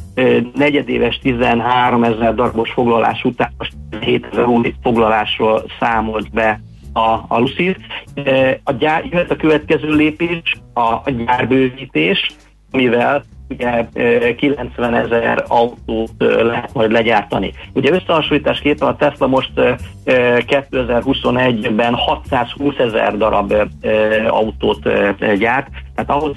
negyedéves 0.55 1.20
13 1.20 2.03
ezer 2.03 2.36
darabos 2.36 2.72
foglalás 2.72 3.24
után 3.24 3.53
most 3.57 3.74
7 3.99 4.28
ezer 4.32 4.47
foglalásról 4.82 5.63
számolt 5.80 6.32
be 6.32 6.61
a, 6.93 7.09
a 7.28 7.39
Lucid. 7.39 7.76
A 8.63 8.72
gyár, 8.72 9.05
jöhet 9.05 9.32
a 9.32 9.36
következő 9.36 9.89
lépés, 9.89 10.55
a, 10.74 10.80
a 10.82 11.09
gyárbővítés, 11.26 12.36
mivel 12.72 13.24
ugye 13.49 13.87
90 14.35 14.93
ezer 14.93 15.43
autót 15.47 16.11
lehet 16.17 16.73
majd 16.73 16.91
legyártani. 16.91 17.53
Ugye 17.73 17.91
összehasonlításképpen 17.91 18.87
a 18.87 18.95
Tesla 18.95 19.27
most 19.27 19.51
2021-ben 20.05 21.93
620 21.93 22.77
ezer 22.77 23.17
darab 23.17 23.53
autót 24.27 24.89
gyárt, 25.37 25.67
tehát 25.95 26.09
ahhoz 26.09 26.35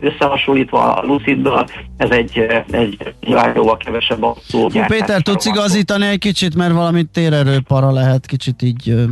összehasonlítva 0.00 0.94
a 0.94 1.06
Luciddal, 1.06 1.66
ez 1.96 2.10
egy, 2.10 2.46
egy 2.70 3.14
jóval 3.54 3.76
kevesebb 3.76 4.22
autó. 4.22 4.70
Hú, 4.70 4.80
Péter, 4.86 5.22
tudsz 5.22 5.46
igazítani 5.46 6.06
egy 6.06 6.18
kicsit, 6.18 6.54
mert 6.54 6.72
valami 6.72 7.04
térerő 7.04 7.60
para 7.60 7.92
lehet, 7.92 8.26
kicsit 8.26 8.62
így 8.62 8.90
uh, 8.90 9.02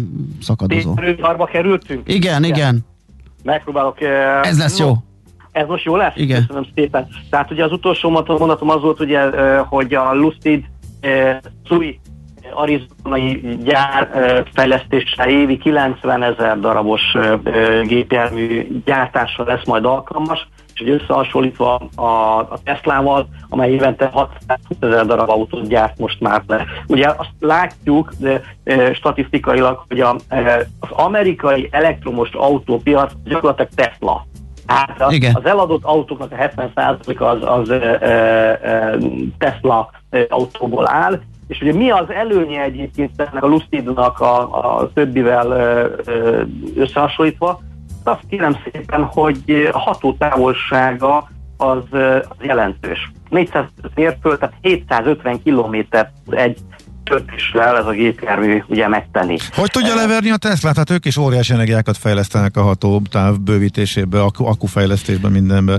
szakadozó. 0.40 0.94
Térerőparba 0.94 1.44
kerültünk? 1.44 2.08
Igen, 2.08 2.44
igen, 2.44 2.56
igen. 2.56 2.86
Megpróbálok. 3.42 4.00
Ez 4.42 4.58
lesz 4.58 4.78
no, 4.78 4.86
jó. 4.86 4.94
Ez 5.53 5.66
most 5.66 5.84
jó 5.84 5.96
lesz? 5.96 6.16
Igen. 6.16 6.40
Köszönöm 6.40 6.66
szépen. 6.74 7.09
Tehát 7.30 7.50
ugye 7.50 7.64
az 7.64 7.72
utolsó 7.72 8.11
mondatom 8.11 8.70
az 8.70 8.80
volt, 8.80 9.00
ugye, 9.00 9.20
hogy 9.61 9.94
a 9.94 10.14
Lucid 10.14 10.64
új 11.70 11.98
arizonai 12.55 13.59
gyár 13.64 14.09
fejlesztésre 14.55 15.26
évi 15.26 15.57
90 15.59 16.22
ezer 16.22 16.61
darabos 16.61 17.03
gépjármű 17.82 18.66
gyártásra 18.84 19.44
lesz 19.44 19.64
majd 19.64 19.84
alkalmas, 19.84 20.48
és 20.74 20.80
hogy 20.80 20.88
összehasonlítva 20.88 21.74
a, 21.94 22.03
a 22.38 22.59
Teslával, 22.64 23.28
amely 23.48 23.72
évente 23.72 24.11
620 24.12 24.59
ezer 24.80 25.07
darab 25.07 25.28
autót 25.28 25.68
gyárt 25.68 25.98
most 25.98 26.20
már 26.20 26.42
le. 26.46 26.66
Ugye 26.86 27.09
azt 27.09 27.30
látjuk 27.40 28.12
de, 28.18 28.42
e, 28.64 28.94
statisztikailag, 28.94 29.84
hogy 29.88 30.00
a, 30.00 30.16
e, 30.28 30.66
az 30.80 30.90
amerikai 30.90 31.68
elektromos 31.70 32.30
autópiac 32.32 33.12
gyakorlatilag 33.24 33.70
Tesla. 33.74 34.26
Hát 34.66 35.00
az, 35.00 35.18
az 35.32 35.44
eladott 35.44 35.84
autóknak 35.84 36.32
a 36.32 36.36
70% 36.36 37.18
az, 37.18 37.38
az 37.40 37.70
e, 37.70 37.76
e, 37.76 38.98
Tesla 39.38 39.90
autóból 40.28 40.88
áll, 40.88 41.20
és 41.48 41.60
ugye 41.60 41.72
mi 41.72 41.90
az 41.90 42.10
előnye 42.10 42.62
egyébként 42.62 43.20
ennek 43.20 43.42
a 43.42 43.46
Lucidnak 43.46 44.20
a, 44.20 44.40
a 44.78 44.92
többivel 44.92 45.50
összehasonlítva? 46.76 47.60
Azt 48.04 48.26
kérem 48.28 48.56
szépen, 48.64 49.04
hogy 49.04 49.68
hatótávolsága 49.72 51.28
az, 51.56 51.82
az 52.28 52.36
jelentős. 52.40 53.12
400 53.28 53.64
mérföld, 53.94 54.38
tehát 54.38 54.54
750 54.60 55.42
kilométer 55.42 56.12
egy 56.30 56.58
töltéssel 57.05 57.76
ez 57.76 57.86
a 57.86 57.90
gépjármű 57.90 58.62
ugye 58.66 58.88
megtenni. 58.88 59.36
Hogy 59.55 59.70
tudja 59.70 59.94
leverni 59.94 60.30
a 60.30 60.36
Tesla? 60.36 60.72
Tehát 60.72 60.90
ők 60.90 61.05
is 61.05 61.16
óriási 61.16 61.53
energiákat 61.53 61.96
fejlesztenek 61.96 62.57
a 62.57 62.62
hatótáv 62.62 63.40
bővítésébe, 63.40 64.20
akkufejlesztésbe, 64.22 65.28
mindenbe. 65.28 65.78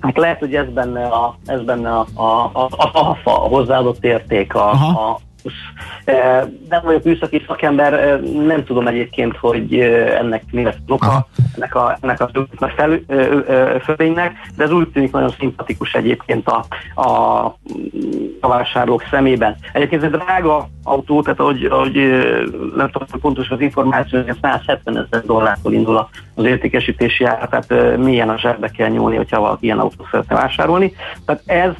Hát 0.00 0.16
lehet, 0.16 0.38
hogy 0.38 0.54
ez 0.54 0.66
benne 0.74 1.04
a, 1.06 1.38
ez 1.46 1.62
benne 1.64 1.90
a, 1.90 2.06
a, 2.14 2.50
a, 2.52 2.68
a, 2.76 2.98
a, 2.98 3.18
a 3.24 3.30
hozzáadott 3.30 4.04
érték 4.04 4.54
a, 4.54 4.70
a, 4.70 5.20
nem 6.68 6.80
vagyok 6.82 7.02
műszaki 7.04 7.44
szakember, 7.46 8.20
nem 8.20 8.64
tudom 8.64 8.86
egyébként, 8.86 9.36
hogy 9.36 9.78
ennek 10.18 10.42
mi 10.50 10.62
lesz 10.62 10.76
oka, 10.88 11.28
ennek 11.56 11.74
a, 11.74 11.98
ennek 12.00 12.20
a 12.20 12.30
fölénynek, 13.84 14.36
de 14.56 14.64
ez 14.64 14.70
úgy 14.70 14.88
tűnik 14.88 15.12
nagyon 15.12 15.34
szimpatikus 15.38 15.92
egyébként 15.92 16.48
a, 16.48 16.64
a, 16.94 17.10
a 18.40 18.48
vásárlók 18.48 19.04
szemében. 19.10 19.56
Egyébként 19.72 20.02
ez 20.02 20.12
egy 20.12 20.18
drága 20.18 20.68
autó, 20.84 21.22
tehát 21.22 21.40
ahogy, 21.40 21.64
ahogy 21.64 21.94
nem 22.76 22.90
tudom, 22.90 23.08
pontos 23.20 23.50
az 23.50 23.60
információ, 23.60 24.22
hogy 24.22 24.36
170 24.42 24.96
ezer 24.96 25.24
dollártól 25.24 25.72
indul 25.72 26.08
az 26.34 26.44
értékesítési 26.44 27.24
ára, 27.24 27.48
tehát 27.48 27.96
milyen 27.96 28.28
a 28.28 28.38
zsebbe 28.38 28.68
kell 28.68 28.88
nyúlni, 28.88 29.16
hogyha 29.16 29.40
valaki 29.40 29.64
ilyen 29.64 29.78
autót 29.78 30.08
szeretne 30.10 30.36
vásárolni. 30.36 30.92
Tehát 31.24 31.42
ez 31.46 31.74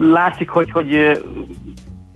látszik, 0.00 0.48
hogy, 0.48 0.70
hogy 0.70 1.20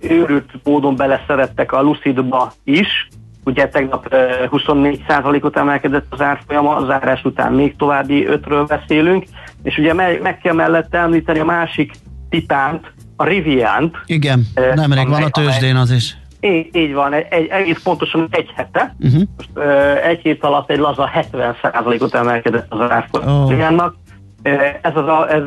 őrült 0.09 0.51
módon 0.63 0.95
beleszerettek 0.95 1.71
a 1.71 1.81
Lucidba 1.81 2.51
is, 2.63 3.07
ugye 3.43 3.67
tegnap 3.67 4.07
24%-ot 4.51 5.57
emelkedett 5.57 6.05
az 6.09 6.21
árfolyama, 6.21 6.75
a 6.75 6.85
zárás 6.85 7.23
után 7.23 7.53
még 7.53 7.75
további 7.75 8.27
5-ről 8.29 8.65
beszélünk, 8.67 9.25
és 9.63 9.77
ugye 9.77 9.93
meg, 9.93 10.21
meg 10.21 10.37
kell 10.37 10.53
mellette 10.53 10.97
említeni 10.97 11.39
a 11.39 11.45
másik 11.45 11.91
titánt, 12.29 12.93
a 13.15 13.23
Riviant. 13.23 13.97
Igen, 14.05 14.47
nemrég 14.75 15.07
van 15.07 15.23
a 15.23 15.29
tőzsdén 15.29 15.75
az 15.75 15.91
is. 15.91 16.17
Így, 16.39 16.75
így 16.75 16.93
van, 16.93 17.13
egy, 17.13 17.25
egy, 17.29 17.47
egész 17.47 17.81
pontosan 17.83 18.27
egy 18.31 18.49
hete. 18.55 18.95
Uh-huh. 18.99 19.21
Most 19.37 19.49
uh, 19.55 20.07
egy 20.07 20.19
hét 20.21 20.43
alatt 20.43 20.69
egy 20.69 20.77
laza 20.77 21.09
70%-ot 21.13 22.15
emelkedett 22.15 22.65
az 22.69 22.91
árfolyamnak. 22.91 23.93
Oh. 23.93 24.53
Ez 24.81 24.95
az 24.95 25.07
a, 25.07 25.33
ez 25.33 25.43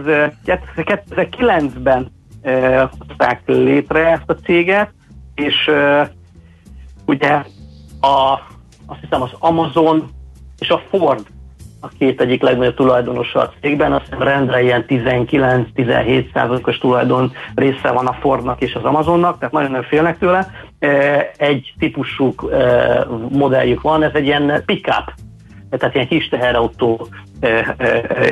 2009-ben 0.47 2.01
uh, 2.03 2.09
hozták 2.99 3.43
létre 3.47 4.11
ezt 4.11 4.31
a 4.31 4.35
céget, 4.35 4.91
és 5.35 5.71
ugye 7.07 7.33
a, 8.01 8.41
azt 8.87 9.01
hiszem 9.01 9.23
az 9.23 9.31
Amazon 9.39 10.11
és 10.59 10.69
a 10.69 10.83
Ford 10.91 11.27
a 11.81 11.89
két 11.99 12.21
egyik 12.21 12.43
legnagyobb 12.43 12.75
tulajdonosa 12.75 13.41
a 13.41 13.53
cégben, 13.61 13.93
azt 13.93 14.05
hiszem 14.05 14.23
rendre 14.23 14.63
ilyen 14.63 14.85
19-17 14.89 16.33
százalékos 16.33 16.79
tulajdon 16.79 17.33
része 17.55 17.91
van 17.91 18.07
a 18.07 18.13
Fordnak 18.13 18.63
és 18.63 18.75
az 18.75 18.85
Amazonnak, 18.85 19.39
tehát 19.39 19.55
nagyon 19.55 19.71
nem 19.71 19.83
félnek 19.83 20.19
tőle. 20.19 20.51
Egy 21.37 21.73
típusú 21.79 22.35
modelljük 23.29 23.81
van, 23.81 24.03
ez 24.03 24.15
egy 24.15 24.27
ilyen 24.27 24.63
pick-up, 24.67 25.13
tehát 25.71 25.95
ilyen 25.95 26.09
kis 26.09 26.29
teherautó 26.29 27.09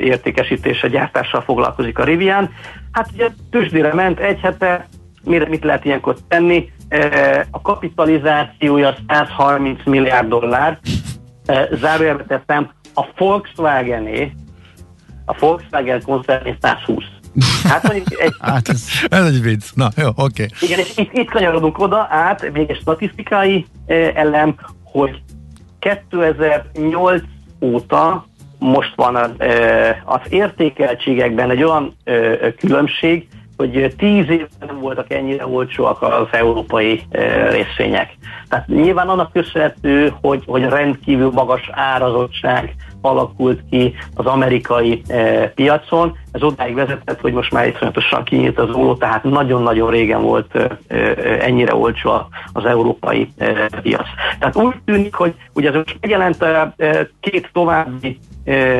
értékesítése, 0.01 0.89
gyártással 0.89 1.41
foglalkozik 1.41 1.99
a 1.99 2.05
Rivian. 2.05 2.51
Hát 2.97 3.11
ugye 3.13 3.29
tőzsdére 3.51 3.95
ment 3.95 4.19
egy 4.19 4.41
hete, 4.41 4.87
mire 5.25 5.49
mit 5.49 5.65
lehet 5.65 5.85
ilyenkor 5.85 6.17
tenni? 6.29 6.73
A 7.51 7.61
kapitalizációja 7.63 8.97
130 9.09 9.81
milliárd 9.85 10.29
dollár, 10.29 10.79
zárójelbe 11.73 12.25
teszem, 12.25 12.71
a 12.95 13.05
Volkswagené, 13.17 14.33
a 15.25 15.37
Volkswagen 15.39 16.03
koncerné 16.03 16.57
120. 16.61 17.05
Hát 17.63 17.83
mondjuk 17.83 18.21
egy... 18.21 18.33
hát 18.53 18.69
ez, 18.69 18.85
ez 19.09 19.25
egy 19.25 19.43
vicc. 19.43 19.65
Na, 19.75 19.89
jó, 19.97 20.09
oké. 20.09 20.23
Okay. 20.23 20.47
Igen, 20.61 20.79
és 20.79 20.97
itt, 20.97 21.13
itt 21.13 21.31
kanyarodunk 21.31 21.79
oda 21.79 22.07
át, 22.11 22.53
még 22.53 22.71
egy 22.71 22.79
statisztikai 22.81 23.67
eh, 23.87 24.13
elem, 24.15 24.55
hogy 24.85 25.23
2008 25.79 27.23
óta 27.61 28.27
most 28.59 28.93
van 28.97 29.17
eh, 29.17 29.97
az 30.05 30.21
értékeltségekben 30.29 31.51
egy 31.51 31.63
olyan 31.63 31.97
különbség, 32.59 33.29
hogy 33.57 33.95
tíz 33.99 34.29
évben 34.29 34.67
nem 34.67 34.81
voltak 34.81 35.13
ennyire 35.13 35.47
olcsóak 35.47 36.03
az 36.03 36.27
európai 36.31 37.03
részvények. 37.51 38.17
Tehát 38.49 38.67
nyilván 38.67 39.09
annak 39.09 39.33
köszönhető, 39.33 40.13
hogy, 40.21 40.43
hogy 40.47 40.63
rendkívül 40.63 41.31
magas 41.31 41.71
árazottság 41.73 42.75
alakult 43.01 43.61
ki 43.71 43.95
az 44.15 44.27
amerikai 44.27 45.03
piacon. 45.55 46.17
Ez 46.33 46.43
odáig 46.43 46.75
vezetett, 46.75 47.21
hogy 47.21 47.33
most 47.33 47.53
már 47.53 47.67
iszonyatosan 47.67 48.25
kinyílt 48.25 48.59
az 48.59 48.75
óló, 48.75 48.95
tehát 48.95 49.25
nagyon-nagyon 49.25 49.91
régen 49.91 50.23
volt 50.23 50.79
ennyire 51.41 51.75
olcsó 51.75 52.11
az 52.53 52.65
európai 52.65 53.29
piac. 53.83 54.07
Tehát 54.39 54.57
úgy 54.57 54.75
tűnik, 54.85 55.15
hogy 55.15 55.35
ugye 55.53 55.69
ez 55.69 55.75
most 55.75 55.97
megjelent 56.01 56.45
két 57.21 57.51
további 57.53 58.19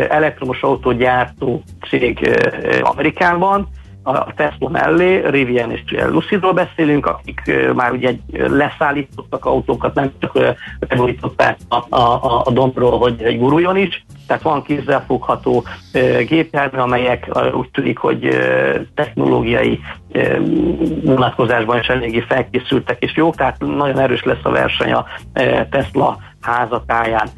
elektromos 0.09 0.63
autógyártó 0.63 1.63
cég 1.89 2.39
Amerikában, 2.83 3.69
a 4.09 4.35
Tesla 4.35 4.69
mellé, 4.69 5.23
Rivian 5.29 5.71
és 5.71 5.81
Lucidról 6.11 6.53
beszélünk, 6.53 7.07
akik 7.07 7.43
már 7.75 7.93
ugye 7.93 8.13
leszállítottak 8.33 9.45
autókat, 9.45 9.95
nem 9.95 10.13
csak 10.19 10.57
megújították 10.89 11.59
a, 11.69 11.97
a, 11.97 12.43
a 12.45 12.51
dombról, 12.51 12.99
hogy 12.99 13.39
guruljon 13.39 13.77
is, 13.77 14.05
tehát 14.27 14.43
van 14.43 14.63
kézzelfogható 14.63 15.65
gépjármű, 16.29 16.79
amelyek 16.79 17.29
úgy 17.55 17.71
tűnik, 17.71 17.99
hogy 17.99 18.29
technológiai 18.95 19.81
vonatkozásban 21.05 21.79
is 21.79 21.87
eléggé 21.87 22.21
felkészültek 22.21 23.03
és 23.03 23.17
jók, 23.17 23.37
tehát 23.37 23.59
nagyon 23.59 23.99
erős 23.99 24.25
lesz 24.25 24.37
a 24.45 24.51
verseny 24.51 24.93
a 24.93 25.07
Tesla 25.71 26.19
házatáján. 26.41 27.29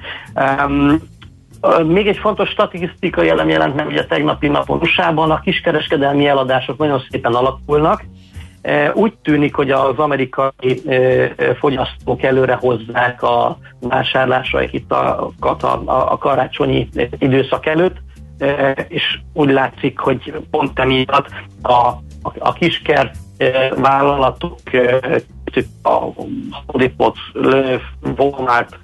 Még 1.87 2.07
egy 2.07 2.17
fontos 2.17 2.49
statisztikai 2.49 3.29
elem 3.29 3.49
jelent 3.49 3.75
meg 3.75 3.87
ugye 3.87 4.05
tegnapi 4.05 4.49
napon 4.49 4.81
usa 4.81 5.07
a 5.07 5.41
kiskereskedelmi 5.41 6.27
eladások 6.27 6.79
nagyon 6.79 7.03
szépen 7.11 7.35
alakulnak. 7.35 8.05
Úgy 8.93 9.15
tűnik, 9.23 9.55
hogy 9.55 9.71
az 9.71 9.99
amerikai 9.99 10.83
fogyasztók 11.59 12.23
előre 12.23 12.55
hozzák 12.55 13.23
a 13.23 13.59
vásárlásaikat 13.81 14.93
a, 14.93 15.31
a, 15.41 16.13
a 16.13 16.19
karácsonyi 16.19 16.89
időszak 17.19 17.67
előtt, 17.67 17.97
és 18.89 19.19
úgy 19.33 19.51
látszik, 19.51 19.99
hogy 19.99 20.35
pont 20.51 20.79
emiatt 20.79 21.27
a, 21.63 21.73
a, 21.73 22.33
a 22.39 22.53
kisker 22.53 23.11
vállalatok, 23.77 24.59
a 25.83 25.91
Home 25.91 26.53
Depot, 26.73 27.17
Walmart, 28.17 28.79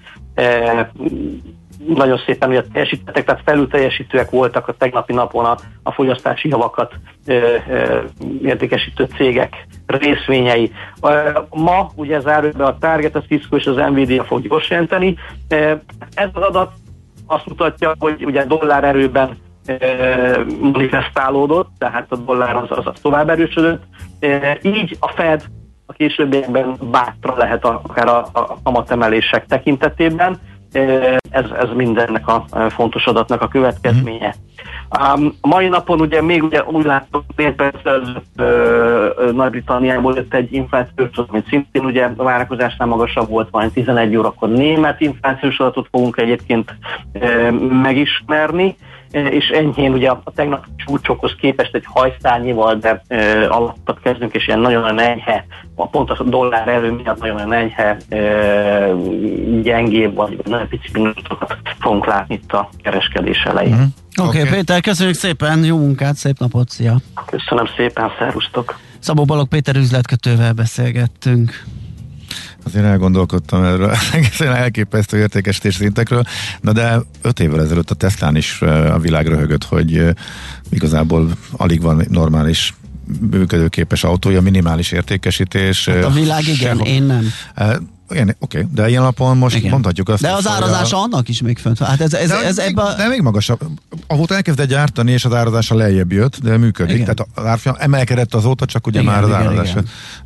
nagyon 1.87 2.21
szépen 2.27 2.49
ugye 2.49 2.63
teljesítettek, 2.73 3.25
tehát 3.25 3.43
felül 3.45 3.69
teljesítőek 3.69 4.31
voltak 4.31 4.69
a 4.69 4.73
tegnapi 4.73 5.13
napon 5.13 5.45
a, 5.45 5.57
a 5.83 5.93
fogyasztási 5.93 6.49
javakat 6.49 6.95
ö, 7.27 7.57
ö, 7.69 8.03
értékesítő 8.43 9.09
cégek 9.17 9.67
részvényei. 9.87 10.73
Ma 11.51 11.91
ugye 11.95 12.21
zárőbe 12.21 12.65
a 12.65 12.79
Target, 12.79 13.17
a 13.17 13.23
Cisco 13.23 13.57
és 13.57 13.67
az 13.67 13.77
Nvidia 13.77 14.25
fog 14.25 14.43
gyors 14.43 14.71
jelenteni. 14.71 15.17
Ez 16.15 16.29
az 16.33 16.43
adat 16.43 16.73
azt 17.27 17.47
mutatja, 17.47 17.95
hogy 17.99 18.25
ugye 18.25 18.45
dollár 18.45 18.85
erőben 18.85 19.37
manifestálódott, 20.61 21.69
tehát 21.79 22.07
a 22.09 22.17
dollár 22.17 22.57
az, 22.57 22.67
az, 22.69 22.87
az 22.87 23.01
tovább 23.03 23.29
erősödött. 23.29 23.83
Így 24.63 24.97
a 25.01 25.09
Fed 25.09 25.45
a 25.87 25.93
későbbiekben 25.93 26.77
bátra 26.91 27.37
lehet 27.37 27.65
akár 27.65 28.07
a, 28.07 28.27
a 28.33 28.59
kamatemelések 28.63 29.47
tekintetében 29.47 30.41
ez, 31.31 31.45
ez 31.59 31.69
mindennek 31.75 32.29
a 32.29 32.45
fontos 32.69 33.07
adatnak 33.07 33.43
a 33.43 33.49
következménye. 33.49 34.35
Mm. 34.39 34.43
A 34.89 35.21
mai 35.41 35.69
napon 35.69 36.01
ugye 36.01 36.23
még 36.23 36.43
ugye 36.43 36.65
úgy 36.65 36.85
perccel 37.55 38.23
Nagy-Britanniából 39.33 40.15
jött 40.15 40.35
egy 40.35 40.53
inflációs 40.53 41.09
adat, 41.13 41.29
amit 41.31 41.49
szintén 41.49 41.85
ugye 41.85 42.09
a 42.17 42.23
várakozásnál 42.23 42.89
magasabb 42.89 43.29
volt, 43.29 43.49
van 43.51 43.71
11 43.71 44.17
órakor 44.17 44.49
német 44.49 45.01
inflációs 45.01 45.59
adatot 45.59 45.89
fogunk 45.91 46.17
egyébként 46.17 46.75
megismerni 47.83 48.77
és 49.15 49.49
enyhén 49.49 49.93
ugye 49.93 50.11
a 50.11 50.23
tegnap 50.35 50.67
csúcsokhoz 50.77 51.35
képest 51.41 51.75
egy 51.75 51.85
hajszányival, 51.87 52.75
de 52.75 53.03
e, 53.07 53.49
alattat 53.49 54.01
kezdünk, 54.03 54.35
és 54.35 54.47
ilyen 54.47 54.61
nagyon 54.61 55.01
enyhe, 55.01 55.47
a 55.75 55.89
pont 55.89 56.11
a 56.11 56.23
dollár 56.23 56.69
erő 56.69 56.91
miatt 56.91 57.21
nagyon 57.21 57.53
enyhe, 57.53 57.97
e, 58.09 58.19
gyengébb, 59.63 60.15
vagy 60.15 60.41
nagyon 60.45 60.69
pici 60.69 60.89
minutokat 60.93 61.59
fogunk 61.81 62.07
látni 62.07 62.35
itt 62.35 62.53
a 62.53 62.69
kereskedés 62.83 63.43
elején. 63.43 63.75
Mm-hmm. 63.75 63.85
Oké, 64.17 64.29
okay, 64.29 64.41
okay. 64.41 64.53
Péter, 64.53 64.81
köszönjük 64.81 65.17
szépen, 65.17 65.65
jó 65.65 65.77
munkát, 65.77 66.15
szép 66.15 66.39
napot, 66.39 66.69
szia! 66.69 66.97
Köszönöm 67.27 67.67
szépen, 67.77 68.11
szervusztok! 68.19 68.79
Szabó 68.99 69.25
Balog 69.25 69.49
Péter 69.49 69.77
üzletkötővel 69.77 70.53
beszélgettünk 70.53 71.65
azért 72.63 72.85
elgondolkodtam 72.85 73.65
erről 73.65 73.95
egészen 74.13 74.55
elképesztő 74.55 75.19
értékesítés 75.19 75.75
szintekről, 75.75 76.25
na 76.61 76.73
de 76.73 77.01
öt 77.23 77.41
évvel 77.41 77.61
ezelőtt 77.61 77.91
a 77.91 77.95
Teslán 77.95 78.37
is 78.37 78.63
a 78.63 78.99
világ 78.99 79.27
röhögött, 79.27 79.65
hogy 79.65 80.05
igazából 80.71 81.31
alig 81.53 81.81
van 81.81 82.07
normális 82.09 82.75
működőképes 83.31 84.05
autója, 84.05 84.41
minimális 84.41 84.93
értékesítés. 84.93 85.89
Hát 85.89 86.05
a 86.05 86.11
világ 86.11 86.49
igen, 86.49 86.77
sehol. 86.77 86.87
én 86.87 87.03
nem. 87.03 87.33
Igen, 88.15 88.37
oké, 88.39 88.59
okay, 88.59 88.71
de 88.75 88.89
ilyen 88.89 89.03
alapon 89.03 89.37
most 89.37 89.57
Igen. 89.57 89.71
mondhatjuk 89.71 90.09
azt. 90.09 90.23
De 90.23 90.33
az 90.33 90.49
árazása 90.49 90.97
a... 90.97 91.03
annak 91.03 91.29
is 91.29 91.43
még 91.43 91.59
fönt. 91.59 91.79
Hát 91.79 92.01
ez, 92.01 92.15
ez, 92.15 92.29
de, 92.29 92.45
ez 92.45 92.57
még, 92.57 92.67
ebbe... 92.67 92.95
de 92.97 93.09
még 93.09 93.21
magasabb. 93.21 93.61
Ahol 94.07 94.27
elkezdett 94.29 94.69
gyártani, 94.69 95.13
és 95.13 95.25
az 95.25 95.33
árazása 95.33 95.75
lejjebb 95.75 96.13
jött, 96.13 96.39
de 96.43 96.57
működik. 96.57 96.95
Igen. 96.95 97.15
Tehát 97.15 97.29
az 97.35 97.45
árfolyam 97.45 97.79
emelkedett 97.81 98.35
azóta, 98.35 98.67
csak 98.67 98.87
ugye 98.87 99.01
igen, 99.01 99.13
már 99.13 99.23
az 99.23 99.29
igen, 99.29 99.41
árazás. 99.41 99.75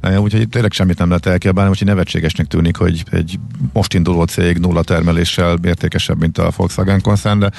Igen. 0.02 0.18
Úgyhogy 0.18 0.40
itt 0.40 0.50
tényleg 0.50 0.72
semmit 0.72 0.98
nem 0.98 1.08
lehet 1.08 1.26
elkiabálni, 1.26 1.70
úgyhogy 1.70 1.86
nevetségesnek 1.86 2.46
tűnik, 2.46 2.76
hogy 2.76 3.02
egy 3.10 3.38
most 3.72 3.94
induló 3.94 4.24
cég 4.24 4.58
nulla 4.58 4.82
termeléssel 4.82 5.58
értékesebb, 5.62 6.18
mint 6.18 6.38
a 6.38 6.50
Volkswagen 6.56 7.00
koncern, 7.00 7.38
de 7.38 7.50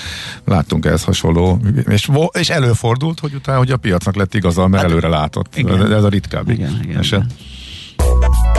láttunk 0.45 0.85
ehhez 0.85 1.03
hasonló, 1.03 1.61
és, 1.87 2.09
és 2.31 2.49
előfordult, 2.49 3.19
hogy 3.19 3.33
utána, 3.33 3.57
hogy 3.57 3.71
a 3.71 3.77
piacnak 3.77 4.15
lett 4.15 4.33
igaza, 4.33 4.67
mert 4.67 4.83
hát, 4.83 4.91
előre 4.91 5.07
látott. 5.07 5.55
Igen. 5.55 5.93
Ez 5.93 6.03
a 6.03 6.09
ritkább 6.09 6.49
igen, 6.49 6.79
igen, 6.83 6.97
eset. 6.97 7.19
Igen. 7.19 8.58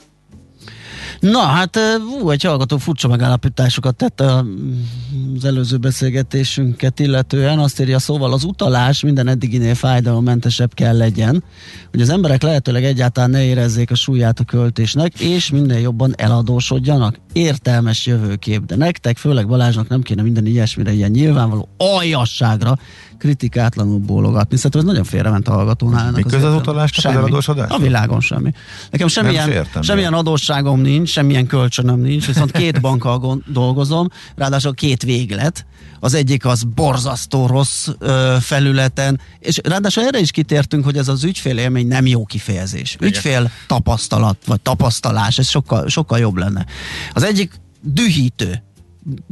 Na, 1.21 1.39
hát 1.39 1.79
ú, 2.21 2.29
egy 2.29 2.43
hallgató 2.43 2.77
furcsa 2.77 3.07
megállapításokat 3.07 3.95
tett 3.95 4.21
az 4.21 5.45
előző 5.45 5.77
beszélgetésünket 5.77 6.99
illetően. 6.99 7.59
Azt 7.59 7.79
írja 7.79 7.99
szóval 7.99 8.33
az 8.33 8.43
utalás 8.43 9.01
minden 9.01 9.27
eddiginél 9.27 9.75
fájdalommentesebb 9.75 10.73
kell 10.73 10.97
legyen, 10.97 11.43
hogy 11.91 12.01
az 12.01 12.09
emberek 12.09 12.41
lehetőleg 12.41 12.83
egyáltalán 12.83 13.29
ne 13.29 13.43
érezzék 13.43 13.91
a 13.91 13.95
súlyát 13.95 14.39
a 14.39 14.43
költésnek, 14.43 15.19
és 15.19 15.49
minden 15.49 15.79
jobban 15.79 16.13
eladósodjanak. 16.17 17.19
Értelmes 17.33 18.05
jövőkép, 18.05 18.65
de 18.65 18.75
nektek, 18.75 19.17
főleg 19.17 19.47
Balázsnak 19.47 19.87
nem 19.87 20.01
kéne 20.01 20.21
minden 20.21 20.45
ilyesmire, 20.45 20.91
ilyen 20.91 21.11
nyilvánvaló 21.11 21.69
aljasságra 21.77 22.77
kritikátlanul 23.17 23.99
bólogatni. 23.99 24.55
Szerintem 24.55 24.81
ez 24.81 24.87
nagyon 24.87 25.03
félrement 25.03 25.47
a 25.47 25.51
hallgatónál. 25.51 26.11
Mi 26.11 26.21
köz 26.21 26.43
az 26.43 26.53
utalásnak 26.53 27.05
az 27.05 27.17
eladósodás? 27.17 27.69
A 27.69 27.77
világon 27.77 28.19
semmi. 28.19 28.53
Nekem 28.91 29.07
semmilyen, 29.07 29.67
semmilyen 29.81 30.13
adósságom 30.13 30.81
nincs, 30.81 31.10
semmilyen 31.11 31.47
kölcsönöm 31.47 31.99
nincs, 31.99 32.25
viszont 32.25 32.51
két 32.51 32.81
bankkal 32.87 33.43
dolgozom, 33.45 34.07
ráadásul 34.35 34.73
két 34.73 35.03
véglet. 35.03 35.65
Az 35.99 36.13
egyik 36.13 36.45
az 36.45 36.63
borzasztó 36.63 37.47
rossz 37.47 37.87
ö, 37.99 38.35
felületen, 38.39 39.19
és 39.39 39.59
ráadásul 39.63 40.03
erre 40.03 40.19
is 40.19 40.31
kitértünk, 40.31 40.83
hogy 40.83 40.97
ez 40.97 41.07
az 41.07 41.23
ügyfélélmény 41.23 41.87
nem 41.87 42.05
jó 42.05 42.25
kifejezés. 42.25 42.97
Ügyfél 42.99 43.51
tapasztalat, 43.67 44.37
vagy 44.45 44.61
tapasztalás, 44.61 45.37
ez 45.37 45.49
sokkal, 45.49 45.89
sokkal 45.89 46.19
jobb 46.19 46.35
lenne. 46.35 46.65
Az 47.13 47.23
egyik 47.23 47.51
dühítő, 47.81 48.63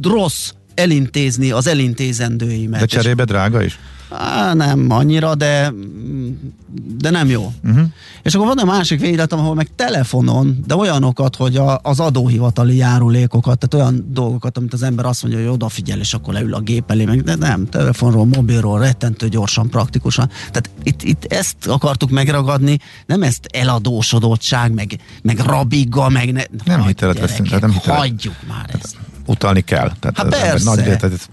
rossz, 0.02 0.50
elintézni 0.74 1.50
az 1.50 1.66
elintézendőimet. 1.66 2.80
De 2.80 2.86
cserébe 2.86 3.24
drága 3.24 3.62
is? 3.62 3.78
Á, 4.10 4.54
nem 4.54 4.90
annyira, 4.90 5.34
de, 5.34 5.72
de 6.98 7.10
nem 7.10 7.28
jó. 7.28 7.52
Uh-huh. 7.64 7.86
És 8.22 8.34
akkor 8.34 8.46
van 8.46 8.60
egy 8.60 8.66
másik 8.66 9.00
végletem, 9.00 9.38
ahol 9.38 9.54
meg 9.54 9.68
telefonon, 9.76 10.64
de 10.66 10.76
olyanokat, 10.76 11.36
hogy 11.36 11.56
a, 11.56 11.80
az 11.82 12.00
adóhivatali 12.00 12.76
járulékokat, 12.76 13.58
tehát 13.58 13.86
olyan 13.86 14.06
dolgokat, 14.12 14.56
amit 14.56 14.72
az 14.72 14.82
ember 14.82 15.04
azt 15.04 15.22
mondja, 15.22 15.40
hogy 15.40 15.50
odafigyel, 15.50 15.98
és 15.98 16.14
akkor 16.14 16.34
leül 16.34 16.54
a 16.54 16.60
gép 16.60 16.90
elé, 16.90 17.04
meg 17.04 17.22
de 17.22 17.34
nem, 17.34 17.66
telefonról, 17.68 18.26
mobilról, 18.26 18.78
rettentő 18.78 19.28
gyorsan, 19.28 19.68
praktikusan. 19.68 20.28
Tehát 20.38 20.70
itt, 20.82 21.02
itt 21.02 21.24
ezt 21.24 21.66
akartuk 21.66 22.10
megragadni, 22.10 22.78
nem 23.06 23.22
ezt 23.22 23.46
eladósodottság, 23.52 24.72
meg, 24.72 25.00
meg 25.22 25.38
rabiga, 25.38 26.08
meg 26.08 26.32
ne, 26.32 26.42
nem 26.64 26.82
hitelet 26.82 27.18
veszünk, 27.18 27.60
nem 27.60 27.70
hitelet. 27.70 27.98
Hagyjuk 27.98 28.34
már 28.48 28.70
ezt. 28.82 28.96
Utalni 29.26 29.60
kell. 29.60 29.92
Tehát 30.00 30.16
hát 30.16 30.28
persze. 30.28 30.64
Nagy, 30.64 30.84
tehát 30.84 31.30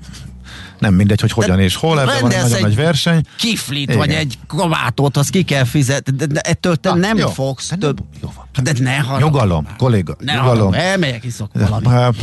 nem 0.79 0.93
mindegy, 0.93 1.21
hogy 1.21 1.31
hogyan 1.31 1.57
de 1.57 1.63
és 1.63 1.75
hol, 1.75 2.01
ebben 2.01 2.21
van 2.21 2.31
egy 2.31 2.41
nagyon 2.41 2.61
nagy 2.61 2.75
verseny. 2.75 3.21
Kiflit, 3.37 3.83
Igen. 3.83 3.97
vagy 3.97 4.11
egy 4.11 4.37
kabátot, 4.47 5.17
azt 5.17 5.29
ki 5.29 5.43
kell 5.43 5.63
fizetni, 5.63 6.15
de, 6.15 6.25
de 6.25 6.39
ettől 6.39 6.75
te 6.75 6.89
ah, 6.89 6.97
nem 6.97 7.17
jó. 7.17 7.27
fogsz 7.27 7.69
hát 7.69 7.79
több. 7.79 7.99
Jó 8.21 8.31
van. 8.35 8.45
De 8.63 8.73
ne 8.79 8.95
harag. 8.95 9.21
Nyugalom, 9.21 9.63
már. 9.63 9.75
kolléga. 9.75 10.15
Ne 10.19 10.33
nyugalom. 10.33 10.73
elmegyek, 10.73 11.23
iszok 11.23 11.51
valami. 11.53 12.15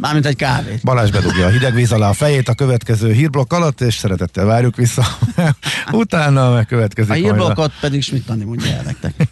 Mármint 0.00 0.26
egy 0.26 0.36
kávét. 0.36 0.82
Balázs 0.82 1.10
bedugja 1.10 1.46
a 1.46 1.48
hideg 1.48 1.74
víz 1.74 1.92
alá 1.92 2.08
a 2.08 2.12
fejét 2.12 2.48
a 2.48 2.54
következő 2.54 3.12
hírblokk 3.12 3.52
alatt, 3.52 3.80
és 3.80 3.94
szeretettel 3.94 4.44
várjuk 4.44 4.76
vissza. 4.76 5.04
Utána 5.92 6.50
megkövetkezik. 6.50 7.10
A 7.10 7.14
hírblokkot 7.14 7.72
pedig 7.80 8.02
Smittani 8.02 8.44
mondja 8.44 8.70
el 8.70 8.82
nektek. 8.82 9.28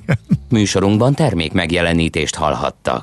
Műsorunkban 0.48 1.14
termék 1.14 1.52
megjelenítést 1.52 2.34
hallhattak. 2.34 2.98